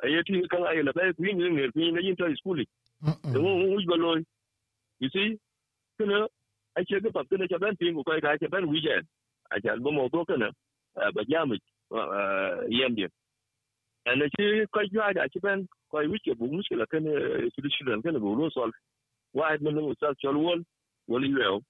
aye 0.05 0.23
tin 0.27 0.47
kan 0.53 0.67
aye 0.71 0.83
la 0.83 0.93
bay 0.99 1.13
ku 1.17 1.23
ni 1.23 1.33
ne 1.35 1.69
ni 1.75 1.91
na 1.93 2.01
yin 2.07 2.17
ta 2.17 2.27
school 2.41 2.61
da 3.33 3.39
mu 3.45 3.51
mu 3.63 3.79
ba 3.93 3.97
loy 4.05 4.21
you 5.01 5.09
see? 5.15 5.37
Kana 5.99 6.27
a 6.77 6.81
ce 6.89 7.01
ga 7.03 7.11
fafta 7.17 7.37
na 7.39 7.47
caban 7.53 7.77
tin 7.79 7.95
ko 7.95 8.03
ka 8.03 8.37
ce 8.41 8.47
ban 8.53 8.67
wijen 8.73 9.03
a 9.51 9.61
ce 9.63 9.69
albo 9.75 9.91
mo 9.97 10.09
to 10.09 10.25
kana 10.25 10.49
ba 11.15 11.23
jamu 11.31 11.55
yam 12.79 12.95
din 12.99 13.09
ana 14.07 14.29
ce 14.37 14.67
ko 14.73 14.81
ya 14.93 15.13
da 15.13 15.29
ce 15.29 15.41
ban 15.41 15.67
ko 15.91 15.99
wike 15.99 16.35
bu 16.39 16.47
mushkila 16.53 16.87
kana 16.87 17.11
solution 17.55 18.03
kana 18.03 18.19
bu 18.21 18.35
lo 18.37 18.51
sol. 18.51 18.71
Wide 19.35 19.63
mun 19.63 19.75
mu 19.75 19.95
sa 20.01 20.15
chol 20.23 20.37
wol 20.37 20.61
wol 21.09 21.25
yo 21.27 21.61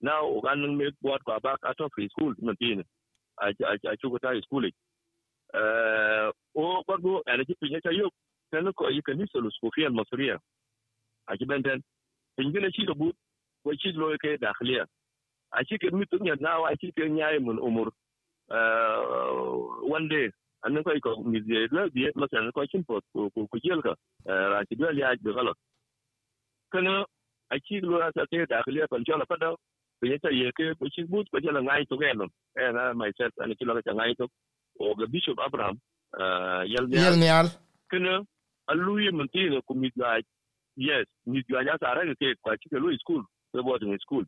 now 0.00 0.26
ogan 0.26 0.76
me 0.76 0.90
bot 1.02 1.22
ko 1.24 1.38
ba 1.42 1.56
ka 1.62 1.72
to 1.78 1.88
free 1.94 2.08
school 2.08 2.34
mun 2.42 2.56
tin 2.56 2.82
a 3.38 3.52
a 3.64 3.78
ce 3.96 4.06
ko 4.08 4.18
ta 4.18 4.34
school 4.42 4.64
eh 4.66 6.30
o 6.54 6.82
ko 6.82 6.96
go 6.98 7.22
ana 7.26 7.44
ce 7.44 7.54
pinya 7.60 7.80
ta 7.80 7.90
yo 7.90 8.10
kana 8.50 8.72
ko 8.72 8.88
yi 8.90 9.02
kanisa 9.02 9.38
lo 9.38 9.50
skofiyan 9.50 9.94
masriya 9.94 10.38
a 11.26 11.36
ce 11.36 11.44
ban 11.46 11.62
dan 11.62 11.80
pingine 12.36 12.70
shi 12.74 12.86
da 12.86 12.94
bu 12.94 13.12
ko 13.62 13.74
ci 13.76 13.92
lo 13.92 14.10
ke 14.18 14.36
dakhliya 14.42 14.86
a 15.52 15.64
ci 15.64 15.78
ke 15.78 15.90
mitu 15.94 16.18
nya 16.18 16.34
na 16.40 16.58
wa 16.58 16.74
ci 16.76 16.90
ke 16.92 17.06
nyaay 17.08 17.38
mun 17.38 17.58
umur. 17.62 17.92
One 19.88 20.08
day 20.08 20.28
annan 20.66 20.82
ko 20.84 20.90
ko 21.04 21.22
mi 21.22 21.40
de 21.40 21.68
la 21.76 21.88
bi 21.94 22.08
masalan 22.14 22.52
ko 22.52 22.66
cin 22.66 22.84
pot 22.84 23.04
ko 23.12 23.28
ko 23.34 23.58
jel 23.64 23.80
ka 23.86 23.94
ra 24.26 24.64
ci 24.68 24.74
dal 24.76 24.96
ya 24.98 25.14
bi 25.24 25.32
galat 25.36 25.56
kana 26.72 27.04
a 27.50 27.56
ci 27.60 27.80
lo 27.80 27.98
sa 28.14 28.26
ke 28.30 28.46
dakhliya 28.52 28.88
kan 28.90 29.04
jala 29.06 29.24
pada 29.26 29.54
ko 30.00 30.04
yata 30.12 30.30
ye 30.32 30.50
ke 30.56 30.74
ko 30.78 30.88
ci 30.94 31.04
but 31.10 31.26
ko 31.30 31.40
jala 31.40 31.60
ngai 31.60 31.84
to 31.90 31.96
gelo 32.02 32.26
eh 32.56 32.70
na 32.72 32.92
myself 32.94 33.32
an 33.38 33.54
ci 33.58 33.64
lo 33.64 33.74
ka 33.86 33.92
ngai 33.92 34.14
to 34.18 34.26
o 34.80 34.94
ga 34.94 35.06
bishop 35.06 35.38
abraham 35.46 35.76
yel 36.72 36.88
yel 36.90 37.16
nyal 37.24 37.46
kana 37.90 38.24
alluye 38.70 39.10
mun 39.10 39.28
tine 39.28 39.60
ko 39.66 39.74
mi 39.74 39.90
ga 39.96 40.18
yes 40.76 41.06
mi 41.26 41.42
ga 41.48 41.62
ya 41.68 41.78
sa 41.80 41.94
ra 41.96 42.02
ke 42.20 42.34
ko 42.42 42.56
ci 42.60 42.68
ke 42.72 42.78
lo 42.80 42.88
school. 43.04 43.22
ko 43.52 43.62
boarding 43.62 43.98
school 44.04 44.24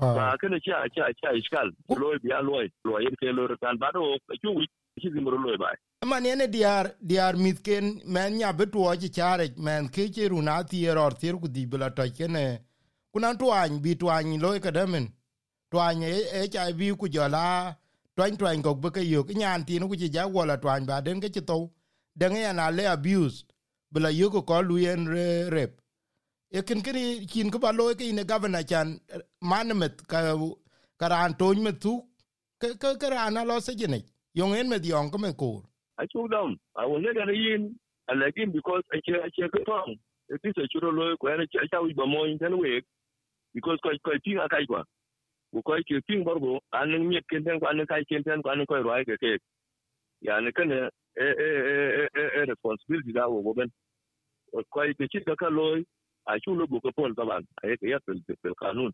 Ba 0.00 0.36
kana 0.40 0.60
cha 0.60 0.88
cha 0.94 1.12
cha 1.20 1.32
iskal 1.32 1.70
loy 1.88 2.18
bi 2.22 2.30
aloy 2.32 2.70
loy 2.84 3.04
ke 3.20 3.32
lo 3.32 3.48
kan 3.60 3.78
ba 3.78 3.92
do 3.92 4.18
ku 4.42 4.50
wi 4.54 4.66
chi 5.00 5.10
zimro 5.10 5.36
loy 5.38 5.56
ba 5.56 5.72
man 6.06 6.26
ene 6.26 6.46
diar 6.48 6.94
diar 7.00 7.36
mitken 7.36 8.00
men 8.06 8.36
nya 8.38 8.52
betuo 8.52 8.96
ci 9.00 9.08
chare 9.10 9.48
men 9.56 9.88
ke 9.88 10.10
ci 10.12 10.28
runa 10.28 10.64
tier 10.64 10.98
or 10.98 11.12
tier 11.14 11.36
ku 11.36 11.48
di 11.48 11.66
bla 11.66 11.90
to 11.90 12.02
kene 12.02 12.60
kuna 13.12 13.34
twany 13.34 13.80
bi 13.80 13.94
twany 13.94 14.38
loy 14.38 14.58
kadamen 14.60 15.06
twany 15.70 16.04
e 16.04 16.48
cha 16.48 16.72
bi 16.72 16.92
ku 16.96 17.08
jola 17.08 17.76
twany 18.16 18.36
twany 18.36 18.62
ko 18.62 18.74
be 18.74 19.00
yo 19.04 19.24
nyan 19.34 19.64
tin 19.66 19.88
ku 19.88 19.96
ja 19.96 20.26
wala 20.26 20.56
twany 20.58 20.86
ba 20.86 21.00
den 21.02 21.20
ke 21.20 21.28
to 21.28 21.70
den 22.16 22.36
ya 22.36 22.52
na 22.52 22.70
le 22.70 22.86
abused. 22.86 23.46
Bila 23.92 24.10
yo 24.10 24.30
ko 24.30 24.62
luyen 24.62 25.06
re 25.06 25.50
rep 25.50 25.80
e 26.50 26.62
kin 26.62 26.82
kin 26.82 27.26
kin 27.26 27.50
ko 27.50 27.58
balo 27.58 27.94
ke 27.94 28.12
ne 28.12 28.24
governor 28.24 28.62
chan 28.62 28.98
uh, 29.14 29.20
manmet 29.42 30.06
ka 30.08 30.36
karan 30.98 31.34
ton 31.34 31.56
metu 31.60 32.00
ke 32.60 32.78
ke 32.80 32.96
karana 33.00 33.44
lo 33.44 33.60
se 33.60 33.74
jene. 33.74 34.02
Yong 34.34 34.54
en 34.54 34.68
med 34.68 34.84
yong 34.84 35.10
ko 35.10 35.18
me 35.18 35.32
ko 35.32 35.62
i 35.98 36.06
took 36.10 36.30
down. 36.30 36.58
I 36.76 36.86
was 36.86 37.02
not 37.04 37.14
gonna 37.14 37.32
yin 37.32 37.74
and 38.08 38.22
again 38.22 38.50
because 38.50 38.82
i 38.92 39.00
che 39.04 39.12
i 39.12 39.30
che 39.30 39.48
ko 39.48 39.62
tong. 39.64 39.96
It 40.28 40.40
is 40.44 40.54
a 40.56 40.66
churo 40.72 40.90
lo 40.90 41.16
ko 41.16 41.28
ene 41.28 41.46
cha 41.52 41.80
wi 41.80 41.92
ba 41.94 42.06
mo 42.06 42.24
in 42.24 42.38
ten 42.38 42.58
we 42.58 42.80
because 43.54 43.78
ko 43.82 43.90
ko 44.04 44.12
tin 44.24 44.40
kai 44.50 44.66
kwa. 44.66 44.84
Ko 45.52 45.62
ko 45.62 45.76
ke 45.84 46.00
tin 46.08 46.24
barbo 46.24 46.60
anan 46.72 47.08
mi 47.08 47.20
ken 47.30 47.44
ten 47.44 47.60
ko 47.60 47.66
an 47.66 47.84
kai 47.86 48.04
ken 48.08 48.24
ten 48.24 48.42
ko 48.42 48.50
an 48.50 48.66
ko 48.66 48.82
roi 48.82 49.04
ke 49.04 49.16
ke. 49.20 49.38
Ya 50.20 50.40
ne 50.40 50.50
ken 50.52 50.72
e 51.16 52.44
responsibility 52.46 53.12
da 53.12 53.28
wo 53.28 53.54
ben 53.54 53.70
ko 54.70 54.84
ite 54.84 55.08
ci 55.08 55.20
ka 55.24 55.48
lo 55.48 55.76
a 56.26 56.38
chu 56.40 56.54
lo 56.54 56.66
ko 56.66 56.90
pol 56.96 57.14
taban 57.14 57.44
ay 57.62 57.76
ke 57.76 57.88
ya 57.88 57.98
pel 58.06 58.20
pel 58.42 58.54
kanun. 58.54 58.92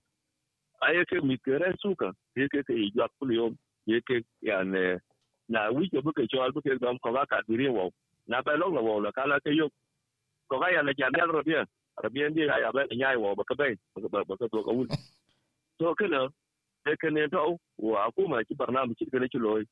Ay 0.81 1.05
ke 1.05 1.21
mi 1.23 1.37
ke 1.39 1.59
suka. 1.81 2.13
Ye 2.37 2.49
ke 2.49 2.63
ke 2.63 2.75
ya 2.95 3.09
kul 3.19 3.33
yo 3.35 3.51
ye 3.87 4.01
ke 4.01 4.25
ya 4.43 4.63
ne, 4.63 4.99
na 5.49 5.71
wi 5.71 5.89
ke 5.89 6.03
bu 6.03 6.13
ke 6.13 6.27
cho 6.31 6.51
bu 6.53 6.61
ke 6.61 6.79
dom 6.81 6.99
ko 6.99 7.13
ka 7.13 7.43
diri 7.49 7.69
wo 7.69 7.91
na 8.27 8.43
ba 8.43 8.57
lo 8.57 8.71
wo 8.71 9.01
la 9.01 9.13
kala 9.13 9.41
ke 9.41 9.51
yo. 9.51 9.69
Ko 10.49 10.59
ga 10.59 10.71
ya 10.71 10.83
na 10.83 10.93
ja 10.97 11.11
ya 11.17 11.25
ro 11.27 11.43
bien 11.43 11.67
rabien 12.03 12.35
di 12.35 12.47
ya 12.47 12.73
ba 12.73 12.87
nyai 12.91 13.17
wo 13.17 13.35
ba 13.35 13.45
ka 13.45 13.55
bai, 13.55 13.75
ba 13.97 14.25
ba 14.25 14.37
ka 14.37 14.47
to 14.49 14.63
ka 14.63 14.73
wul. 14.73 14.87
To 15.79 15.95
kana 15.95 16.29
e 16.87 16.97
kene 16.97 17.29
to 17.31 17.59
wo 17.79 17.97
akuma 17.97 18.45
ci 18.47 18.55
barnam 18.55 18.95
ci 18.99 19.05
gele 19.11 19.29
ci 19.29 19.39
loy 19.39 19.65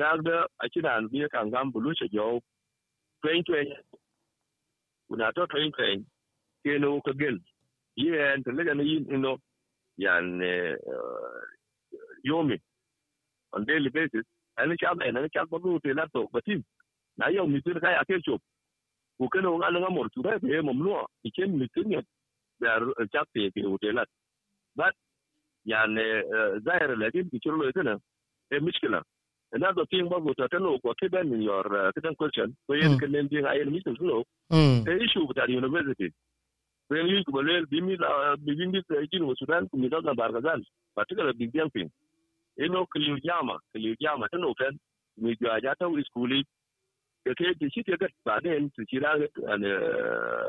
dagda 0.00 0.46
akiran 0.64 1.08
bi 1.10 1.28
kan 1.32 1.50
gam 1.50 1.72
buluche 1.72 2.06
jo 2.12 2.40
train 3.22 3.44
train 3.44 3.68
una 5.10 5.32
to 5.32 5.46
train 5.46 5.72
train 5.72 6.04
keno 6.64 7.00
ka 7.00 7.12
gel 7.20 7.36
yen 7.96 8.42
to 8.44 8.50
lega 8.50 8.74
ni 8.74 9.00
no 9.24 9.36
yan 9.96 10.40
yomi 12.24 12.56
on 13.52 13.64
daily 13.66 13.90
basis 13.90 14.24
ani 14.56 14.76
cha 14.76 14.94
ba 14.94 15.04
ani 15.04 15.28
cha 15.34 15.44
ba 15.50 15.58
lu 15.64 15.80
te 15.80 15.92
la 15.94 16.06
to 16.14 16.26
batin 16.32 16.62
na 17.16 17.28
yo 17.28 17.46
mi 17.46 17.60
tin 17.64 17.80
kai 17.80 17.94
ake 18.02 18.22
chop 18.24 18.40
ku 19.18 19.28
keno 19.32 19.58
ngal 19.58 19.74
nga 19.80 19.90
mor 19.90 20.08
tu 20.14 20.22
ba 20.22 20.38
be 20.42 20.62
mamlo 20.68 21.06
iken 21.28 21.58
mi 21.58 21.66
tin 21.74 21.90
ya 21.94 22.00
cha 23.12 23.22
te 23.34 23.50
ke 23.54 23.60
hotelat 23.68 24.08
but 24.76 24.94
yani 25.66 26.04
zahir 26.64 26.96
lakin 27.02 27.28
ki 27.30 27.38
chirlo 27.44 27.68
itena 27.70 27.94
e 28.50 28.56
mishkila 28.60 29.02
another 29.52 29.84
thing 29.90 30.08
what 30.08 30.22
guta 30.24 30.48
ta 30.48 30.58
no 30.58 30.78
what 30.82 30.96
kidan 30.98 31.32
in 31.32 31.42
your 31.42 31.66
uh, 31.66 31.92
kidan 31.92 32.16
question 32.16 32.56
So 32.66 32.74
yen 32.74 32.92
hmm. 32.92 32.98
can 32.98 33.12
nen 33.12 33.28
ding 33.28 33.44
ayen 33.44 33.70
mitin 33.70 33.96
no 34.00 34.24
the 34.50 34.96
issue 35.04 35.26
with 35.26 35.36
the 35.36 35.52
university. 35.52 36.12
When 36.88 37.06
you 37.06 37.22
go 37.30 37.40
le 37.40 37.66
bi 37.70 37.80
mi 37.80 37.96
bi 37.96 38.36
bi 38.44 38.70
this 38.72 38.84
issue 38.90 39.26
with 39.26 39.38
sudan 39.38 39.68
ko 39.68 39.76
mi 39.76 39.88
da 39.88 40.00
the 40.00 40.14
bargazan 40.14 40.64
particular 40.94 41.32
big 41.32 41.52
thing 41.72 41.90
eno 42.58 42.86
kliu 42.86 43.18
jama 43.22 43.58
kliu 43.74 43.94
jama 44.00 44.28
ta 44.28 44.38
no 44.38 44.54
fen 44.58 44.78
mi 45.18 45.36
ja 45.40 45.58
ja 45.62 45.74
ta 45.74 45.86
skuli 45.86 46.04
school. 46.04 46.32
ke 47.36 47.54
ti 47.58 47.70
shi 47.74 47.82
ke 47.82 47.96
ga 48.00 48.08
bad 48.24 48.42
den 48.44 48.70
to 48.76 48.84
chira 48.86 49.12
And 49.48 49.64
uh, 49.64 50.48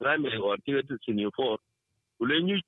primary 0.00 0.38
or 0.38 0.56
ti 0.64 0.72
senior 1.06 1.30
four. 1.36 1.58
Ko 2.18 2.24
le 2.24 2.40
ni 2.42 2.62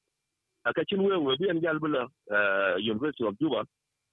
we 0.66 1.16
wewe 1.16 1.36
bi 1.38 1.48
en 1.48 1.60
jalbula 1.60 2.04
uh, 2.30 2.76
university 2.78 3.24
of 3.24 3.38
juba. 3.38 3.64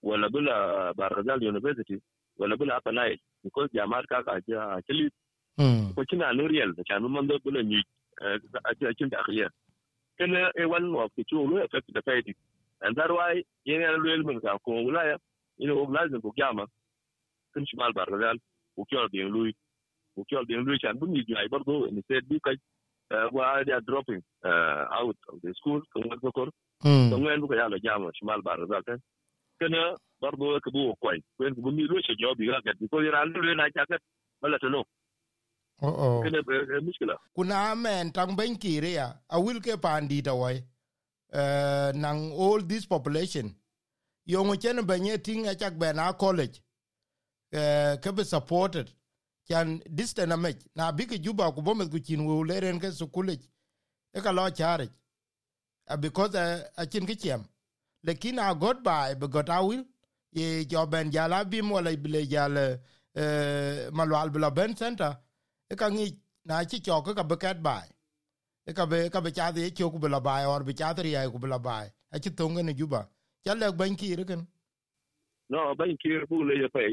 Wala 0.04 0.30
bila 0.30 0.94
Barazal 0.94 1.42
University 1.44 2.02
wala 2.40 2.58
bila 2.58 2.78
Upper 2.78 2.92
Nile 2.94 3.18
because 3.44 3.70
jamar 3.74 4.04
ka 4.08 4.24
ka 4.24 4.40
ja 4.48 4.80
mm 5.60 5.94
ko 5.96 6.04
kina 6.10 6.34
no 6.34 6.48
real 6.48 6.72
da 6.74 6.84
kanu 6.90 7.10
man 7.10 7.28
da 7.28 7.38
bula 7.44 7.62
ni 7.64 7.82
a 8.22 8.74
cikin 8.80 9.10
da 9.10 9.18
akhiya 9.22 9.50
kana 10.18 10.52
e 10.58 10.66
one 10.66 10.96
of 10.96 11.12
the 11.18 11.24
two 11.30 11.42
lo 11.44 11.58
affect 11.64 11.92
the 11.94 12.02
fight. 12.02 12.26
And 12.82 12.96
that 12.96 13.10
why 13.12 13.44
yana 13.68 13.94
el 13.98 14.24
mun 14.24 14.40
ka 14.42 14.58
ko 14.66 14.72
wala 14.88 15.18
ina 15.60 15.74
organize 15.74 16.16
ko 16.22 16.32
jama 16.38 16.66
kun 17.54 17.66
shi 17.66 17.78
mal 17.78 17.92
bargal 17.94 18.38
ko 18.76 18.86
kyo 18.90 19.08
de 19.12 19.24
lui 19.28 19.54
ko 20.16 20.24
kyo 20.30 20.44
de 20.48 20.56
lui 20.56 20.78
chan 20.80 20.98
bun 20.98 21.12
ni 21.12 21.22
ai 21.38 21.48
bardo 21.52 21.86
ni 21.92 22.02
said 22.08 22.24
bi 22.30 22.40
kai 22.44 22.56
wa 23.32 23.62
they 23.66 23.74
are 23.74 23.82
dropping 23.82 24.24
uh, 24.46 24.86
out 25.00 25.18
of 25.30 25.42
the 25.44 25.54
school? 25.60 25.82
Ko 25.94 26.02
ko 26.22 26.32
ko 26.32 26.48
mm 26.86 27.12
ko 27.12 27.48
ko 27.48 27.54
ya 27.56 27.68
lo 27.68 27.78
jama 27.78 28.10
shi 28.16 28.26
mal 28.26 28.42
bargal 28.42 28.82
kan 28.86 29.00
kana 29.62 29.82
bardo 30.22 30.58
ka 30.66 30.70
bu 30.74 30.82
ko 31.02 31.14
ko 31.38 31.46
ko 31.66 31.72
mi 31.78 31.84
lo 31.92 32.02
shi 32.08 32.14
jobi 32.22 32.50
ga 32.50 32.58
ga 32.66 32.74
ko 32.92 33.02
ira 33.06 33.26
lo 33.26 33.54
na 33.54 33.70
cha 33.76 33.86
ka 33.90 33.98
bala 34.42 34.58
to 34.60 34.70
no 34.70 34.84
oh 35.82 35.96
oh. 36.06 36.22
Kana 36.24 36.40
mushkila 36.88 37.16
kuna 37.36 37.76
men 37.76 38.12
tang 38.12 38.36
ben 38.36 38.56
kire 38.56 38.92
ya. 38.94 39.08
A 39.30 39.42
will 39.42 39.60
ke 39.62 39.78
pandi 39.82 40.22
ta 40.24 40.34
wai. 40.34 40.58
Uh, 41.34 41.92
nang 41.96 42.32
all 42.34 42.62
this 42.62 42.86
population. 42.86 43.56
Yongo 44.30 44.56
chen 44.62 44.78
benye 44.86 45.18
ting 45.24 45.48
a 45.48 45.56
chak 45.56 45.78
ben 45.80 46.00
a 46.00 46.14
college. 46.14 46.62
Uh, 47.54 47.98
ke 48.04 48.16
be 48.16 48.24
supported. 48.24 48.92
Kan 49.50 49.82
distant 49.94 50.32
amech 50.32 50.60
na 50.76 50.92
bige 50.92 51.18
juba 51.22 51.52
ku 51.52 51.62
bomet 51.62 51.90
ku 51.92 52.00
chin 52.00 52.26
wo 52.26 52.44
leren 52.44 52.80
ke 52.80 52.92
su 52.92 53.08
college 53.08 53.46
e 54.16 54.22
ka 54.22 54.32
lo 54.32 54.50
chare 54.50 54.88
uh, 55.90 55.98
because 55.98 56.36
uh, 56.36 56.64
a 56.78 56.86
chin 56.86 57.06
ke 57.08 57.16
chem 57.20 57.44
lekin 58.06 58.40
a 58.40 58.56
got 58.56 58.84
by 58.84 59.14
be 59.16 59.28
got 59.28 59.50
a 59.50 59.66
will. 59.66 59.84
Ye 60.32 60.66
jo 60.66 60.86
ben 60.86 61.12
jala 61.12 61.46
mo 61.64 61.76
wala 61.76 61.96
bile 61.98 62.26
jala 62.26 62.78
uh, 63.16 63.22
e, 63.22 63.90
malwal 63.92 64.32
bla 64.32 64.52
ben 64.52 64.76
center. 64.76 65.18
E 65.70 65.76
ka 65.76 65.90
ngi 65.90 66.08
na 66.46 66.64
chi 66.64 66.80
cho 66.80 67.02
ka 67.02 67.24
be 67.24 67.36
kat 67.36 67.62
bai 67.62 67.88
e 68.68 68.74
ka 68.74 68.86
be 68.86 69.10
ka 69.10 69.22
be 69.22 69.32
cha 69.32 69.52
de 69.52 69.70
cho 69.72 69.90
ku 69.90 70.00
bla 70.00 70.20
bai 70.20 70.46
or 70.46 70.64
be 70.64 70.74
cha 70.74 70.94
de 70.94 71.10
ya 71.10 71.30
ku 71.30 71.40
bla 71.40 71.60
bai 71.60 71.88
a 72.12 72.20
chi 72.20 72.30
to 72.30 72.50
ngene 72.50 72.74
juba 72.78 73.08
cha 73.44 73.54
le 73.54 73.72
ben 73.74 73.96
ki 73.96 74.16
re 74.16 74.24
ken. 74.24 74.48
No 75.50 75.76
ban 75.76 75.98
kir 75.98 76.26
bu 76.30 76.44
le 76.44 76.56
ye 76.62 76.68
pe. 76.70 76.86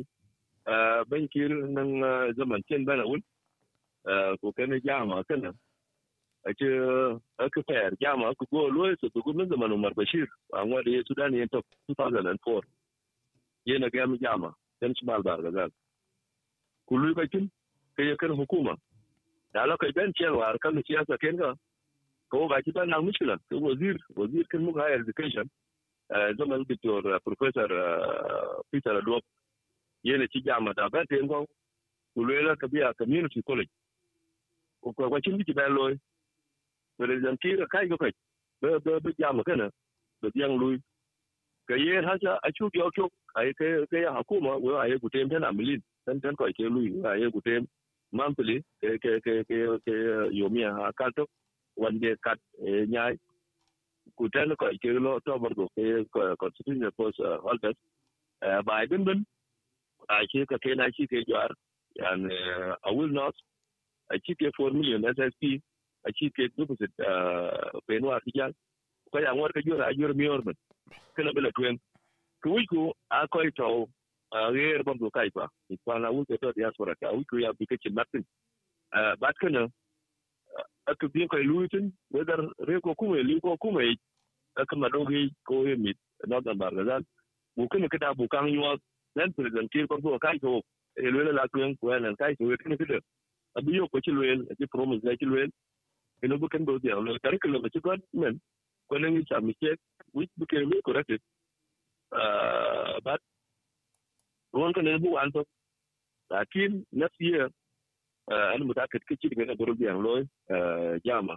E, 0.66 0.74
ben 1.08 1.28
ki 1.28 1.48
nang 1.48 2.02
e, 2.02 2.32
zaman 2.36 2.62
chen 2.68 2.84
bana 2.84 3.04
un 3.06 3.22
uh, 4.08 4.36
ko 4.40 4.52
kana 4.52 4.80
jama 4.80 5.24
ken 5.24 5.52
a 6.48 6.52
ce 6.54 6.66
aka 7.38 7.62
fayar 7.68 7.92
jama 8.00 8.34
ku 8.34 8.46
go 8.50 8.68
lo 8.68 8.94
su 9.00 9.10
ku 9.10 9.32
mun 9.32 9.48
zaman 9.48 9.72
Umar 9.72 9.92
Bashir 9.94 10.26
an 10.54 10.70
wanda 10.70 10.90
ya 10.90 11.02
Sudan 11.04 11.34
ya 11.34 11.46
ta 11.46 11.60
2004 11.88 12.62
yana 13.66 13.90
ga 13.90 14.06
mu 14.06 14.16
jama. 14.16 14.54
Dan 14.80 14.94
su 14.94 15.04
mal 15.04 15.22
bar 15.22 15.42
gazal 15.42 15.70
kullu 16.88 17.14
bakin 17.14 17.50
kai 17.96 18.08
ya 18.08 18.16
kan 18.16 18.30
hukuma. 18.30 18.76
Da 19.52 19.62
alaka 19.62 19.92
ben 19.94 20.12
cewa 20.14 20.46
harkar 20.46 20.72
siyasa 20.86 21.18
kenga. 21.20 21.54
Ko 22.30 22.48
ga 22.48 22.62
ki 22.62 22.72
ban 22.72 22.88
na 22.88 23.00
mushkila 23.00 23.36
ko 23.50 23.58
wazir 23.60 23.96
wazir 24.16 24.44
kan 24.48 24.62
muka 24.64 24.80
higher 24.80 25.00
education. 25.04 25.50
Zaman 26.38 26.64
Dr. 26.64 27.20
Professor 27.20 27.68
Peter 28.72 28.96
Adwok 28.96 29.22
yana 30.02 30.26
ci 30.32 30.40
jama 30.40 30.72
da 30.72 30.88
ba 30.88 31.04
ta 31.04 31.14
yangon 31.16 31.44
kulela 32.16 32.56
ka 32.56 32.66
biya 32.68 32.94
community 32.96 33.42
college. 33.42 33.68
Ko 34.80 34.92
ko 34.92 35.08
wacin 35.10 35.36
biki 35.36 35.52
bayan 35.52 35.74
loy 35.76 35.98
president 36.98 37.40
kira 37.40 37.66
kai 37.70 37.86
ga 37.88 37.96
kai 37.96 38.12
cái 38.60 38.78
ba 38.84 38.98
ba 39.04 39.10
jama 39.18 39.42
kana 39.44 39.70
da 40.22 40.28
biyan 40.34 40.58
loy 40.60 40.76
ka 41.68 41.74
yi 41.74 41.94
hasa 42.08 42.38
a 42.42 42.50
cu 42.58 42.68
yo 42.74 42.90
cu 42.96 43.08
ai 43.34 43.52
học 43.58 43.88
kai 43.90 44.04
hukuma 44.16 44.52
wa 44.64 44.82
ai 44.82 44.98
gutem 45.02 45.28
tana 45.30 45.52
milin 45.52 45.80
dan 46.06 46.20
dan 46.22 46.34
ko 46.36 46.44
ke 46.58 46.64
loy 46.74 46.86
lui 46.90 47.02
ai 47.04 47.30
gutem 47.30 47.64
cái 48.12 48.62
ke 48.80 48.98
ke 49.02 49.20
ke 49.24 49.32
ke 49.48 49.58
ke 49.86 49.94
yomiya 50.40 50.70
ha 50.78 50.92
ka 50.96 51.06
to 51.16 51.24
wande 51.76 52.10
kat 52.22 52.38
nyai 52.94 53.14
nó 54.46 54.54
ko 54.56 54.66
ke 54.82 54.90
lo 55.06 55.18
to 55.26 55.38
cái 55.76 56.04
ke 56.14 56.22
constitution 56.38 56.90
cái 56.98 57.12
cái 57.62 57.72
cái 58.66 58.86
bin 58.90 59.04
bin 59.04 59.22
a 60.06 60.18
cái 60.32 60.46
ka 60.48 60.56
cái 60.60 60.74
na 60.74 60.88
shi 60.94 61.06
ke 61.06 61.18
cái 61.26 61.48
cái 61.94 62.18
cái 62.82 62.94
will 62.96 63.12
not. 63.12 63.34
A 64.08 64.16
cái 64.24 64.34
ke 64.38 64.50
4 64.58 64.80
million 64.80 65.02
ssp 65.14 65.60
a 66.04 66.12
ci 66.12 66.30
ke 66.30 66.48
deposit 66.56 66.92
uh, 67.00 67.80
penuwa 67.86 68.20
tijan 68.20 68.52
ko 69.10 69.18
ya 69.20 69.34
ngor 69.34 69.52
ka 69.52 69.60
jora 69.62 69.86
a 69.86 69.94
jora 69.94 70.14
miyor 70.14 70.42
men 70.44 70.54
kana 71.16 71.32
bela 71.32 71.50
tuen 71.52 71.78
ku 72.42 72.54
wi 72.54 72.66
ku 72.66 72.92
a 73.10 73.26
ko 73.28 73.42
e 73.42 73.50
to 73.50 73.88
a 74.32 74.52
ger 74.52 74.82
bam 74.84 74.98
do 74.98 75.10
kai 75.10 75.30
pa 75.30 75.48
ko 75.84 75.98
na 75.98 76.10
wu 76.10 76.24
to 76.24 76.52
diaspora 76.52 76.94
ka 77.00 77.12
wi 77.12 77.24
ku 77.24 77.38
ya 77.38 77.52
bi 77.52 77.66
ke 77.66 77.76
chin 77.82 77.94
martin 77.94 78.24
bat 79.20 79.36
kana 79.40 79.68
aka 80.86 81.08
bi 81.08 81.26
ko 81.26 81.36
e 81.38 81.44
luitin 81.44 81.92
whether 82.10 82.40
re 82.68 82.80
ko 82.80 82.94
kuma 82.94 83.22
li 83.22 83.40
ko 83.40 83.56
kuma 83.56 83.82
aka 84.56 84.76
madogi 84.76 85.30
ko 85.44 85.66
yemit 85.66 85.96
northern 86.26 86.58
bargazal 86.58 87.02
bu 87.56 87.68
kana 87.68 87.88
kada 87.88 88.14
bu 88.14 88.28
kan 88.28 88.46
yuwa 88.48 88.78
nan 89.16 89.32
president 89.32 89.70
kir 89.72 89.86
ko 89.86 90.18
kai 90.18 90.38
ko 90.38 90.62
e 90.96 91.10
lwela 91.10 91.32
la 91.32 91.48
tuen 91.52 91.76
ko 91.76 91.98
nan 91.98 92.12
e 92.12 92.16
kai 92.16 92.34
ko 92.36 92.54
kana 92.62 92.76
kada 92.76 93.00
abiyo 93.58 93.88
ko 93.88 93.98
ko 93.98 94.00
chilwel 94.00 94.46
ti 94.58 94.66
promise 94.66 95.02
la 95.04 95.16
chilwel 95.16 95.50
ino 96.22 96.38
bu 96.38 96.48
kan 96.48 96.64
do 96.64 96.78
dia 96.78 96.94
lo 96.94 97.18
curriculum 97.24 97.68
ti 97.72 97.80
ko 97.80 97.96
men 98.12 98.40
ko 98.88 98.98
nan 98.98 99.14
ni 99.14 99.24
chami 99.24 99.54
che 99.60 99.74
which 100.12 100.30
became 100.38 100.72
corrected 100.84 101.20
uh 102.12 102.98
but 103.04 103.20
won 104.52 104.72
kan 104.72 104.98
bu 105.02 105.16
an 105.16 105.32
to 105.32 105.44
lakin 106.30 106.84
next 106.92 107.20
year 107.20 107.48
an 108.30 108.62
mutakat 108.68 109.02
kici 109.08 109.28
daga 109.30 109.54
garo 109.54 109.74
biyan 109.74 110.02
lo 110.02 110.24
jama 111.04 111.36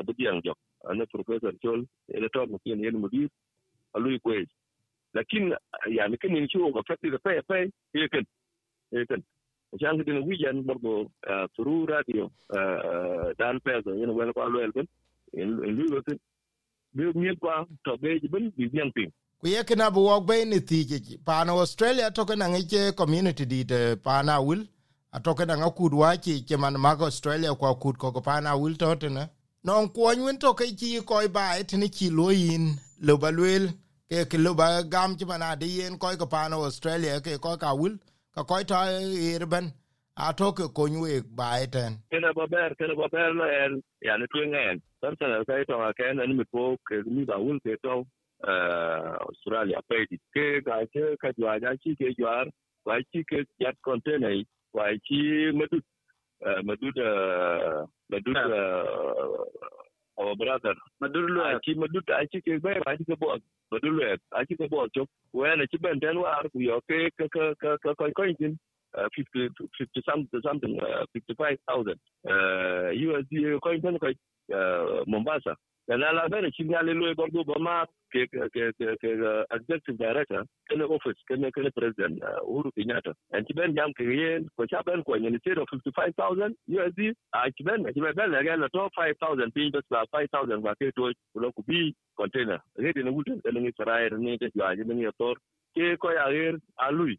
abu 0.00 0.12
biyan 0.18 0.42
jok 0.44 0.58
ana 0.90 1.06
professor 1.06 1.52
chol 1.62 1.80
ina 2.16 2.28
to 2.28 2.46
mu 2.46 2.58
kin 2.64 2.82
yin 2.84 2.96
mudir 3.02 3.28
alui 3.94 4.18
kwez 4.20 4.46
lakin 5.14 5.54
yani 5.88 6.16
kan 6.18 6.36
yin 6.36 6.48
ciwo 6.48 6.72
ga 6.74 6.82
fatti 6.88 7.10
da 7.10 7.18
fai 7.24 7.40
fai 7.48 7.70
yakan 9.80 9.98
yakan 9.98 9.98
jan 9.98 9.98
gidin 9.98 10.28
wijan 10.28 10.62
bardo 10.66 11.10
turu 11.56 11.86
radio 11.86 12.30
dan 13.38 13.60
pezo 13.60 13.94
yin 13.94 14.10
wel 14.14 14.32
ko 14.32 14.48
lo 14.48 14.60
elben 14.60 14.86
in 15.32 15.50
lui 15.56 15.88
lo 15.88 16.00
tin 16.02 16.18
bi 16.94 17.04
mi 17.14 17.36
kwa 17.36 17.66
to 17.84 17.96
be 17.96 18.18
bin 18.32 18.52
bi 18.56 18.68
biyan 18.68 18.92
ping 18.94 19.12
ku 19.40 19.48
ye 19.48 19.64
kana 19.64 19.90
bu 19.90 20.00
wok 20.00 20.26
be 20.26 20.44
ni 20.44 20.60
ti 20.60 20.84
ji. 20.84 21.18
Pa 21.24 21.44
na 21.44 21.52
australia 21.52 22.10
to 22.10 22.24
kana 22.24 22.48
ngi 22.48 22.68
che 22.70 22.92
community 22.94 23.44
di 23.46 23.64
de 23.64 23.96
pa 23.96 24.22
na 24.22 24.40
wil. 24.40 24.66
A 25.12 25.20
to 25.20 25.34
kana 25.34 25.56
nga 25.56 25.70
kud 25.70 25.92
wa 25.94 26.16
chi 26.16 26.44
che 26.48 26.56
man 26.56 26.74
ma 26.80 26.96
australia 26.98 27.54
kwa 27.54 27.74
kud 27.74 27.98
ko 27.98 28.12
ko 28.12 28.20
pa 28.20 28.40
na 28.40 28.56
wil 28.56 28.74
to 28.76 28.94
tene 28.96 29.28
non 29.64 29.88
ko 29.88 30.12
nyun 30.14 30.38
to 30.38 30.54
ke 30.54 30.64
chi 30.78 31.00
ko 31.00 31.28
ba 31.28 31.58
et 31.58 31.72
ni 31.74 31.88
chi 31.88 32.10
lo 32.10 32.30
yin 32.30 32.74
lo 33.00 33.16
ba 33.16 33.30
lwel 33.30 33.68
ke 34.08 34.24
ke 34.30 34.38
lo 34.38 34.54
ba 34.54 34.82
gam 34.82 35.16
chi 35.16 35.24
mana 35.24 35.56
de 35.56 35.66
yen 35.66 35.98
ko 35.98 36.16
ko 36.16 36.26
pa 36.26 36.48
na 36.48 36.56
australia 36.56 37.20
ke 37.20 37.38
ko 37.38 37.56
ka 37.56 37.74
wil 37.74 37.98
ka 38.34 38.42
ko 38.42 38.56
ta 38.66 38.80
irben 38.90 39.72
a 40.16 40.32
to 40.32 40.46
e 40.46 40.50
e 40.50 40.54
ke 40.56 40.64
ko 40.74 40.86
nyu 40.86 41.00
nywe 41.00 41.22
ba 41.36 41.66
ten. 41.70 41.92
Kena 42.10 42.32
ba 42.34 42.46
ber 42.46 42.74
kena 42.78 42.94
ba 42.94 43.08
ber 43.08 43.34
la 43.34 43.46
en. 43.64 43.82
Yani 44.02 44.26
tuen 44.32 44.54
en. 44.54 44.82
Tan 45.00 45.16
tan 45.16 45.44
ka 45.44 45.54
e 45.58 45.64
to 45.64 45.74
ka 45.98 46.04
en 46.10 46.36
mi 46.36 46.44
ko 46.52 46.76
ke 46.88 47.02
mi 47.06 47.24
ba 47.24 47.36
un 47.38 47.58
ke 47.60 47.76
to 47.82 48.04
australia. 49.26 49.78
Pe 49.88 50.06
di 50.10 50.18
ke 50.34 50.60
ga 50.66 50.86
ke, 50.92 51.16
ka 51.22 51.28
jwa 51.38 51.60
ja 51.62 51.74
chi 51.82 51.94
ke 51.94 52.14
jwa 52.18 52.46
wa 52.86 52.98
chi 53.10 53.22
ke 53.30 53.44
jat 53.60 53.76
container 53.82 54.34
wa 54.72 54.86
chi 55.06 55.20
madut 55.58 55.84
madut 56.66 56.96
madut 58.10 58.36
our 60.18 60.34
brother. 60.36 60.74
Madur 61.02 61.28
lo 61.28 61.42
a 61.42 61.60
chi 61.60 61.74
madut 61.74 62.08
a 62.10 62.26
chi 62.26 62.40
ke 62.40 62.60
ba 62.62 62.74
ba 62.84 62.96
chi 62.96 63.04
ke 63.04 63.16
bo 63.18 63.36
madut 63.72 63.92
lo 63.92 64.04
a 64.32 64.44
chi 64.46 64.54
ke 64.54 64.68
bo 64.70 64.86
chok 64.94 65.08
wa 65.32 65.54
na 65.54 65.66
chi 65.66 65.78
ben 65.78 65.98
den 65.98 66.20
wa 66.20 66.42
ku 66.52 66.60
yo 66.60 66.80
ke 66.88 67.10
ka 67.18 67.26
ka 67.32 67.54
ka 67.60 67.76
ka 67.82 67.94
ko 67.94 68.10
ko 68.14 68.24
jin 68.38 68.58
50 68.94 69.50
50 69.78 70.02
something 70.06 70.40
something 70.42 70.78
uh, 70.80 71.04
55000 71.14 71.98
uh 72.30 72.94
USD 72.94 73.58
ko 73.60 73.78
ben 73.82 73.98
ko 73.98 74.08
Mombasa 75.06 75.56
na 75.88 76.12
la 76.12 76.28
bere 76.28 76.50
chi 76.50 76.64
ngale 76.64 76.92
lo 76.94 77.14
bordo 77.14 77.44
ba 77.44 77.58
ma 77.58 77.84
ke 78.12 78.26
ke 78.32 78.48
ke 78.76 78.96
ke 79.00 79.10
executive 79.56 79.98
director 79.98 80.44
kene 80.70 80.84
office 80.84 81.20
kene 81.28 81.50
kene 81.52 81.70
president 81.76 82.22
Uhuru 82.42 82.70
Kenyatta. 82.76 83.12
And 83.32 83.46
ben 83.54 83.74
jam 83.76 83.92
ke 83.92 84.04
yen, 84.04 84.48
ko 84.56 84.66
cha 84.66 84.82
ben 84.82 85.02
ko 85.04 85.14
ni 85.14 85.38
tiro 85.44 85.64
55000 85.66 86.54
USD 86.68 87.12
a 87.34 87.50
chi 87.50 87.64
ben 87.64 87.84
chi 87.92 88.00
ben 88.00 88.30
la 88.32 88.42
ga 88.42 88.56
to 88.72 88.88
5000 88.96 89.52
pin 89.52 89.70
bas 89.72 89.84
ba 89.90 90.04
5000 90.12 90.62
ba 90.62 90.74
ke 90.80 90.90
to 90.96 91.12
lo 91.34 91.52
ku 91.52 91.62
bi 91.66 91.92
container. 92.16 92.60
Rede 92.78 93.04
na 93.04 93.10
wutan 93.10 93.42
kene 93.42 93.60
ni 93.60 93.68
Israel 93.68 94.16
ni 94.18 94.38
te 94.38 94.50
ya 94.54 94.72
ni 94.74 95.06
tor 95.18 95.36
ke 95.74 95.96
ko 95.98 96.10
ya 96.10 96.30
ger 96.32 96.56
alui 96.80 97.18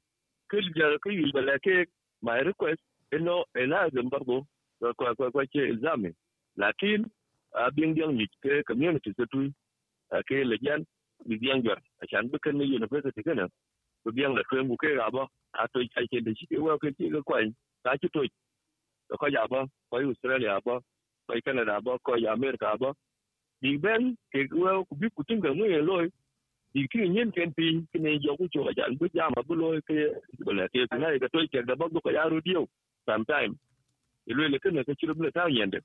kil 0.50 0.66
jar 0.76 0.98
ke 1.04 1.12
yi 1.12 1.32
bala 1.34 1.60
ke 1.60 1.86
my 2.22 2.40
request 2.40 2.82
eno 3.12 3.44
ena 3.56 3.90
zembargo 3.94 4.42
ko 4.82 5.14
ko 5.18 5.32
ko 5.32 5.42
ke 5.54 5.62
examen 5.74 6.14
lakin 6.58 7.06
abin 7.56 7.96
diang 7.96 8.14
ni 8.18 8.28
ke 8.44 8.64
community 8.68 9.14
se 9.18 9.26
tu 9.32 9.50
ke 10.28 10.44
lejan 10.52 10.86
bi 11.26 11.38
diang 11.40 11.64
jar 11.64 11.80
achan 12.04 12.30
be 12.32 12.40
kan 12.40 12.60
university 12.62 13.24
kana 13.24 13.48
bi 14.06 14.12
diang 14.12 14.36
la 14.36 14.44
tuen 14.50 14.68
bu 14.68 14.76
ke 14.78 14.96
ga 14.96 15.10
ba 15.10 15.28
a 15.54 15.68
to 15.74 15.80
ai 15.98 16.08
ke 16.12 16.22
de 16.26 16.34
chi 16.34 16.46
ke 16.52 16.60
wa 16.60 16.78
ke 16.78 16.92
ti 16.98 17.10
ga 17.10 17.22
kwai 17.22 17.48
ta 17.84 17.96
chi 18.02 18.08
to 18.14 18.26
to 19.10 19.18
ko 19.18 19.28
ya 19.28 19.48
ba 19.48 19.66
ko 19.90 19.98
australia 19.98 20.60
ba 20.66 20.80
ko 21.28 21.40
canada 21.46 21.82
ba 21.82 21.98
ko 22.04 22.18
ya 22.18 22.34
america 22.34 22.76
ba 22.80 22.94
bi 23.62 23.78
ben 23.78 24.16
ke 24.32 24.48
wa 24.54 24.84
ku 24.86 24.96
bi 24.96 25.10
ku 25.16 25.24
tinga 25.24 25.54
mu 25.54 25.66
ye 25.66 25.82
loy 25.82 26.10
bi 26.74 26.88
ki 26.92 27.10
nyen 27.10 27.32
ken 27.32 27.54
pi 27.58 27.82
ke 27.92 28.00
ne 28.00 28.20
yo 28.22 28.36
ku 28.38 28.48
cho 28.54 28.70
ja 28.78 28.86
bu 29.00 29.08
ja 29.14 29.30
ma 29.36 29.42
bu 29.48 29.56
loy 29.56 29.82
ke 29.88 30.12
bu 30.46 30.52
le 30.58 30.68
ke 30.70 30.86
na 31.00 31.14
ke 31.24 31.30
to 31.34 31.48
ke 31.52 31.66
da 31.66 31.76
ba 31.76 31.90
ko 31.90 32.12
ya 32.12 32.28
ru 32.28 32.42
dio 32.42 32.68
sometime. 33.06 33.56
Ilu 34.28 34.50
le 34.50 34.60
ke 34.60 34.72
ne 34.72 34.84
ke 34.84 34.94
chiru 35.00 35.14
le 35.26 35.32
ta 35.32 35.48
yende 35.48 35.80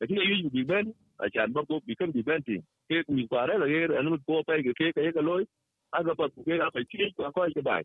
lakini 0.00 0.20
yu 0.30 0.50
bi 0.50 0.64
ben 0.64 0.94
a 1.18 1.30
chan 1.30 1.52
ba 1.52 1.64
ko 1.66 1.80
bi 1.86 1.94
kan 1.96 2.12
bi 2.12 2.22
ben 2.22 2.42
ti 2.42 2.60
ke 2.90 3.04
mi 3.08 3.28
kware 3.28 3.58
la 3.58 3.66
ge 3.68 3.86
anu 3.98 4.18
ko 4.26 4.42
pa 4.46 4.56
ke 4.62 4.74
ke 4.78 4.92
ke 5.16 5.22
loy 5.28 5.44
aga 5.92 6.14
pa 6.14 6.28
ke 6.28 6.58
ga 6.58 6.70
pa 6.74 6.80
chi 6.90 7.10
ko 7.16 7.32
ko 7.32 7.48
ke 7.56 7.62
bai 7.70 7.82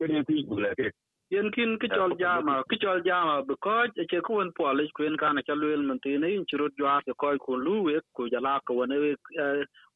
ke 0.00 0.08
ne 0.12 0.24
ti 0.24 0.44
bu 0.48 0.60
le 0.60 0.74
ke 0.80 0.92
yen 1.34 1.50
kin 1.56 1.78
ki 1.82 1.88
chol 1.96 2.16
jama 2.20 2.56
ki 2.70 2.78
chol 2.84 3.02
jama 3.08 3.42
because 3.50 3.90
che 4.10 4.20
ko 4.28 4.34
won 4.40 4.52
polish 4.58 4.92
kwen 4.98 5.16
kana 5.22 5.42
cha 5.42 5.54
luel 5.62 5.82
man 5.90 6.00
tin 6.04 6.24
in 6.24 6.46
chiro 6.52 6.68
jwa 6.80 7.00
ke 7.06 7.14
koy 7.24 7.36
ko 7.46 7.56
lu 7.66 7.82
we 7.88 8.00
ko 8.16 8.28
jala 8.34 8.60
ko 8.66 8.74
won 8.80 8.90
we 9.04 9.16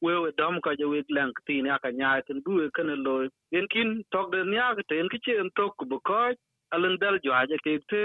we 0.01 0.19
we 0.25 0.31
dom 0.37 0.61
ka 0.67 0.75
je 0.79 0.85
we 0.93 1.03
lang 1.17 1.33
tin 1.47 1.65
ya 1.71 1.77
ka 1.83 1.89
nya 2.01 2.15
tin 2.27 2.41
du 2.45 2.59
we 2.61 2.69
kan 2.79 2.91
lo 3.07 3.15
yen 3.57 3.67
kin 3.75 3.95
tok 4.11 4.31
de 4.35 4.43
nya 4.53 4.73
ke 4.79 4.87
tin 4.93 5.09
ki 5.15 5.19
chen 5.25 5.51
tok 5.61 5.77
ko 5.77 5.85
because 5.95 6.37
alen 6.73 6.97
dal 7.05 7.19
jwa 7.25 7.45
je 7.53 7.57
ke 7.65 7.79
te 7.95 8.03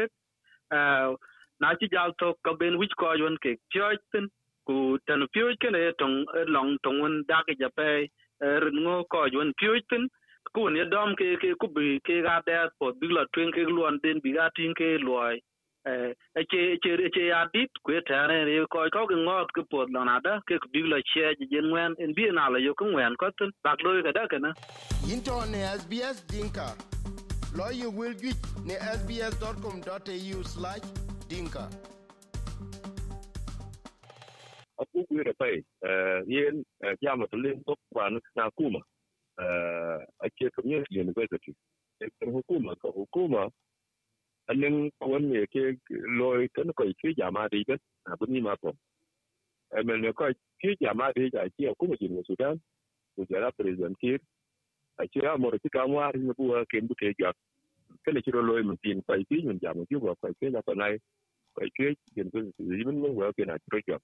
na 1.61 1.75
chi 1.79 1.87
jal 1.93 2.13
to 2.19 2.35
ka 2.45 2.55
ben 2.61 2.79
wich 2.79 2.95
ko 3.01 3.13
yon 3.23 3.37
ke 3.43 3.57
choi 3.73 3.97
tin 4.13 4.29
ku 4.67 4.99
tan 5.07 5.27
pyoj 5.35 5.55
ke 5.63 5.69
ne 5.75 5.83
tong 6.01 6.17
long 6.55 6.77
tong 6.85 7.01
un 7.07 7.23
da 7.29 7.43
ke 7.47 7.55
jape 7.61 8.09
rin 8.65 8.81
ngo 8.85 9.05
ko 9.13 9.27
yon 9.37 9.53
pyo 9.59 9.75
tin. 9.91 10.09
Ku 10.55 10.69
ne 10.71 10.85
dom 10.93 11.15
ke 11.15 11.37
ke 11.43 11.55
ku 11.61 11.69
bi 11.69 12.01
ke 12.07 12.23
ga 12.25 12.41
da 12.47 12.69
po 12.79 12.93
bi 13.01 13.09
la 13.17 13.25
twen 13.33 13.53
ke 13.53 13.63
luon 13.69 14.01
den 14.03 14.21
bi 14.25 14.33
ga 14.33 14.49
tin 14.57 14.75
ke 14.75 14.99
loy 14.99 15.39
e 15.85 16.43
che 16.51 16.79
che 16.83 17.09
che 17.15 17.25
ya 17.27 17.47
dit 17.53 17.71
ku 17.85 17.93
ta 18.09 18.27
ne 18.27 18.45
re 18.49 18.67
ko 18.73 18.89
ko 18.95 19.07
ke 19.07 19.15
ngot 19.15 19.53
ke 19.55 19.63
po 19.71 19.85
la 19.95 20.05
na 20.05 20.19
da 20.21 20.41
ke 20.49 20.59
bi 20.73 20.83
la 20.83 20.99
che 21.13 21.35
je 21.39 21.47
jen 21.53 21.71
wen 21.71 21.95
en 21.99 22.15
bi 22.17 22.31
na 22.33 22.49
la 22.49 22.59
yo 22.59 22.75
ku 22.75 22.85
wen 22.97 23.15
ko 23.21 23.31
tin. 23.39 23.53
Bak 23.63 23.83
lo 23.85 24.03
ka 24.03 24.13
da 24.13 24.27
ke 24.27 24.39
na 24.41 24.51
yin 25.07 25.23
to 25.23 25.37
ne 25.53 25.61
sbs 25.79 26.27
dinka 26.33 26.69
lo 27.57 27.69
you 27.71 27.91
will 27.91 28.15
get 28.15 28.37
ne 28.65 28.75
sbs.com.au 28.79 30.43
slash 30.45 30.83
dinka. 31.29 31.69
Aku 34.81 35.05
ku 35.09 35.19
re 35.19 35.33
pai 35.39 35.61
yen 36.27 36.65
ya 37.01 37.17
ma 37.17 37.27
tulen 37.27 37.63
to 37.67 37.75
kwa 37.93 38.11
na 38.11 38.51
kuma 38.57 38.81
ake 40.25 40.51
community 40.55 41.01
university 41.01 41.53
kan 42.01 42.33
hukuma 42.33 42.75
ka 42.81 42.89
hukuma 42.89 43.51
annin 44.49 44.91
wanne 45.01 45.47
ke 45.53 45.77
loy 46.17 46.49
kan 46.57 46.73
ko 46.73 46.85
ke 47.03 47.13
jama 47.17 47.49
da 47.53 47.59
ga 47.69 47.77
abin 48.09 48.33
ni 48.33 48.41
ma 48.41 48.57
ko 48.57 48.73
men 49.85 50.01
ne 50.01 50.13
ko 50.13 50.33
ke 50.63 50.77
jama 50.81 51.13
da 51.13 51.29
ga 51.29 51.45
ke 51.59 51.69
hukuma 51.69 51.97
jin 52.01 52.23
Sudan 52.25 52.57
ko 53.17 53.25
jara 53.29 53.53
president 53.53 53.99
kir 54.01 54.19
a 55.01 55.07
ce 55.13 55.21
ya 55.25 55.37
mora 55.39 55.59
kika 55.59 55.87
mu 55.89 55.99
har 55.99 56.17
ne 56.19 56.35
buwa 56.39 56.65
ke 56.67 56.81
ndu 56.83 56.95
ke 56.95 57.15
ga 57.19 57.33
kale 58.05 58.23
kiro 58.23 58.43
loy 58.43 58.63
mun 58.63 58.79
tin 58.83 59.03
ko 59.03 59.15
ke 59.29 59.37
mun 59.45 59.59
phải 59.61 59.85
ke 59.91 59.97
ko 60.01 60.15
ke 60.41 60.51
na 60.53 60.63
ko 60.63 60.75
nai 60.75 60.99
ko 61.55 61.63
ke 61.77 61.95
jin 62.17 62.31
ko 62.33 62.41
zimin 62.59 63.01
mun 63.03 63.17
wa 63.17 63.33
ke 63.33 63.47
na 63.47 63.59
kiro 63.65 63.81
ga 63.89 63.99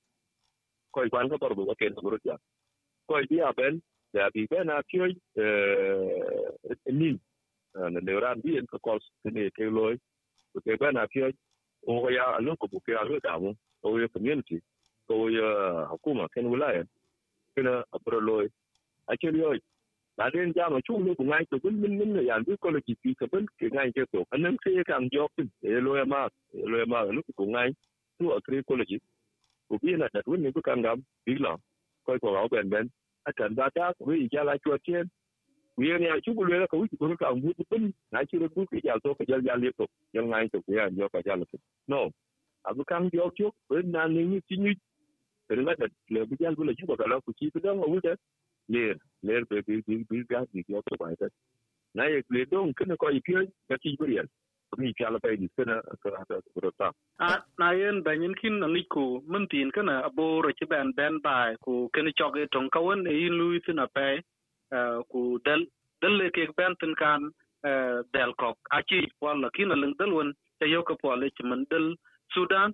ko 0.92 1.08
kwan 1.10 1.30
ka 1.30 1.38
torbo 1.38 1.74
ke 1.76 1.90
na 1.90 2.02
mura 2.02 2.18
ga 2.24 2.36
ko 3.08 3.22
dia 3.30 3.52
bên 3.58 3.80
da 4.14 4.30
bi 4.34 4.46
ben 4.50 4.70
a 4.70 4.82
pyo 4.90 5.06
nin 7.00 7.18
na 7.74 8.00
le 8.06 8.20
ran 8.20 8.40
bi 8.44 8.58
en 8.58 8.66
ko 8.66 8.78
kos 8.78 9.04
cái 9.24 9.50
ke 9.56 9.64
loy 9.78 9.96
ko 10.52 10.60
ke 10.66 10.78
ben 10.80 10.96
a 10.98 11.06
pyo 11.12 11.30
o 11.86 12.00
ga 12.04 12.10
ya 12.18 12.26
lo 12.46 12.56
ko 12.56 12.66
bu 12.72 12.80
ke 12.86 12.92
a 13.00 13.04
lo 13.08 13.20
da 13.26 13.38
mu 13.38 13.54
o 13.84 13.98
ye 14.00 14.08
community 14.14 14.58
ko 15.08 15.28
ye 15.36 15.46
hukuma 15.92 16.28
ken 16.34 16.46
wilaya 16.52 16.84
kana 17.56 17.84
apro 17.96 18.20
loy 18.20 18.46
rồi 19.08 19.58
ke 20.16 20.22
loy 20.22 20.30
ba 20.30 20.30
den 20.30 20.52
ja 20.54 20.70
ma 20.70 20.80
chu 20.80 20.98
lo 20.98 21.14
bên 21.14 21.28
ngai 21.28 21.44
to 21.50 21.58
kun 21.58 21.80
min 21.82 21.98
min 21.98 22.26
ya 22.26 22.38
bi 22.46 22.56
ko 22.60 22.70
lo 22.70 22.80
ki 22.86 22.94
pi 23.02 23.14
ka 23.14 23.26
ben 23.32 23.46
ke 23.58 23.68
ngai 23.72 23.92
ke 23.92 24.04
to 24.12 24.24
anan 24.30 24.56
ke 24.56 24.84
kan 24.86 25.08
jok 25.12 25.32
e 25.62 25.70
lo 25.80 25.96
ya 25.96 26.04
ma 26.04 26.28
lo 26.52 26.78
ya 26.78 26.86
ma 26.86 27.02
lo 27.02 27.22
ku 27.36 27.44
ngai 27.44 27.72
tu 28.18 28.30
a 28.30 28.40
kri 28.40 28.62
ko 28.62 28.76
lo 28.76 28.84
ji 28.84 28.98
ku 29.68 29.78
bi 29.82 29.96
na 29.96 30.08
da 30.14 30.20
won 30.26 30.42
ni 30.42 30.52
ku 30.52 30.62
kan 30.62 30.82
gam 30.82 31.02
bi 31.26 31.34
lo 31.38 31.56
ko 32.04 32.18
ko 32.20 32.32
ga 32.32 32.48
ben 32.48 32.68
ben 32.70 32.90
a 33.24 33.32
kan 33.32 33.54
ba 33.54 33.70
ta 33.74 33.92
ko 33.98 34.12
yi 34.12 34.28
ja 34.32 34.44
la 34.44 34.58
chua 34.58 34.78
tien 34.84 35.08
wi 35.78 35.98
ne 35.98 36.08
a 36.10 36.20
chu 36.20 36.34
ku 36.34 36.44
le 36.44 36.66
ka 36.68 36.76
wi 36.78 36.88
ku 36.88 37.16
ka 37.22 37.34
mu 37.34 37.54
ku 37.54 37.64
bin 37.70 37.92
na 38.12 38.24
chi 38.28 38.38
ro 38.38 38.48
ku 38.48 38.66
ki 38.70 38.80
ja 38.84 38.98
to 39.04 39.14
ka 39.14 39.24
ja 39.28 39.36
ja 39.46 39.56
le 39.56 39.72
to 39.78 39.86
ja 40.14 40.22
ngai 40.22 40.48
to 40.52 40.58
ya 40.68 40.90
jo 40.90 41.08
ka 41.08 41.20
ja 41.26 41.36
le 41.36 41.46
no 41.88 42.10
a 42.68 42.74
bu 42.74 42.84
kan 42.84 43.10
jo 43.12 43.30
chu 43.38 43.50
ko 43.68 43.82
na 43.94 44.08
ni 44.14 44.24
ni 44.30 44.40
chi 44.48 44.56
ni 44.64 44.72
là 45.48 45.74
la 45.80 45.86
le 46.14 46.20
bu 46.28 46.34
ja 46.40 46.54
cuộc 46.56 46.64
le 46.68 46.74
chu 46.78 46.86
ka 46.86 47.06
la 47.06 47.20
ku 47.20 47.32
chi 48.68 48.94
ku 49.22 49.44
dang 49.48 49.62
bi 49.66 49.82
bi 49.86 50.04
bi 50.08 50.24
ga 50.30 50.44
di 50.52 50.64
yo 50.68 50.82
to 50.88 50.96
ba 51.00 51.14
ta 51.20 51.26
na 51.94 52.04
ye 52.12 52.22
le 52.30 52.44
don 52.50 52.72
kin 52.74 52.96
ko 52.96 53.08
i 53.18 53.20
pye 53.26 53.46
ka 53.68 53.76
ti 53.82 53.96
bi 54.00 54.06
riel 54.06 54.28
ni 54.78 54.92
cha 54.98 55.10
la 55.10 55.18
pe 55.24 55.36
ni 55.36 55.48
kana 55.56 55.80
ka 56.02 56.10
ta 56.28 56.36
ko 56.54 56.70
ta 56.78 56.88
a 57.26 57.30
na 57.58 57.70
yen 57.80 58.02
ba 58.02 58.12
nyin 58.16 58.34
kin 58.40 58.58
na 58.60 58.66
ni 58.66 58.82
ku 58.94 59.04
mun 59.30 59.46
tin 59.50 59.70
kana 59.76 59.94
abo 60.08 60.42
ro 60.44 60.50
chi 60.58 60.66
ben 60.72 60.92
ben 60.98 61.14
ba 61.26 61.36
ku 61.64 61.88
ken 61.94 62.10
cho 62.18 62.30
ge 62.34 62.46
tong 62.52 62.68
ka 62.74 62.80
won 62.86 63.06
e 63.06 63.28
lu 63.38 63.46
tin 63.66 63.78
a 63.84 63.86
pe 63.96 64.08
ku 65.10 65.20
dal 65.46 65.62
dal 66.00 66.14
le 66.20 66.26
ke 66.36 66.42
ben 66.58 66.74
tin 66.80 66.94
kan 67.02 67.22
del 68.14 68.32
kok 68.40 68.58
a 68.76 68.82
chi 68.88 69.00
wala 69.22 69.48
kin 69.56 69.68
na 69.68 69.74
leng 69.82 69.94
dal 69.98 70.12
won 70.16 70.28
ta 70.58 70.66
yo 70.74 70.82
ka 70.88 70.94
po 71.02 71.14
le 71.20 71.28
chi 71.36 71.42
mun 71.48 71.62
dal 71.70 71.86
sudan 72.34 72.68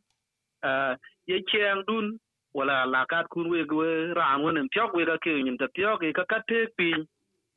ye 1.30 1.36
cheng 1.50 1.82
dun 1.88 2.06
wala 2.54 2.86
lakat 2.94 3.26
kun 3.32 3.50
we 3.50 3.64
we 3.80 3.88
ran 4.18 4.42
won 4.42 4.58
en 4.58 4.68
pyok 4.74 4.94
we 4.96 5.06
ka 5.06 5.16
ke 5.24 5.32
nyin 5.44 5.58
ta 5.58 5.66
pyok 5.76 6.02
e 6.04 6.12
ka 6.18 6.24
ka 6.32 6.38
te 6.48 6.66
pi 6.78 6.92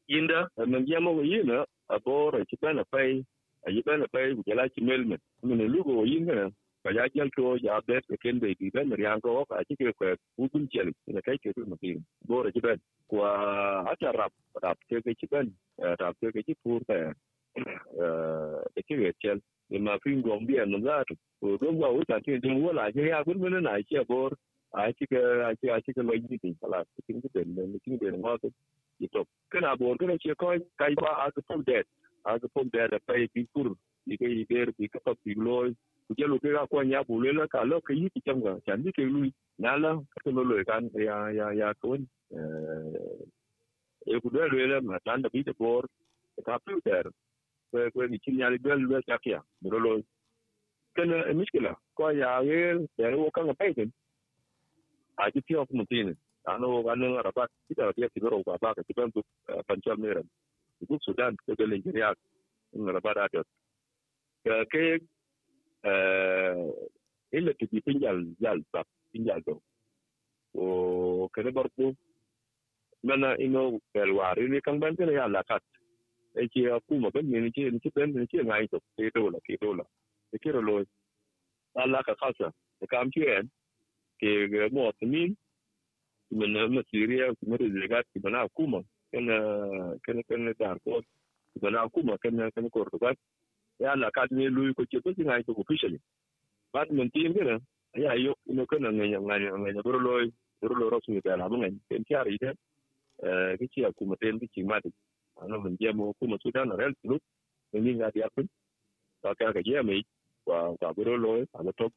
yinda 0.10 0.50
eh, 0.60 0.66
men 0.68 0.86
ya 0.88 1.02
mo 1.02 1.22
yi 1.24 1.44
na 1.44 1.62
eh, 1.64 1.66
abo 1.96 2.32
ro 2.32 2.40
chi 2.50 2.58
ben 2.62 2.80
a 2.80 2.86
pe 2.86 3.24
a 3.68 3.72
yi 3.72 3.82
ben 3.86 4.04
a 4.04 4.08
pe 4.08 4.36
ku 4.36 4.44
la 4.56 4.68
chi 4.70 4.82
mel 4.84 5.06
men. 5.06 5.20
Men 5.44 5.62
e 5.62 5.68
lu 5.68 5.84
go 5.84 6.04
yin 6.06 6.26
na 6.26 6.50
ka 6.84 6.92
ya 6.92 7.10
jal 7.16 7.30
to, 7.38 7.58
ya 7.64 7.82
be 7.88 8.02
ke 8.10 8.18
ken 8.22 8.40
be 8.40 8.56
bi 8.60 8.70
ben, 8.74 8.92
riang 8.92 9.22
ko 9.22 9.46
ka 9.50 9.64
chi 9.68 9.76
ke 9.76 9.94
ko 10.00 10.16
u 10.38 10.50
kun 10.50 10.70
chel 10.74 10.92
na 11.08 11.22
kai 11.26 11.38
ke 11.44 11.54
tu 11.56 11.66
ma 11.66 11.78
tin 11.82 12.06
bo 12.28 12.44
ro 12.44 12.52
chi 12.52 12.62
ben. 12.62 12.80
Ko 13.10 13.24
a 13.26 13.96
cha 14.02 14.12
rap 14.12 14.34
rap 14.64 14.78
ke 14.90 15.02
ke 15.06 15.14
chi 15.20 15.28
ben 15.32 15.54
rap 16.02 16.16
ke 16.22 16.32
ke 16.36 16.42
chi 16.48 16.56
pur 16.64 16.82
ta 16.88 17.00
e 18.78 18.82
ke 18.88 18.96
ke 19.02 19.14
chel. 19.24 19.40
E 19.74 19.80
ma 19.80 19.98
fin 20.04 20.22
gom 20.22 20.46
an 20.62 20.72
na 20.72 20.80
da 20.88 21.04
ko 21.42 21.58
do 21.58 21.74
wa 21.74 21.90
u 21.90 22.06
ta 22.06 22.20
tin 22.26 22.42
tin 22.42 22.62
wala 22.64 22.84
la 22.86 22.92
je 22.94 23.10
ya 23.10 23.24
kun 23.26 23.42
men 23.42 23.58
e 23.58 23.62
na 23.62 23.82
chi 23.90 24.06
bo 24.08 24.30
a 24.76 24.94
chi 24.94 25.06
ke 25.12 25.20
a 25.20 25.82
chi 25.82 25.94
ke 25.94 26.04
lo 26.04 26.14
yi 26.14 26.40
tin 26.44 26.56
kala 26.62 26.86
tin 27.08 27.22
ke 27.22 27.30
den 27.36 27.56
ne 27.56 27.80
tin 27.86 27.98
den 27.98 28.22
ma 28.22 28.38
ko 28.38 28.52
ito 29.08 29.26
kana 29.52 29.76
bo 29.78 29.96
ko 30.00 30.18
chi 30.24 30.36
ko 30.44 30.54
kai 30.80 30.94
ba 31.02 31.12
a 31.26 31.32
ko 31.32 31.42
pum 31.50 31.64
det 31.68 31.88
a 32.26 32.40
ko 32.40 32.48
pum 32.56 32.70
det 32.74 33.02
pa 33.08 33.14
i 33.16 33.28
pur 33.54 33.68
i 34.08 34.18
ke 34.22 34.28
i 34.42 34.46
ber 34.52 34.68
i 34.80 34.88
ka 34.94 35.00
pa 35.06 35.16
pi 35.24 35.36
loy 35.48 35.74
kuja 36.10 36.28
lo 36.28 36.40
kega 36.44 36.68
ko 36.72 36.84
nya 36.84 37.04
bule 37.10 37.32
la 37.40 37.48
ka 37.48 37.64
lo 37.72 37.82
ke 37.82 37.94
yi 38.02 38.10
ti 38.16 38.22
chang 38.28 38.42
ga 38.46 38.56
chan 38.68 38.84
ni 38.86 38.92
ke 38.98 39.04
lu 39.14 39.26
na 39.60 39.76
la 39.84 39.92
ka 40.14 40.32
lo 40.38 40.44
lo 40.52 40.64
kan 40.72 40.90
ya 41.08 41.18
ya 41.40 41.52
ya 41.62 41.74
kon 41.82 42.08
e 44.14 44.20
ku 44.22 44.30
de 44.36 44.50
le 44.72 44.82
ma 44.90 45.00
tan 45.06 45.22
da 45.24 45.30
bi 45.34 45.44
de 45.50 45.54
por 45.62 45.84
ka 46.48 46.60
pi 46.66 46.82
der 46.90 47.06
ko 47.72 47.90
ko 47.94 48.08
ni 48.12 48.20
chin 48.24 48.40
ya 48.42 48.50
le 48.54 48.58
le 48.92 49.02
ka 49.10 49.18
kya 49.26 49.42
lo 49.72 49.80
lo 49.86 49.94
kan 50.96 51.12
e 51.32 51.34
miskila 51.40 51.74
ko 51.98 52.10
ya 52.22 52.32
ge 52.48 52.60
de 52.98 53.16
wo 53.22 53.32
ka 53.38 53.44
ga 53.50 53.56
pai 53.62 53.74
a 53.78 54.05
ji 55.34 55.42
pio 55.48 55.66
ku 55.66 55.74
tin 55.92 56.16
ano 56.46 56.68
ano 56.94 57.22
ra 57.22 57.32
ba 57.36 57.48
ki 57.68 57.74
da 57.76 57.92
ya 57.98 58.10
ti 58.14 58.20
ro 58.20 58.44
ba 58.46 58.58
ba 58.62 58.76
ka 58.76 58.82
ti 58.88 58.94
ban 58.94 59.12
tu 59.12 59.22
pan 59.68 59.82
cham 59.82 60.02
ne 60.02 60.14
ran 60.14 60.28
ku 60.88 60.98
sudan 61.02 61.34
ko 61.46 61.56
de 61.56 61.66
le 61.66 61.78
ya 61.94 62.14
ra 62.96 63.00
ba 63.06 63.12
da 63.14 63.26
ke 63.30 65.00
illa 67.38 67.52
ti 67.60 67.66
di 67.72 67.80
pinjal 67.86 68.18
jal 68.42 68.60
tap 68.72 68.88
pinjal 69.12 69.42
do 69.46 69.56
o 70.56 71.30
kene 71.34 71.52
barku 71.52 71.96
mana 73.04 73.36
ino 73.46 73.80
pelwari 73.94 74.50
ni 74.50 74.62
kang 74.62 74.80
ban 74.80 74.96
kene 74.96 75.14
ya 75.14 75.28
lakat 75.28 75.64
e 76.36 76.48
ki 76.48 76.62
aku 76.78 77.00
ma 77.00 77.10
ben 77.16 77.28
ni 77.32 77.52
ki 77.56 77.70
ni 77.72 77.80
ki 77.80 77.90
ben 77.96 78.14
ni 78.14 78.28
ki 78.28 78.38
ngai 78.44 78.68
to 78.72 78.80
ke 78.96 79.12
do 79.16 79.30
la 79.34 79.40
ke 79.46 79.58
do 79.62 79.74
la 79.74 79.84
e 80.34 80.38
ki 80.38 80.50
ro 80.56 80.62
lo 80.62 80.76
ala 81.82 82.04
ka 82.08 82.14
khasa 82.22 82.48
e 82.84 82.86
kam 82.88 83.10
ki 83.12 83.24
en 83.36 83.46
ke 84.20 84.48
ge 84.52 84.70
mo 84.72 84.92
tnin 85.00 85.36
mana 86.32 86.68
ma 86.68 86.82
siria 86.92 87.34
kuma 87.40 87.58
da 87.58 87.66
zegat 87.70 88.06
ki 88.14 88.20
bana 88.20 88.48
kuma 88.56 88.82
kana 89.12 89.36
kana 90.06 90.22
kana 90.24 90.54
dar 90.60 90.78
ko 90.84 91.02
bana 91.62 91.90
kuma 91.90 92.18
kana 92.18 92.52
kana 92.52 92.70
ko 92.70 92.86
ya 93.80 93.96
lakat 93.96 94.32
ni 94.32 94.48
lui 94.48 94.74
ko 94.74 94.86
ki 94.86 95.02
to 95.02 95.12
ngai 95.12 95.44
to 95.46 95.52
officially. 95.52 96.00
Bat 96.74 96.92
men 96.92 97.10
tin 97.12 97.34
gana 97.34 97.60
ya 97.96 98.14
yo 98.16 98.36
ino 98.48 98.66
kana 98.66 98.92
nganya 98.92 99.20
nganya 99.20 99.52
nganya 99.52 99.82
bro 99.84 100.00
loy 100.00 100.32
bro 100.62 100.76
lo 100.76 100.90
ros 100.90 101.08
mi 101.08 101.20
bela 101.22 101.50
mo 101.50 101.58
nganya 101.58 101.80
ken 101.90 102.04
tiari 102.04 102.36
ide 102.36 102.52
eh 103.24 103.56
ki 103.60 103.68
ci 103.68 103.86
aku 103.86 104.06
meten 104.06 104.40
ki 104.40 104.48
ci 104.54 104.64
mati 104.64 104.92
ano 105.42 105.60
men 105.62 105.78
jemo 105.80 106.14
ku 106.20 106.28
mo 106.28 106.38
sudan 106.40 106.72
rel 106.76 106.94
lu 107.04 107.20
ni 107.74 107.92
nga 107.96 108.12
di 108.12 108.24
akun 108.24 108.48
ta 109.22 109.36
ka 109.36 109.52
ga 109.52 109.62
jemi 109.64 110.04
kwa 110.44 110.76
kwa 110.80 110.94
biro 110.96 111.16
loy 111.18 111.46
pa 111.52 111.60
to 111.76 111.88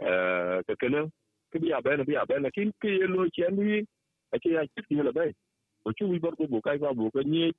eh 0.00 0.60
ka 0.66 0.74
kana 0.80 1.08
ke 1.52 1.58
bi 1.62 1.72
abe 1.78 1.92
na 1.98 2.04
bi 2.04 2.16
abe 2.16 2.36
na 2.40 2.50
kin 2.56 2.72
ke 2.82 2.90
lo 3.14 3.28
chen 3.36 3.56
wi 3.58 3.84
a 4.34 4.38
ke 4.40 4.50
ya 4.56 4.66
ki 4.88 4.96
la 5.08 5.12
be 5.18 5.26
o 5.86 5.92
chu 5.92 6.08
wi 6.12 6.18
bor 6.24 6.36
ko 6.36 6.46
bu 6.52 6.60
kai 6.66 6.78
ba 6.78 6.94
bu 6.94 7.10
ko 7.10 7.22
ni 7.22 7.52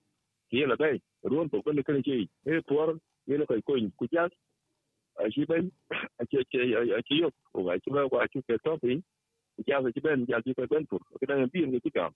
ke 0.51 0.65
la 0.71 0.75
be 0.81 0.91
ruon 1.23 1.49
to 1.51 1.61
ko 1.63 1.71
ne 1.73 1.83
kan 1.83 2.01
ke 2.07 2.17
e 2.45 2.61
por 2.69 2.97
ye 3.27 3.37
na 3.37 3.45
kai 3.51 3.61
ko 3.67 3.75
ku 3.99 4.07
ja 4.13 4.27
a 5.23 5.29
chi 5.33 5.45
ben 5.45 5.71
a 6.19 6.25
che 6.25 6.43
che 6.51 6.61
a 6.97 7.01
chi 7.07 7.15
yo 7.23 7.29
o 7.53 7.63
ga 7.63 7.77
chi 7.83 7.91
ba 7.91 8.09
kwa 8.09 8.27
chu 8.33 8.41
ke 8.47 8.57
to 8.65 8.77
pi 8.83 9.01
ja 9.67 9.81
ga 9.83 9.91
chi 9.95 10.01
ben 10.01 10.25
ja 10.29 10.41
chi 10.41 10.53
ko 10.53 10.67
ben 10.73 10.85
tur 10.87 11.01
ke 11.19 11.25
da 11.27 11.35
bi 11.53 11.65
ni 11.67 11.79
ti 11.85 11.91
ka 11.91 12.09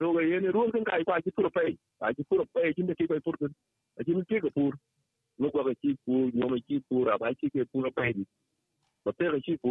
to 0.00 0.12
ga 0.14 0.22
ye 0.30 0.40
ne 0.40 0.50
ruon 0.56 0.70
kan 0.72 0.84
kai 0.90 1.04
kwa 1.04 1.20
chi 1.24 1.30
tur 1.36 1.50
pe 1.56 1.66
a 2.00 2.12
chi 2.16 2.24
tur 2.30 2.46
pe 2.54 2.72
chi 2.76 2.82
ne 2.82 2.94
ke 2.98 3.06
ko 3.10 3.20
tur 3.26 3.36
a 3.98 4.04
chi 4.04 4.12
ne 4.14 4.24
ke 4.30 4.40
ko 4.44 4.50
tur 4.56 4.74
no 5.38 5.50
kwa 5.50 5.64
ka 5.68 5.74
chi 5.82 5.96
pu 6.06 6.30
no 6.34 6.48
me 6.52 6.58
chi 6.66 6.80
pu 6.88 7.04
ra 7.08 7.18
ba 7.22 7.34
chi 7.40 7.50
ke 7.54 7.64
pu 7.72 7.82
pe 7.86 7.90
pai 7.98 8.12
ba 9.04 9.12
te 9.18 9.26
ka 9.34 9.38
chi 9.46 9.56
pu 9.62 9.70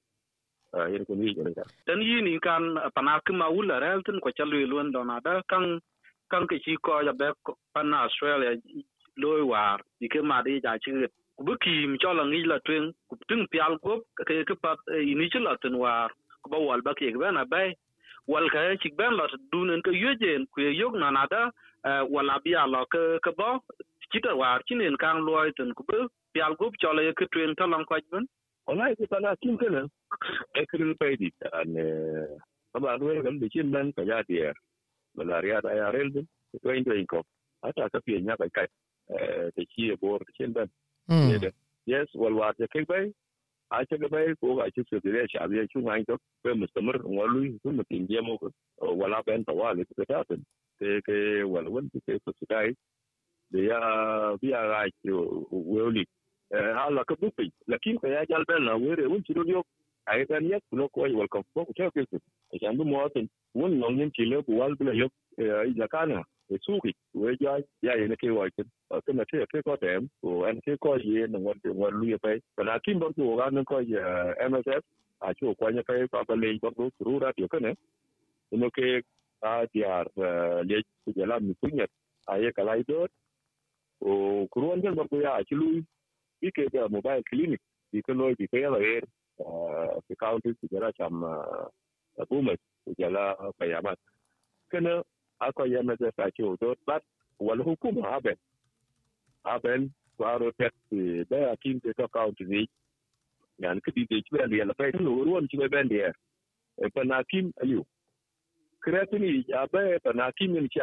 ya 0.73 0.87
ke 0.87 0.91
ye 0.91 0.97
ya 0.97 1.03
ke 1.03 1.03
ya 1.03 1.03
yin 1.03 1.05
ko 1.05 1.15
ni 1.15 1.53
ga 1.53 1.63
tan 1.85 2.01
yi 2.01 2.21
ni 2.21 2.39
kan 2.39 2.75
pana 2.95 3.21
kuma 3.25 3.49
wula 3.49 3.79
rel 3.79 4.03
tin 4.03 4.19
ko 4.19 4.31
chalu 4.31 4.67
luon 4.67 4.91
dona 4.91 5.19
da 5.23 5.41
kan 5.49 5.79
kan 6.31 6.47
ke 6.47 6.59
chi 6.63 6.75
ko 6.81 7.03
ja 7.03 7.11
be 7.11 7.31
pana 7.73 7.97
australia 7.97 8.57
loy 9.17 9.41
war 9.41 9.79
di 9.99 10.07
ke 10.07 10.21
ma 10.23 10.41
di 10.41 10.59
ja 10.61 10.77
chi 10.77 10.91
ku 11.37 11.43
bu 11.43 11.57
kim 11.57 11.97
cho 11.97 12.13
la 12.13 12.23
ngi 12.23 12.45
la 12.47 12.59
twen 12.65 12.93
ku 13.09 13.17
ting 13.27 13.47
pial 13.51 13.77
ko 13.79 14.01
ke 14.15 14.43
ke 14.45 14.55
pat 14.61 14.79
ini 14.95 15.29
chi 15.29 15.39
la 15.39 15.55
tin 15.61 15.75
war 15.75 16.09
ku 16.43 16.49
ba 16.49 16.57
wal 16.57 16.81
ba 16.81 16.93
ke 16.93 17.11
ba 17.19 17.31
na 17.31 17.45
bay 17.45 17.75
wal 18.27 18.49
ka 18.49 18.75
chi 18.81 18.89
ben 18.97 19.13
la 19.17 19.27
dunen 19.51 19.81
ko 19.81 19.91
yejen 19.91 20.47
ku 20.53 20.61
yog 20.61 20.95
na 20.95 21.11
na 21.11 21.25
da 21.33 21.51
wala 22.13 22.39
bia 22.43 22.67
la 22.67 22.85
ke 22.93 23.19
ke 23.25 23.31
ba 23.37 23.59
chi 24.11 24.19
ta 24.19 24.35
war 24.35 24.59
chi 24.67 24.75
nen 24.75 24.95
kan 24.97 25.19
loy 25.27 25.51
tin 25.57 25.73
ku 25.73 25.83
bu 25.83 26.07
pial 26.33 26.55
ko 26.55 26.71
cho 26.81 26.93
la 26.93 27.01
ke 27.19 27.25
twen 27.33 27.55
ta 27.55 27.65
lang 27.65 27.85
ko 27.85 27.95
ben 28.11 28.27
wallahi 28.67 28.95
ko 28.95 29.05
tana 29.11 29.35
kin 29.41 29.57
kana 29.57 29.87
e 30.55 30.65
kirin 30.71 30.95
pai 30.99 31.15
di 31.17 31.31
an 31.51 31.73
ba 32.73 32.97
ruwa 32.97 33.23
ga 33.23 33.31
da 33.39 33.47
chin 33.49 33.71
ban 33.71 33.91
ka 33.93 34.01
ya 34.03 34.23
dier 34.27 34.53
malaria 35.15 35.61
da 35.61 35.73
ya 35.73 35.91
rel 35.91 36.09
din 36.11 36.27
ko 36.63 36.73
indo 36.73 36.93
inko 36.95 37.23
ata 37.63 37.89
ka 37.89 37.99
pie 38.05 38.21
nya 38.21 38.37
kai 38.37 38.49
kai 38.49 38.67
te 39.55 39.65
chi 39.71 39.91
e 39.91 39.95
bor 40.01 40.19
chin 40.37 40.53
ban 40.53 40.67
yes 41.85 42.07
wal 42.15 42.33
wa 42.33 42.53
te 42.53 42.67
kai 42.67 42.85
bai 42.85 43.11
a 43.71 43.83
ce 43.85 43.97
ga 43.97 44.07
bai 44.07 44.35
ko 44.39 44.55
ga 44.55 44.69
ci 44.71 44.83
dire 45.03 45.27
shi 45.27 45.37
abiya 45.37 45.67
chu 45.71 45.79
ngai 45.81 46.03
to 46.05 46.17
ko 46.43 46.55
mustamir 46.55 46.99
walu 47.03 47.57
su 47.63 47.71
mutin 47.71 48.07
je 48.07 48.21
mo 48.21 48.37
wala 48.79 49.23
ban 49.25 49.43
ta 49.43 49.53
wale 49.53 49.83
ko 49.85 50.03
ta 50.05 50.23
tan 50.27 50.43
te 50.79 51.01
ke 51.07 51.43
wal 51.43 51.67
won 51.69 51.89
te 51.89 51.99
ko 52.23 52.31
su 52.39 52.45
dai 52.49 52.71
da 53.51 53.59
ya 53.59 53.79
biya 54.41 54.61
ga 54.71 54.79
ki 55.01 55.11
weli 55.51 56.03
hala 56.51 57.03
ka 57.07 57.15
bupi 57.19 57.51
lakin 57.67 57.99
ka 57.99 58.07
ya 58.07 58.25
jal 58.25 58.43
ben 58.47 58.63
na 58.63 58.75
were 58.77 59.07
won 59.09 59.23
ci 59.23 59.33
do 59.33 59.43
ai 60.11 60.25
tan 60.29 60.45
yak 60.51 60.63
no 60.71 60.87
ko 60.89 61.01
wal 61.19 61.27
ko 61.33 61.43
ko 61.55 61.65
ko 61.65 61.73
ke 61.95 62.05
ku 62.11 62.19
e 62.53 62.59
jan 62.61 62.77
bu 62.77 62.85
mo 62.91 63.07
tan 63.15 63.27
won 63.55 63.79
no 63.79 63.89
yin 63.97 64.11
ci 64.15 64.25
le 64.31 64.41
bu 64.47 64.57
wal 64.59 64.75
bla 64.79 64.93
yok 65.01 65.11
e 65.37 65.45
ja 65.79 65.87
kana 65.93 66.23
e 66.49 66.57
su 66.65 66.79
ki 66.85 66.93
we 67.23 67.35
ja 67.41 67.57
ya 67.87 67.95
ye 68.01 68.07
ne 68.07 68.17
ke 68.23 68.31
wa 68.37 68.47
ke 68.57 68.63
ka 69.05 69.13
na 69.13 69.25
te 69.31 69.45
ke 69.53 69.63
ko 69.67 69.77
tem 69.83 70.09
ko 70.21 70.43
an 70.49 70.61
ke 70.65 70.77
ko 70.85 70.95
ye 71.11 71.27
no 71.27 71.39
wa 71.47 71.53
de 71.63 71.69
wa 71.81 71.89
lu 71.99 72.09
ye 72.13 72.17
pe 72.25 72.39
kim 72.85 72.99
bor 72.99 73.13
ko 73.13 73.35
ga 73.39 73.49
ko 73.71 73.79
ye 73.93 74.01
msf 74.51 74.83
a 75.21 75.33
chu 75.33 75.55
ko 75.55 75.71
nya 75.71 75.83
pe 75.87 76.07
pa 76.17 76.23
ba 76.27 76.35
le 76.43 76.57
bor 76.61 76.73
ko 76.75 76.89
ru 77.07 77.19
ra 77.19 77.31
ne 77.61 77.73
no 78.51 78.69
ke 78.69 79.03
a 79.41 79.67
tiar 79.73 80.05
le 80.69 80.83
ku 81.05 81.11
mi 81.47 81.55
kunya 81.61 81.87
a 82.27 82.51
kalai 82.57 82.83
dot 82.87 83.11
o 84.01 84.47
kuruan 84.51 84.81
jal 84.83 84.95
bor 84.95 85.21
ya 85.21 85.43
ci 85.49 85.55
lu 85.55 85.81
ike 86.41 86.69
ga 86.73 86.87
mobile 86.89 87.23
clinic. 87.29 87.61
Ike 87.93 88.13
loy 88.13 88.33
ike 88.39 88.57
ya 88.61 88.69
la 88.69 88.79
ke 90.07 90.15
county 90.19 90.53
ku 90.59 90.67
jara 90.71 90.91
cham 90.93 91.21
bumet 92.29 92.59
ku 92.85 92.93
jala 92.99 93.35
payamat 93.59 93.97
kana 94.71 95.03
ako 95.39 95.65
ya 95.65 95.81
na 95.83 95.95
ta 95.95 96.29
ce 96.31 96.43
do 96.59 96.75
bat 96.85 97.03
wal 97.39 97.57
hukuma 97.63 98.01
haben 98.11 98.37
haben 99.45 99.91
kwaro 100.17 100.51
tek 100.57 100.73
da 101.29 101.51
akin 101.51 101.79
ke 101.81 101.93
ka 101.97 102.07
county 102.07 102.43
ni 102.45 102.67
yan 103.59 103.81
kidi 103.81 104.05
de 104.09 104.21
ci 104.21 104.29
ben 104.37 104.51
ya 104.51 104.65
la 104.65 104.73
pay 104.73 104.91
no 104.99 105.23
ruwan 105.23 105.47
ci 105.49 105.57
ben 105.57 105.87
de 105.87 106.11
e 106.77 106.89
panakim 106.93 107.51
ayu 107.63 107.85
kretini 108.81 109.45
ya 109.47 109.67
ba 109.71 109.99
panakim 110.03 110.53
ni 110.53 110.69
ci 110.69 110.79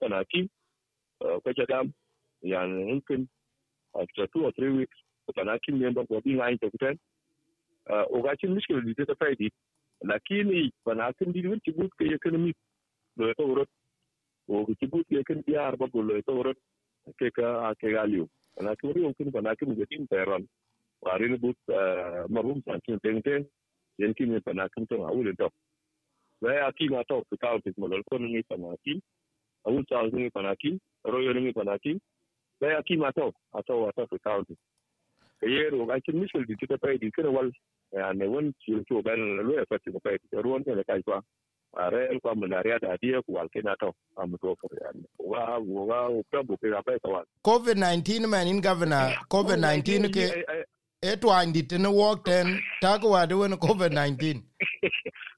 pana 0.00 0.24
ki. 0.24 0.48
Ko 1.20 1.52
ja 1.56 1.66
dam. 1.68 1.94
Yan 2.42 2.70
hinkin 2.88 3.28
after 3.94 4.26
two 4.28 4.44
or 4.46 4.52
three 4.52 4.70
weeks 4.70 4.98
pana 5.36 5.58
ki 5.60 5.72
ne 5.72 5.90
ba 5.90 6.06
ko 6.06 6.20
bingai 6.20 6.58
to 6.60 6.70
kutan 6.70 6.98
o 7.90 8.22
ga 8.22 8.36
cin 8.40 8.54
miskil 8.54 8.82
di 8.82 8.94
ta 8.94 9.14
faidi 9.14 9.50
lakini 10.04 10.70
pana 10.84 11.12
kin 11.18 11.32
di 11.32 11.46
won 11.48 11.60
ci 11.64 11.72
but 11.72 11.90
ke 11.98 12.04
economy 12.14 12.52
lo 13.16 13.32
to 13.34 13.54
rot 13.54 13.68
o 14.48 14.66
ci 14.80 14.86
but 14.86 15.06
ke 15.08 15.22
kan 15.28 15.42
biar 15.46 15.76
ba 15.78 15.88
ko 15.92 16.00
lo 16.02 16.20
to 16.22 16.42
rot 16.42 16.58
ke 17.18 17.30
ka 17.36 17.74
ke 17.80 17.92
galio 17.94 18.28
na 18.60 18.74
ku 18.76 18.92
ri 18.92 19.04
onkin 19.04 19.30
ba 19.32 19.40
na 19.42 19.54
ku 19.56 19.66
ge 19.74 19.86
tin 19.90 20.06
peron 20.06 20.48
wa 21.02 21.16
ri 21.16 21.36
but 21.36 21.56
marum 22.30 22.62
san 22.64 22.80
kin 22.86 22.98
ten 23.02 23.22
ten 23.22 23.46
yen 23.98 24.14
kin 24.14 24.32
ne 24.32 24.40
na 24.54 24.68
kin 24.74 24.86
to 24.86 24.96
a 25.04 25.12
wule 25.12 25.34
to 25.36 25.48
wa 26.40 26.52
ya 26.54 26.72
ki 26.72 26.88
ma 26.88 27.02
to 27.08 27.22
ku 27.30 27.36
ta 27.36 27.58
ku 27.58 27.70
mo 27.78 27.88
ko 28.10 28.18
ni 28.18 28.42
pa 28.42 28.56
na 28.56 28.74
ki. 28.84 29.00
A 29.66 29.70
wul 29.70 29.84
ta 29.90 30.02
ni 30.12 30.30
pa 30.30 30.42
na 30.42 30.54
ki 30.54 30.78
ro 31.04 31.18
yo 31.20 31.32
ni 31.32 31.52
pa 31.52 31.62
na 31.64 31.78
ki. 31.78 31.98
Wa 32.60 32.68
ya 32.68 32.82
ki 32.82 32.96
ma 32.96 33.10
to 33.10 33.32
a 33.54 33.62
to 33.62 33.74
wa 33.82 33.90
to 33.96 34.06
ku 34.06 34.18
ta 34.22 34.38
ku 34.46 34.54
ke 35.40 35.46
ye 35.46 35.68
ro 35.70 35.86
ga 35.86 35.98
kin 36.04 36.20
misul 36.20 36.46
di 36.46 36.54
ta 36.54 36.76
pa 36.78 36.94
di 36.94 37.10
kana 37.10 37.30
wal 37.30 37.50
ya 37.92 38.12
ne 38.12 38.26
won 38.26 38.54
ci 38.62 38.78
to 38.88 39.02
ban 39.02 39.18
lo 39.46 39.54
ya 39.58 39.64
fa 39.68 39.78
ti 39.82 39.90
ko 39.90 39.98
pa 39.98 40.10
di. 40.14 40.26
Ro 40.38 40.58
ne 40.58 40.84
ka 40.84 40.94
kwa. 41.04 41.22
Are 41.76 42.08
el 42.08 42.18
kwa 42.20 42.34
malaria 42.34 42.78
da 42.78 42.96
dia 43.02 43.20
ku 43.22 43.32
wal 43.34 43.48
kena 43.50 43.74
to 43.78 43.92
am 44.16 44.30
to 44.40 44.54
for 44.60 44.70
ya 44.80 44.90
wa 45.18 45.58
wa 45.58 46.22
ka 46.32 46.42
bu 46.42 46.56
ke 46.56 46.70
apa 46.72 46.96
to 47.02 47.22
covid 47.44 47.76
19 47.76 48.26
man 48.26 48.46
in 48.48 48.60
governor 48.60 49.12
covid 49.28 49.58
19 49.60 50.08
ke 50.08 50.24
e 51.02 51.16
to 51.16 51.28
andi 51.32 51.62
ten 51.68 51.86
walk 51.86 52.24
ten 52.24 52.60
ta 52.80 52.98
ko 52.98 53.10
wa 53.10 53.26
de 53.26 53.34
covid 53.34 53.92
19 53.92 54.42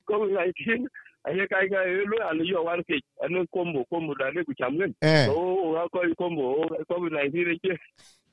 covid 0.07 0.31
19 0.33 0.87
aye 1.25 1.47
kai 1.47 1.69
ga 1.69 1.85
lo 1.85 2.17
ale 2.29 2.45
yo 2.49 2.63
wan 2.65 2.83
ke 2.85 2.97
anu 3.25 3.45
kombo 3.53 3.85
kombo 3.93 4.15
da 4.19 4.31
ne 4.33 4.43
ku 4.45 4.55
chamgen 4.55 4.95
o 5.29 5.73
wa 5.77 5.89
ko 5.93 6.01
kombo 6.17 6.65
covid 6.89 7.13
19 7.13 7.59
ke 7.61 7.77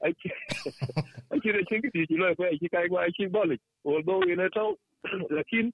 ake 0.07 0.31
ake 1.35 1.49
da 1.51 1.61
cin 1.67 1.81
kiti 1.81 2.15
lo 2.15 2.31
ko 2.35 2.43
ake 2.47 2.69
kai 2.71 2.87
ga 2.87 3.03
ake 3.03 3.27
bole 3.27 3.57
although 3.85 4.23
ina 4.23 4.49
to 4.49 4.77
lakin 5.29 5.71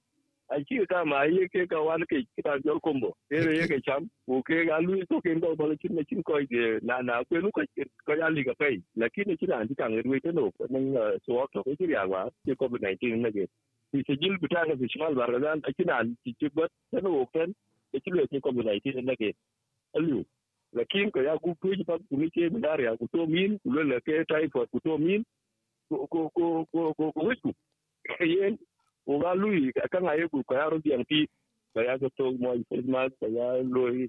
a 0.54 0.62
ci 0.64 0.78
ka 0.86 1.04
ma 1.04 1.24
ye 1.24 1.48
ke 1.48 1.66
ka 1.66 1.80
wan 1.82 2.04
ke 2.06 2.22
kita 2.36 2.58
jor 2.64 2.78
kombo 2.80 3.10
ere 3.30 3.54
ye 3.58 3.66
ke 3.66 3.78
cham 3.86 4.06
o 4.28 4.40
ke 4.42 4.58
ga 4.68 4.78
lu 4.78 4.98
to 5.10 5.20
ke 5.24 5.34
ndo 5.34 5.54
bale 5.56 5.74
chin 5.82 5.98
chin 6.08 6.22
ko 6.22 6.38
ke 6.52 6.78
na 6.90 7.00
na 7.02 7.22
ko 7.24 7.40
nu 7.42 7.50
ko 7.50 7.62
ko 8.06 8.14
ya 8.20 8.28
li 8.30 8.44
ga 8.48 8.54
pe 8.54 8.70
lakini 8.96 9.36
ci 9.40 9.46
na 9.50 9.66
ci 9.66 9.74
ka 9.74 9.88
ngi 9.88 10.20
te 10.26 10.30
no 10.32 10.50
nang 10.70 10.94
so 11.26 11.46
to 11.52 11.62
ko 11.66 11.74
ci 11.80 11.90
ya 11.90 12.06
wa 12.06 12.28
ci 12.46 12.54
covid 12.54 12.86
19 12.86 13.22
na 13.24 13.30
ge 13.34 13.46
ti 13.90 14.02
se 14.06 14.16
jil 14.22 14.38
buta 14.38 14.62
ga 14.68 14.76
ci 14.78 14.98
mal 15.02 15.14
bar 15.14 15.32
ga 15.46 15.56
a 15.58 15.72
ci 15.72 15.84
na 15.90 16.02
ti 16.22 16.34
ti 16.38 16.48
bot 16.54 16.70
te 16.90 17.02
no 17.02 17.26
ken 17.34 17.50
e 17.92 18.00
ci 18.04 18.10
le 18.14 18.26
ci 18.30 18.40
covid 18.40 18.70
19 18.70 19.02
na 19.10 19.18
ge 19.18 19.32
alu 19.98 20.22
lakin 20.72 21.10
ko 21.10 21.22
ya 21.22 21.34
ku 21.38 21.56
ku 21.58 21.74
ji 21.74 21.84
pa 21.90 21.98
ku 21.98 22.20
ni 22.22 22.30
ke 22.30 22.50
malaria 22.54 22.94
ku 23.00 23.10
to 23.10 23.26
min 23.26 23.58
ku 23.58 23.74
le 23.74 23.98
ke 24.06 24.22
typhoid 24.30 24.70
ku 24.70 24.78
to 24.86 24.98
min 24.98 25.26
ko 25.88 26.06
ko 26.06 26.30
ko 26.36 26.46
ko 26.70 26.94
ko 26.94 27.10
ko 27.10 28.24
yen 28.36 28.54
o 29.06 29.18
ga 29.18 29.34
lui 29.34 29.72
kan 29.90 30.06
aye 30.08 30.28
ku 30.28 30.42
ka 30.48 30.54
yaro 30.54 30.78
biyan 30.78 31.04
fi 31.04 31.26
ka 31.74 31.82
ya 31.82 31.98
ga 31.98 32.08
to 32.16 32.32
mo 32.40 32.54
ma 32.88 33.08
ka 33.20 33.26
ya 33.26 33.62
lui 33.62 34.08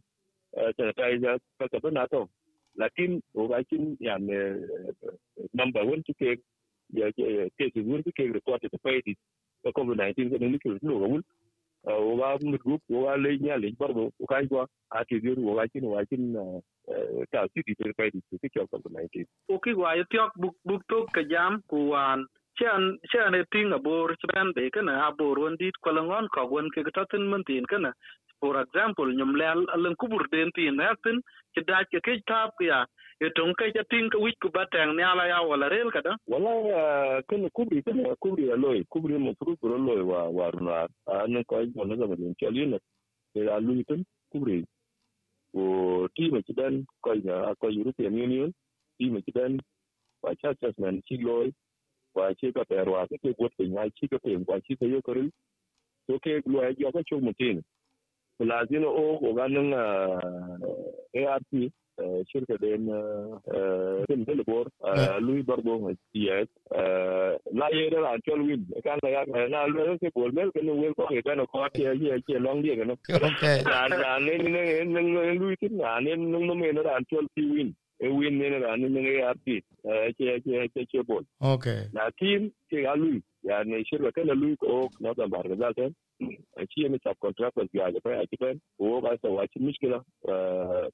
ta 0.77 0.91
ta 0.95 1.07
ya 1.09 1.37
ka 1.59 1.67
ka 1.67 1.89
na 1.91 2.07
to 2.07 2.27
lakin 2.75 3.21
o 3.35 3.47
ga 3.47 3.63
kin 3.69 3.97
ya 3.99 4.17
ne 4.17 4.39
number 5.53 5.83
1 5.83 6.03
ke 6.19 6.37
ya 6.93 7.11
ke 7.11 7.49
ke 7.57 7.71
su 7.73 7.83
wur 7.87 8.03
ke 8.03 8.23
report 8.33 8.61
ta 8.61 8.77
fa 8.83 8.95
di 9.05 9.15
ko 9.63 9.71
covid 9.71 9.97
19 9.99 10.29
ga 10.31 10.37
ni 10.47 10.59
ke 10.59 10.69
no 10.81 10.99
ga 10.99 11.07
wul 11.11 11.23
o 11.85 12.15
ga 12.19 12.29
mu 12.43 12.57
group 12.57 12.81
o 12.91 13.03
ga 13.05 13.15
le 13.19 13.35
nya 13.43 13.57
le 13.57 13.71
bar 13.79 13.91
bo 13.93 14.07
o 14.19 14.25
kai 14.31 14.45
gwa 14.47 14.67
a 14.89 15.03
ti 15.05 15.19
ru 15.19 15.35
o 15.49 15.55
ga 15.59 15.67
chin 15.73 15.85
wa 15.91 16.05
chin 16.09 16.31
ta 17.31 17.47
ti 17.53 17.63
ti 17.67 17.73
pe 17.75 18.09
di 18.13 18.19
ti 18.29 18.49
ki 18.49 18.59
ko 18.71 18.77
19 18.79 19.25
o 19.49 19.59
ki 19.59 19.71
gwa 19.75 19.95
yo 19.99 20.05
buk 20.35 20.55
buk 20.65 20.81
to 20.87 21.05
ka 21.15 21.23
jam 21.31 21.61
ku 21.67 21.89
wan 21.91 22.25
chan 22.59 22.97
chen 23.11 23.35
e 23.35 23.43
ting 23.51 23.71
abor 23.77 24.15
chen 24.21 24.53
be 24.55 24.69
kana 24.69 24.93
abor 25.07 25.39
won 25.39 25.55
dit 25.59 25.75
ko 25.83 25.91
langon 25.91 26.27
ko 26.33 26.45
won 26.45 26.69
ke 26.75 26.83
ta 26.93 27.05
tin 27.11 27.27
man 27.29 27.43
tin 27.47 27.65
kana 27.65 27.93
for 28.39 28.59
example 28.61 29.07
nyum 29.07 29.35
lel 29.41 29.65
alen 29.75 29.95
kubur 29.95 30.23
den 30.31 30.51
tin 30.55 30.75
natin 30.77 31.21
ci 31.53 31.61
da 31.67 31.83
ke 31.91 31.99
ke 32.03 32.21
tap 32.27 32.53
ya. 32.61 32.85
E 33.23 33.29
ton 33.35 33.53
ke 33.55 33.71
ja 33.73 33.83
ting 33.89 34.09
ka 34.11 34.19
wit 34.19 34.35
ku 34.43 34.49
batang 34.51 34.91
ne 34.95 35.03
ala 35.03 35.23
ya 35.27 35.39
wala 35.41 35.69
rel 35.69 35.89
kada 35.91 36.17
wala 36.27 36.51
eh, 36.67 37.21
kana 37.29 37.47
kubri 37.55 37.79
kana 37.81 38.11
kubri 38.19 38.51
aloy 38.51 38.83
kubri 38.91 39.15
mo 39.17 39.31
furu 39.39 39.55
furu 39.61 39.77
loy 39.79 40.01
wa 40.03 40.27
wa 40.27 40.51
runa. 40.51 40.87
An 41.07 41.43
ko 41.47 41.55
ai 41.55 41.63
ay 41.63 41.71
ga 41.71 42.07
na 42.07 42.33
chali 42.39 42.65
na. 42.67 42.77
E 43.35 43.47
alu 43.47 43.83
tin, 43.87 44.03
kubri. 44.33 44.65
O, 45.55 46.07
ti 46.15 46.27
ma 46.29 46.41
ci 46.43 46.53
dan 46.53 46.83
ko 46.99 47.13
ya 47.13 47.55
ko 47.55 47.71
european 47.71 48.19
union, 48.19 48.51
ti 48.99 49.09
ma 49.09 49.19
ci 49.23 49.31
dan 49.31 49.59
wa 50.21 50.35
cha 50.35 50.51
cha 50.59 50.67
man 50.77 50.99
chi 51.07 51.15
loy 51.15 51.53
wa 52.15 52.33
ci 52.39 52.51
ka 52.51 52.63
perwa 52.69 53.07
ke 53.07 53.17
ke 53.23 53.33
got 53.39 53.51
pe 53.57 53.67
nya 53.67 53.89
ci 53.99 54.07
ka 54.07 54.17
pe 54.23 54.37
wa 54.47 54.59
ci 54.67 54.75
ka 54.75 54.85
yo 54.85 55.01
koril 55.01 55.29
to 56.07 56.19
ke 56.19 56.41
lo 56.45 56.63
yo 56.77 56.91
ka 56.91 57.01
chu 57.07 57.19
mutin 57.19 57.61
lazima 58.39 58.87
o 58.87 59.17
ko 59.19 59.33
ganin 59.33 59.73
ARP 61.15 61.51
shirka 62.27 62.57
da 62.59 62.75
na 62.77 62.97
tim 64.07 64.25
telebor 64.25 64.67
lui 65.21 65.41
barbo 65.43 65.91
yes 66.13 66.47
la 67.53 67.67
ye 67.71 67.89
da 67.89 68.11
actual 68.11 68.41
win 68.43 68.67
kan 68.83 68.99
la 69.03 69.09
ya 69.09 69.47
na 69.47 69.65
lu 69.65 69.97
ke 69.99 70.11
bol 70.15 70.31
mel 70.31 70.51
kan 70.51 70.67
wel 70.67 70.93
ko 70.93 71.07
ke 71.07 71.23
kan 71.23 71.39
ko 71.47 71.63
ke 71.71 71.87
ye 72.03 72.19
ke 72.27 72.35
long 72.39 72.61
dia 72.61 72.75
kan 72.75 72.91
okay 72.91 73.63
na 73.63 73.87
na 73.87 74.19
ne 74.19 74.37
ne 74.37 74.83
ne 74.83 75.33
lui 75.39 75.55
tin 75.55 75.77
na 75.77 75.99
ne 75.99 76.15
no 76.15 76.53
me 76.55 76.71
na 76.71 76.81
actual 76.99 77.27
ti 77.35 77.47
win 77.47 77.71
e 77.99 78.07
win 78.07 78.37
ne 78.39 78.49
na 78.59 78.75
ne 78.75 78.87
ne 78.89 79.21
ARP 79.23 79.45
ke 79.45 79.61
ke 80.43 80.67
ke 80.73 80.81
ke 80.91 81.03
bol. 81.07 81.23
Okay 81.41 81.87
na 81.93 82.09
team 82.19 82.51
ke 82.69 82.81
ga 82.83 82.95
lui. 82.95 83.21
Ya 83.43 83.63
ne 83.63 83.83
shirka 83.85 84.11
kan 84.11 84.27
lui 84.27 84.55
ko 84.57 84.89
na 84.99 85.13
da 85.13 85.27
bar 85.27 85.43
ga 85.47 85.55
zalten 85.55 85.93
shi 86.71 86.89
ne 86.89 86.97
sub 87.03 87.15
contractors 87.21 87.69
ga 87.73 87.91
ga 87.91 87.99
fa 88.03 88.19
ake 88.23 88.35
ban 88.39 88.59
ko 88.77 89.01
ba 89.01 89.15
sa 89.21 89.29
wace 89.29 89.59
mishkila. 89.59 90.01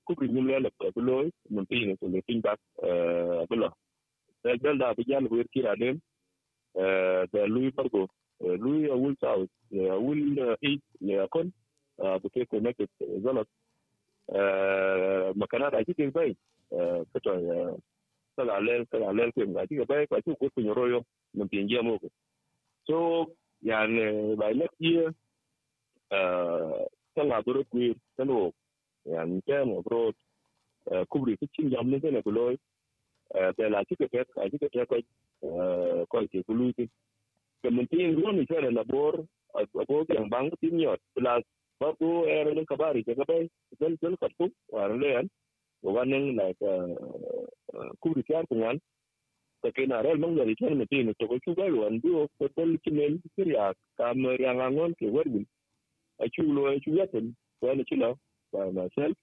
Kubri 0.06 0.28
nim 0.30 0.47
le 0.47 0.60
la 0.60 0.70
bulo 0.95 1.30
mun 1.49 1.66
tin 1.66 1.88
ne 1.89 1.95
le 2.02 2.22
tin 2.28 2.41
back 2.41 2.60
bulo 3.49 3.70
dal 4.43 4.58
dal 4.58 4.78
da 4.78 4.93
bi 4.93 5.04
jall 5.08 5.28
wer 5.32 5.45
kira 5.54 5.76
dem 5.80 5.99
da 7.34 7.45
lui 7.47 7.72
fargo 7.72 8.08
lui 8.41 8.89
a 8.89 8.95
wul 8.95 9.16
south 9.22 9.49
a 9.74 9.97
wul 9.99 10.18
east 10.62 10.84
ne 11.02 11.18
akon 11.26 11.52
bu 12.22 12.30
ke 12.34 12.45
connected 12.49 12.89
zalat 13.24 13.47
makana 15.36 15.72
da 15.72 15.84
kike 15.84 16.12
bai 16.14 16.36
kato 17.14 17.32
kala 18.36 18.60
lel 18.62 18.86
kala 18.92 19.12
lel 19.14 19.32
ko 19.32 19.46
ga 19.54 19.66
kike 19.68 19.86
bai 19.88 20.08
ko 20.08 20.22
ku 20.24 20.50
ku 20.50 20.62
royo 20.74 21.04
mun 21.36 21.48
pinje 21.50 21.82
mo 21.84 22.00
ko 22.00 22.08
so 22.88 23.28
yani 23.64 24.36
by 24.38 24.54
next 24.54 24.80
year 24.80 25.14
kala 27.16 27.42
bro 27.46 27.64
ku 27.72 27.94
tano 28.18 28.52
yani 29.06 29.42
temo 29.48 29.82
bro 29.84 30.12
kubri 31.12 31.38
ku 31.38 31.46
cin 31.56 31.70
jam 31.72 31.90
ne 31.92 32.00
ne 32.00 32.22
ko 32.22 32.32
loy 32.32 32.56
te 33.58 33.70
la 33.70 33.84
kike 33.84 34.08
pet 34.12 34.28
ka 34.36 34.50
kike 34.52 34.70
te 34.72 34.86
ko 34.86 34.96
ko 36.12 36.18
ke 36.32 36.40
ku 36.48 36.54
lu 36.54 36.72
ke 36.74 37.70
mun 37.70 37.88
tin 37.88 38.16
ro 38.22 38.32
ni 38.32 38.46
fere 38.46 38.72
labor 38.72 39.24
ko 39.88 40.06
ke 40.08 40.16
bang 40.32 40.50
tin 40.62 40.80
yot 40.80 41.00
plus 41.16 41.44
ba 41.82 41.90
ko 42.00 42.10
er 42.38 42.48
ne 42.56 42.66
kabari 42.72 43.04
ke 43.08 43.16
gabe 43.20 43.38
del 43.82 43.98
del 44.02 44.18
ka 44.22 44.30
tu 44.40 44.48
war 44.76 44.92
le 45.04 45.12
an 45.22 45.30
o 45.84 45.92
like 46.40 46.64
kubri 48.02 48.24
kyar 48.30 48.46
kunwan 48.50 48.80
ke 49.76 49.86
na 49.88 50.02
rel 50.02 50.18
mong 50.20 50.38
dari 50.40 50.56
chen 50.56 50.78
metin 50.80 51.14
to 51.20 51.28
ko 51.28 51.38
chu 51.46 51.56
ga 51.56 51.68
wan 51.82 52.00
du 52.04 52.28
ko 52.40 52.48
tol 52.56 52.72
kinel 52.86 53.20
kirya 53.36 53.74
kam 53.98 54.24
yang 54.40 54.62
angon 54.62 54.96
ke 55.00 55.08
werbil 55.16 55.46
a 56.20 56.30
chu 56.30 56.44
lo 56.56 56.68
a 56.72 56.80
chu 56.80 56.92
yaten 57.00 57.36
ko 57.62 57.74
na 57.76 57.84
chu 57.90 57.96
lo 58.04 58.16
by 58.54 58.72
myself 58.72 59.16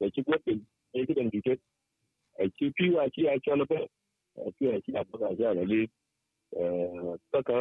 a 0.00 0.10
chu 0.10 0.22
wetin 0.26 0.60
e 0.94 1.06
ki 1.06 1.14
dan 1.18 1.30
diket 1.30 1.60
a 2.40 2.48
chu 2.58 2.72
pi 2.76 2.90
wa 2.96 3.08
chi 3.14 3.28
a 3.32 3.38
chu 3.44 3.56
lo 3.60 3.66
pe 3.72 3.80
a 4.46 4.50
chu 4.58 4.70
a 4.76 4.80
chi 4.84 4.92
a 5.00 5.04
ba 5.10 5.34
ja 5.40 5.54
la 5.58 5.64
eh 6.56 7.16
ta 7.32 7.40
ka 7.48 7.58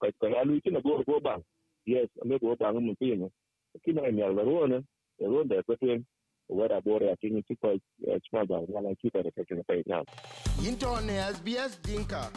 ka 0.00 0.08
ka 0.20 0.26
alu 0.40 0.60
chi 0.64 0.70
na 0.70 0.80
go 0.86 1.02
go 1.08 1.20
ba 1.20 1.36
yes 1.86 2.08
a 2.22 2.26
me 2.26 2.38
go 2.38 2.56
ba 2.56 2.72
ngum 2.72 2.94
pi 2.98 3.14
ne 3.16 3.28
ki 3.84 3.92
na 3.92 4.10
nya 4.10 4.28
la 4.32 4.42
ro 4.42 4.66
ne 4.66 4.80
ro 5.20 5.44
da 5.44 5.62
ko 5.62 5.76
ten 5.76 6.04
wada 6.48 6.80
bore 6.80 7.08
a 7.10 7.16
cikin 7.16 7.42
cikwa 7.48 7.78
cima 8.24 8.44
ba 8.46 8.60
wala 8.68 8.94
kita 9.00 9.22
da 9.22 9.30
kake 9.30 9.54
na 9.54 9.62
fayyana. 9.62 10.04
Into 10.66 11.00
ne 11.06 11.16
SBS 11.32 11.80
Dinka. 11.82 12.30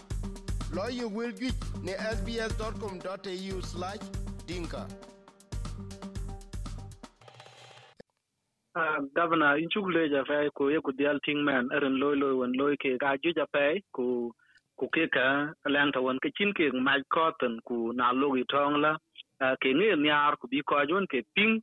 Lawyer 0.74 1.08
will 1.08 1.32
get 1.32 1.56
ne 1.84 1.94
sbs.com.au 1.94 3.62
slash 3.62 4.00
dinka. 4.46 4.86
Governor 9.16 9.58
in 9.58 9.70
chukle 9.70 10.10
ja 10.12 10.24
fai 10.28 10.50
ko 10.54 10.68
ye 10.70 10.80
ku 10.84 10.92
dial 10.92 11.20
ting 11.26 11.44
man 11.44 11.70
erin 11.76 12.00
loy 12.00 12.16
loy 12.16 12.34
wan 12.40 12.52
loy 12.54 12.76
ke 12.76 12.98
ga 13.00 13.16
ju 13.24 13.34
ja 13.36 13.46
fai 13.52 13.82
ku 13.96 14.32
ku 14.78 14.88
ke 14.94 15.08
ka 15.16 15.54
lang 15.66 15.92
ta 15.92 16.00
wan 16.00 16.20
ke 16.20 16.30
chin 16.38 16.54
ke 16.54 16.70
mai 16.74 17.00
cotton 17.16 17.60
ku 17.68 17.92
na 17.94 18.12
logi 18.12 18.44
tong 18.54 18.78
la 18.84 18.92
ke 19.40 19.70
ngi 19.74 19.96
nyar 20.04 20.38
ku 20.38 20.48
bi 20.48 20.62
ko 20.62 20.84
jon 20.90 21.08
ke 21.08 21.24
ping 21.36 21.62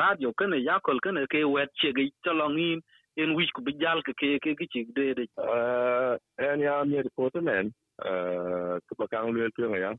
radio 0.00 0.32
kana 0.32 0.56
yakol 0.56 1.00
kana 1.00 1.26
ke 1.26 1.44
wet 1.44 1.70
chege 1.80 2.10
chalongin 2.24 2.80
en 3.16 3.34
wich 3.34 3.52
ku 3.52 3.62
bijal 3.62 4.02
ke 4.06 4.12
ke 4.20 4.38
ke 4.44 4.66
ki 4.72 4.84
de 4.96 5.14
de 5.14 5.24
en 6.38 6.60
ya 6.60 6.84
mi 6.84 7.02
report 7.02 7.34
men 7.42 7.72
eh 8.04 8.78
ku 8.86 8.94
ba 8.98 9.06
kang 9.10 9.32
lue 9.34 9.50
tu 9.56 9.62
ya 9.74 9.92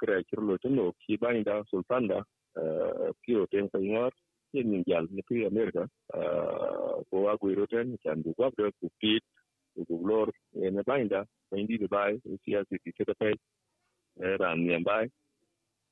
kre 0.00 0.22
chur 0.28 0.42
lo 0.42 0.56
tu 0.58 0.68
no 0.68 0.92
ki 1.06 1.16
ba 1.16 1.32
inda 1.38 1.62
sultan 1.70 2.08
da 2.08 2.18
ki 3.22 3.36
o 3.36 3.46
ten 3.46 3.68
ko 3.68 3.78
ngor 3.78 4.12
yen 4.52 4.70
min 4.70 4.84
jal 4.88 5.06
ni 5.10 5.22
pi 5.28 5.46
america 5.46 5.86
eh 6.14 6.94
ko 7.10 7.24
wa 7.26 7.36
ku 7.38 7.54
ro 7.54 7.66
ten 7.66 7.96
chan 8.02 8.22
du 8.22 8.34
wa 8.38 8.50
ku 8.56 8.88
pit 9.00 9.22
ku 9.88 9.96
lor 10.08 10.28
en 10.66 10.82
ba 10.86 10.98
inda 11.04 11.20
ba 11.50 11.58
indi 11.58 11.78
de 11.78 11.88
bai 11.96 12.12
si 12.44 12.56
a 12.56 12.64
si 12.68 12.78
ti 12.82 12.90
te 12.96 13.04
pe 13.20 13.34
ran 14.40 14.58
ni 14.66 14.82
bai 14.90 15.06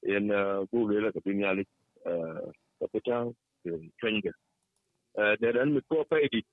en 0.03 0.29
ku 0.71 0.89
le 0.89 1.01
la 1.01 1.13
ka 1.13 1.21
pin 1.21 1.41
ya 1.41 1.53
li 1.53 1.65
capital 2.81 3.35
Kenya. 4.01 4.33
Da 5.15 5.51
ran 5.53 5.73
mu 5.75 5.81
ko 5.89 6.05
fa 6.11 6.17
edit 6.17 6.47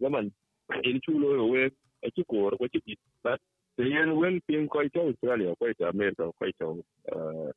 zaman 0.00 0.30
in 0.82 0.98
chu 1.02 1.18
lôi 1.18 1.38
ở 1.38 1.46
quê, 1.50 1.68
ở 2.02 2.08
chỗ 2.14 2.22
cổ 2.28 2.48
ở 2.50 2.56
chỗ 2.60 2.78
ci 2.86 2.94
bắt 3.22 3.40
sai 3.76 3.90
yan 3.90 4.14
quên 4.18 4.40
tiền 4.46 4.68
ko 4.68 4.82
cho 4.92 5.00
Australia 5.00 5.54
ko 5.60 5.66
ta 5.78 5.86
America 5.86 6.24
ko 6.38 6.46
ta 6.58 6.66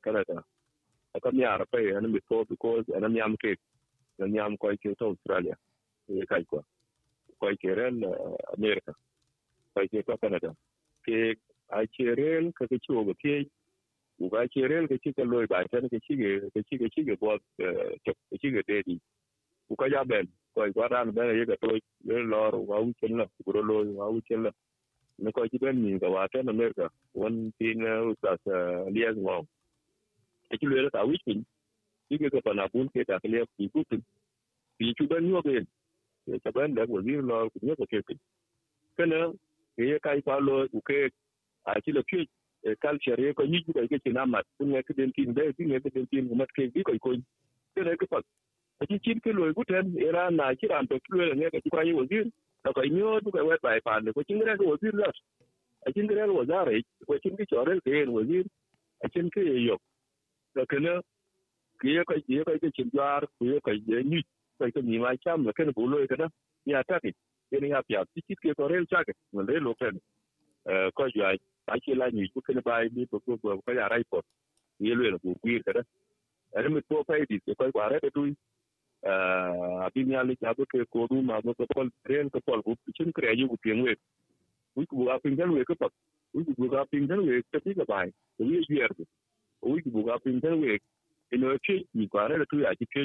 Canada 0.04 0.42
aka 1.14 1.32
mi 1.32 1.44
ara 1.44 1.66
phải 1.72 1.94
anh 1.96 2.12
mình 2.12 2.22
có 2.30 2.44
because 2.50 2.94
anh 2.94 3.14
mi 3.14 3.20
am 3.20 3.36
anh 3.44 3.56
em 4.18 4.32
mi 4.32 4.40
am 4.40 4.58
ko 4.58 4.74
ta 4.84 5.06
Australia 5.06 5.54
cái 6.08 6.26
kai 6.28 6.44
ko 6.48 6.62
ko 7.40 7.48
ke 7.60 7.76
ren 7.76 8.02
America. 8.58 8.94
Ko 9.74 9.82
cho 9.92 10.18
Canada. 10.22 10.50
Cái 11.04 11.16
ai 11.68 11.86
chơi 11.92 12.16
ren 12.16 12.52
cái 12.52 12.68
ke 12.70 12.78
ciwo 12.88 13.04
ba 13.04 13.14
uga 14.20 14.48
cherel 14.50 14.88
ke 14.88 14.98
chike 15.04 15.24
loy 15.26 15.46
ba 15.48 15.64
tan 15.72 15.90
ke 15.90 16.00
chige 16.08 16.50
ke 16.54 16.62
chige 16.70 16.88
chige 16.96 17.16
bo 17.20 17.36
eh, 17.60 17.98
ke 18.06 18.14
chige 18.42 18.62
dedi. 18.68 19.00
Uka 19.70 19.90
ja 19.90 20.04
ben 20.06 20.28
ko 20.56 20.68
ko 20.74 20.88
ran 20.90 21.12
ben 21.12 21.36
ye 21.38 21.46
ke 21.46 21.58
to 21.62 21.80
le 22.06 22.18
lor 22.34 22.56
wa 22.58 22.80
u 22.82 22.94
chen 23.02 23.18
la 23.18 23.26
buro 23.46 23.62
loy, 23.64 23.88
wa 24.00 24.10
u 24.10 24.22
chen 24.28 24.44
la. 24.44 24.52
Ne 25.20 25.32
ko 25.32 25.48
chi 25.52 25.58
ben 25.60 25.78
eh, 25.78 25.82
eh, 25.90 25.94
ni 25.94 26.00
ga 26.00 26.10
wa 26.10 26.28
tan 26.28 26.50
america 26.50 26.90
won 27.16 27.54
tin 27.60 27.84
u 27.84 28.16
sa 28.22 28.38
lias 28.96 29.18
wa 29.18 29.42
e 30.52 30.58
chi 30.60 30.68
le 30.68 30.90
ta 30.92 31.06
wi 31.06 31.18
pin 31.26 31.46
chige 32.10 32.30
ke 32.34 32.42
pana 32.46 32.68
bun 32.74 32.90
ke 32.90 33.06
ta 33.08 33.20
le 33.24 33.46
ki 33.58 33.70
ku 33.74 33.84
tin 33.90 34.02
pi 34.78 34.94
chu 34.98 35.08
ben 35.08 35.30
yo 35.30 35.42
ke 35.42 35.66
ye 36.28 36.40
ta 36.44 36.52
ben 36.52 36.76
da 36.76 36.88
ko 36.88 37.02
ni 37.02 37.16
lor 37.30 37.50
ku 37.52 37.60
ne 37.64 37.76
ko 37.76 37.86
ke 37.92 38.02
ke 38.08 38.16
kana 38.98 39.20
ke 39.78 40.00
kai 40.06 40.22
pa 40.28 40.40
lo 40.48 40.66
u 40.78 40.82
ke, 40.90 41.00
a 41.70 41.82
chi 41.84 41.92
le 41.98 42.04
pi 42.10 42.20
Eh, 42.64 42.76
culture 42.82 43.18
ye 43.22 43.34
ko 43.34 43.44
nyiji 43.44 43.74
ko 43.74 43.82
ke 43.88 43.98
china 44.04 44.26
mat 44.28 44.46
kun 44.60 44.70
ne 44.72 44.84
kiden 44.84 45.12
tin 45.16 45.34
be 45.34 45.54
tin 45.58 45.70
ne 45.70 45.80
kiden 45.80 46.06
tin 46.12 46.28
mat 46.38 46.50
ke 46.54 46.70
bi 46.74 46.84
ko 46.84 46.94
ko 47.00 47.16
ke 47.76 47.82
ne 47.86 47.96
ko 47.96 48.06
pat 48.12 48.26
a 48.82 48.86
chi 48.86 49.00
chin 49.06 49.20
ke 49.20 49.34
loy 49.34 49.54
guten 49.54 49.96
era 50.08 50.30
na 50.32 50.54
chi 50.60 50.68
ran 50.68 50.88
to 50.88 51.00
klo 51.08 51.34
ne 51.34 51.50
ke 51.50 51.62
kwa 51.70 51.84
yi 51.84 51.94
wazir. 51.94 52.26
Da 52.64 52.74
ko 52.74 52.82
nyo 52.84 53.20
tu 53.22 53.32
ko 53.32 53.46
wet 53.46 53.62
bai 53.62 53.80
pan 53.82 54.12
ko 54.14 54.24
chin 54.24 54.40
re 54.42 54.58
ko 54.58 54.66
wazir 54.72 54.94
la. 54.94 55.12
A 55.88 55.94
chin 55.94 56.08
re 56.08 56.28
ko 56.28 56.46
zare 56.46 56.84
ko 57.08 57.20
chin 57.24 57.38
ke 57.38 57.46
chore 57.50 57.82
ke 57.82 57.94
en 58.04 58.12
wazir. 58.18 58.46
A 59.06 59.10
chin 59.10 59.30
ke 59.30 59.42
yo 59.42 59.78
to 60.56 60.66
ke 60.66 60.80
ne, 60.80 61.02
ke 61.82 61.88
ye 61.96 62.04
ko 62.06 62.16
ye 62.28 62.44
ko 62.44 62.58
ke 62.60 62.72
chin 62.76 62.92
jar 62.94 63.22
ko 63.40 63.46
ye 63.46 63.60
ko 63.62 63.72
ye 63.72 64.04
nyi. 64.04 64.24
Ko 64.60 64.72
ke 64.76 64.82
ni 64.84 65.00
ma 65.00 65.16
cham 65.24 65.46
ke 65.58 65.66
ne 65.66 65.74
bu 65.74 65.88
loy 65.88 66.08
kana 66.08 66.30
ya 66.66 66.84
ta 66.84 67.00
ke. 67.00 67.14
Ye 67.52 67.60
ni 67.62 67.70
ya 67.70 67.82
pya. 67.90 68.06
Chi 68.16 68.36
ke 68.36 68.54
ko 68.58 68.68
re 68.68 68.86
cha 68.88 69.04
ke. 69.04 69.14
Ne 69.34 69.60
lo 69.60 69.74
pen 69.76 70.00
eh, 70.70 70.90
ko 70.96 71.10
ju 71.10 71.24
ai 71.68 71.74
ai 71.74 71.80
chi 71.84 71.94
la 71.94 72.06
ah, 72.06 72.10
ni 72.16 72.28
ku 72.34 72.42
ke 72.42 72.62
bai 72.68 72.90
ni 72.96 73.06
ko 73.06 73.20
ko 73.20 73.38
ko 73.38 73.72
ya 73.72 73.88
rai 73.88 74.04
pot 74.12 74.26
ye 74.80 74.96
lwe 74.96 75.20
ko 75.20 75.36
kwir 75.42 75.64
kada 75.64 75.82
cái 76.54 76.70
mi 76.70 76.82
to 76.90 77.04
fai 77.08 77.26
di 77.30 77.40
ko 77.46 77.72
ko 77.72 77.80
are 77.80 78.00
tu 78.14 78.24
abin 79.86 80.12
ya 80.12 80.24
le 80.24 80.36
ka 80.36 80.54
có 80.54 80.64
ko 80.90 81.08
du 81.10 81.22
ma 81.22 81.42
ko 81.42 81.54
ko 81.54 81.90
ren 82.06 82.30
ko 82.30 82.40
ko 82.42 82.62
bu 82.66 82.76
chin 82.96 83.12
kre 83.12 83.36
yu 83.40 83.46
er 83.46 83.50
ku 83.50 83.58
pieng 83.64 83.84
we 83.84 83.96
ku 84.76 84.86
ku 84.86 85.10
a 85.10 85.20
ping 85.20 85.36
dan 85.36 85.52
we 85.52 85.64
ko 85.66 85.76
pa 85.76 85.88
ku 86.34 86.44
ku 86.58 86.70
ga 86.70 86.86
ping 86.92 87.08
dan 87.08 87.20
we 87.28 87.42
ta 87.52 87.60
ti 87.60 87.74
ga 87.74 87.86
bai 87.86 88.10
ku 88.38 88.44
ye 88.44 88.64
yer 88.70 88.92
ku 88.98 89.04
ku 89.94 90.04
ga 90.04 90.18
ping 90.24 90.40
dan 90.40 90.62
we 90.62 90.80
ino 91.32 91.58
ke 91.66 91.76
ni 91.94 92.08
ko 92.08 92.18
are 92.20 92.46
tu 92.50 92.60
ya 92.60 92.74
ki 92.80 92.86
ke 92.94 93.02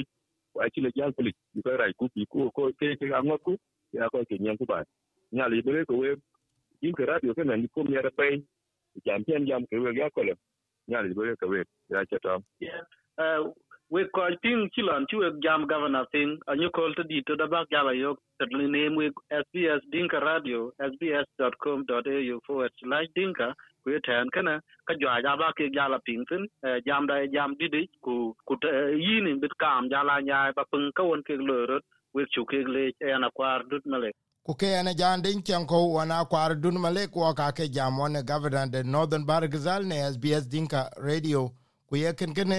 a 0.63 0.69
ci 0.69 0.81
le 0.81 0.89
jal 0.95 1.11
pili 1.13 1.31
ko 1.63 1.77
rai 1.77 1.93
ku 1.93 2.09
ku 2.31 2.49
ko 2.55 2.71
ke 2.79 2.95
ke 2.99 3.05
ga 3.07 3.21
ngoku 3.21 3.57
ya 3.91 4.09
ko 4.09 4.25
ke 4.25 4.35
nyen 4.39 4.57
ku 4.57 4.65
nhà 4.65 4.83
nya 5.31 5.47
le 5.49 5.61
bere 5.61 5.85
ko 5.85 5.93
we, 5.95 6.15
in 6.81 6.93
cái 6.93 7.05
radio 7.07 7.33
ke 7.33 7.43
na 7.43 7.55
ni 7.55 7.67
ko 7.67 7.83
mi 7.83 7.97
ara 7.97 8.11
pai 8.11 8.43
champion 9.05 9.45
jam 9.47 9.65
ke 9.65 9.77
we 9.83 9.95
ya 9.95 10.09
ko 10.09 10.23
le 10.23 10.33
nya 10.87 11.01
le 11.01 11.13
bere 11.13 11.35
ka 11.35 11.47
we 11.47 11.63
ya 11.89 12.05
cha 12.05 12.17
ta 12.23 12.39
we 13.93 14.03
ko 14.15 14.27
tin 14.43 14.69
kilon 14.75 15.05
chu 15.09 15.19
we 15.19 15.29
jam 15.43 15.67
governor 15.67 16.05
thing. 16.11 16.37
Anyu 16.49 16.71
kol 16.73 16.93
to 16.95 17.03
di 17.03 17.21
to 17.27 17.35
da 17.35 17.45
ba 17.47 17.65
jala 17.71 17.93
yo 17.95 18.15
to 18.39 18.45
name 18.75 18.95
we 18.95 19.11
sbs 19.41 19.81
dinka 19.91 20.19
radio 20.19 20.71
sbs.com.au 20.89 22.39
forward 22.47 22.71
slash 22.79 23.07
dinka. 23.15 23.53
Ku 23.83 23.99
tan 24.07 24.29
kana. 24.33 24.61
Ka 24.87 24.93
jwa 24.95 25.21
ja 25.21 25.35
ba 25.37 25.53
ke 25.57 25.69
jala 25.77 25.99
ping 26.05 26.25
tin 26.29 26.47
eh, 26.65 26.79
jam 26.87 27.05
da 27.05 27.25
jam 27.27 27.55
di 27.59 27.67
di. 27.69 27.87
Ku 28.03 28.33
ku 28.47 28.57
eh, 28.63 28.97
yin 29.05 29.39
bit 29.39 29.53
kam 29.59 29.89
jala 29.89 30.21
nya 30.21 30.51
ba 30.55 30.63
pung 30.71 30.91
ka 30.95 31.03
won 31.03 31.21
ke 31.21 31.37
lo 31.37 31.79
we 32.13 32.25
chu 32.33 32.45
ke 32.45 32.65
le 32.65 32.85
ya 33.01 33.15
eh, 33.15 33.19
na 33.19 33.29
kwar 33.29 33.61
dut 33.69 33.85
male. 33.85 34.11
Ku 34.43 34.53
ke 34.55 34.67
ene 34.79 34.93
jan 34.95 35.21
din 35.21 35.41
ken 35.41 35.65
ko 35.65 35.93
wana 35.93 36.25
kwar 36.25 36.55
dun 36.59 36.77
male 36.79 37.07
ko 37.07 37.33
ka 37.33 37.51
ke 37.51 37.69
jam 37.71 37.97
one 37.99 38.21
governor 38.23 38.67
de 38.67 38.83
northern 38.83 39.25
bargazal 39.25 39.85
ne 39.85 39.95
sbs 40.13 40.47
dinka 40.49 40.89
radio. 40.97 41.51
Ku 41.87 41.95
ye 41.95 42.13
ken 42.13 42.33
ken 42.33 42.49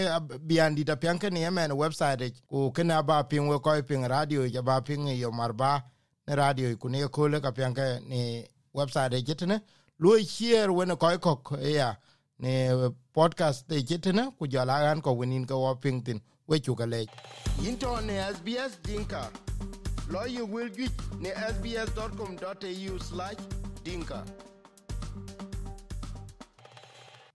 bian 0.46 0.74
di 0.74 0.84
ta 0.84 0.96
pian 0.96 1.18
ken 1.18 1.36
yemen 1.36 1.70
website 1.72 2.32
ku 2.48 2.70
ken 2.72 2.90
aba 2.90 3.24
pin 3.24 3.48
we 3.48 3.58
ko 3.58 3.82
pin 3.82 4.02
radio 4.08 4.44
ya 4.44 4.62
ba 4.62 4.80
pin 4.80 5.06
yo 5.08 5.30
marba 5.30 5.82
ne 6.26 6.34
radio 6.34 6.76
ku 6.76 6.88
ne 6.88 7.06
ko 7.08 7.28
le 7.28 7.40
ka 7.40 7.50
pian 7.52 7.74
ke 7.74 8.00
ni 8.08 8.44
website 8.74 9.20
jitne 9.26 9.60
lo 9.98 10.16
chier 10.22 10.70
wen 10.72 10.96
ko 10.96 11.18
ko 11.18 11.56
ya 11.60 11.96
ne 12.38 12.72
podcast 13.12 13.68
de 13.68 13.82
jitne 13.82 14.32
ku 14.38 14.46
jala 14.48 14.90
an 14.90 15.00
ko 15.02 15.12
winin 15.12 15.44
ko 15.46 15.74
pin 15.76 16.02
tin 16.02 16.20
we 16.46 16.60
chu 16.60 16.74
ka 16.74 16.84
le 16.86 17.06
into 17.66 18.00
ne 18.02 18.32
sbs 18.34 18.78
dinka 18.82 19.30
lo 20.10 20.24
you 20.24 20.46
will 20.46 20.68
get 20.68 20.92
ne 21.20 21.30
sbs.com.au/dinka 21.30 24.24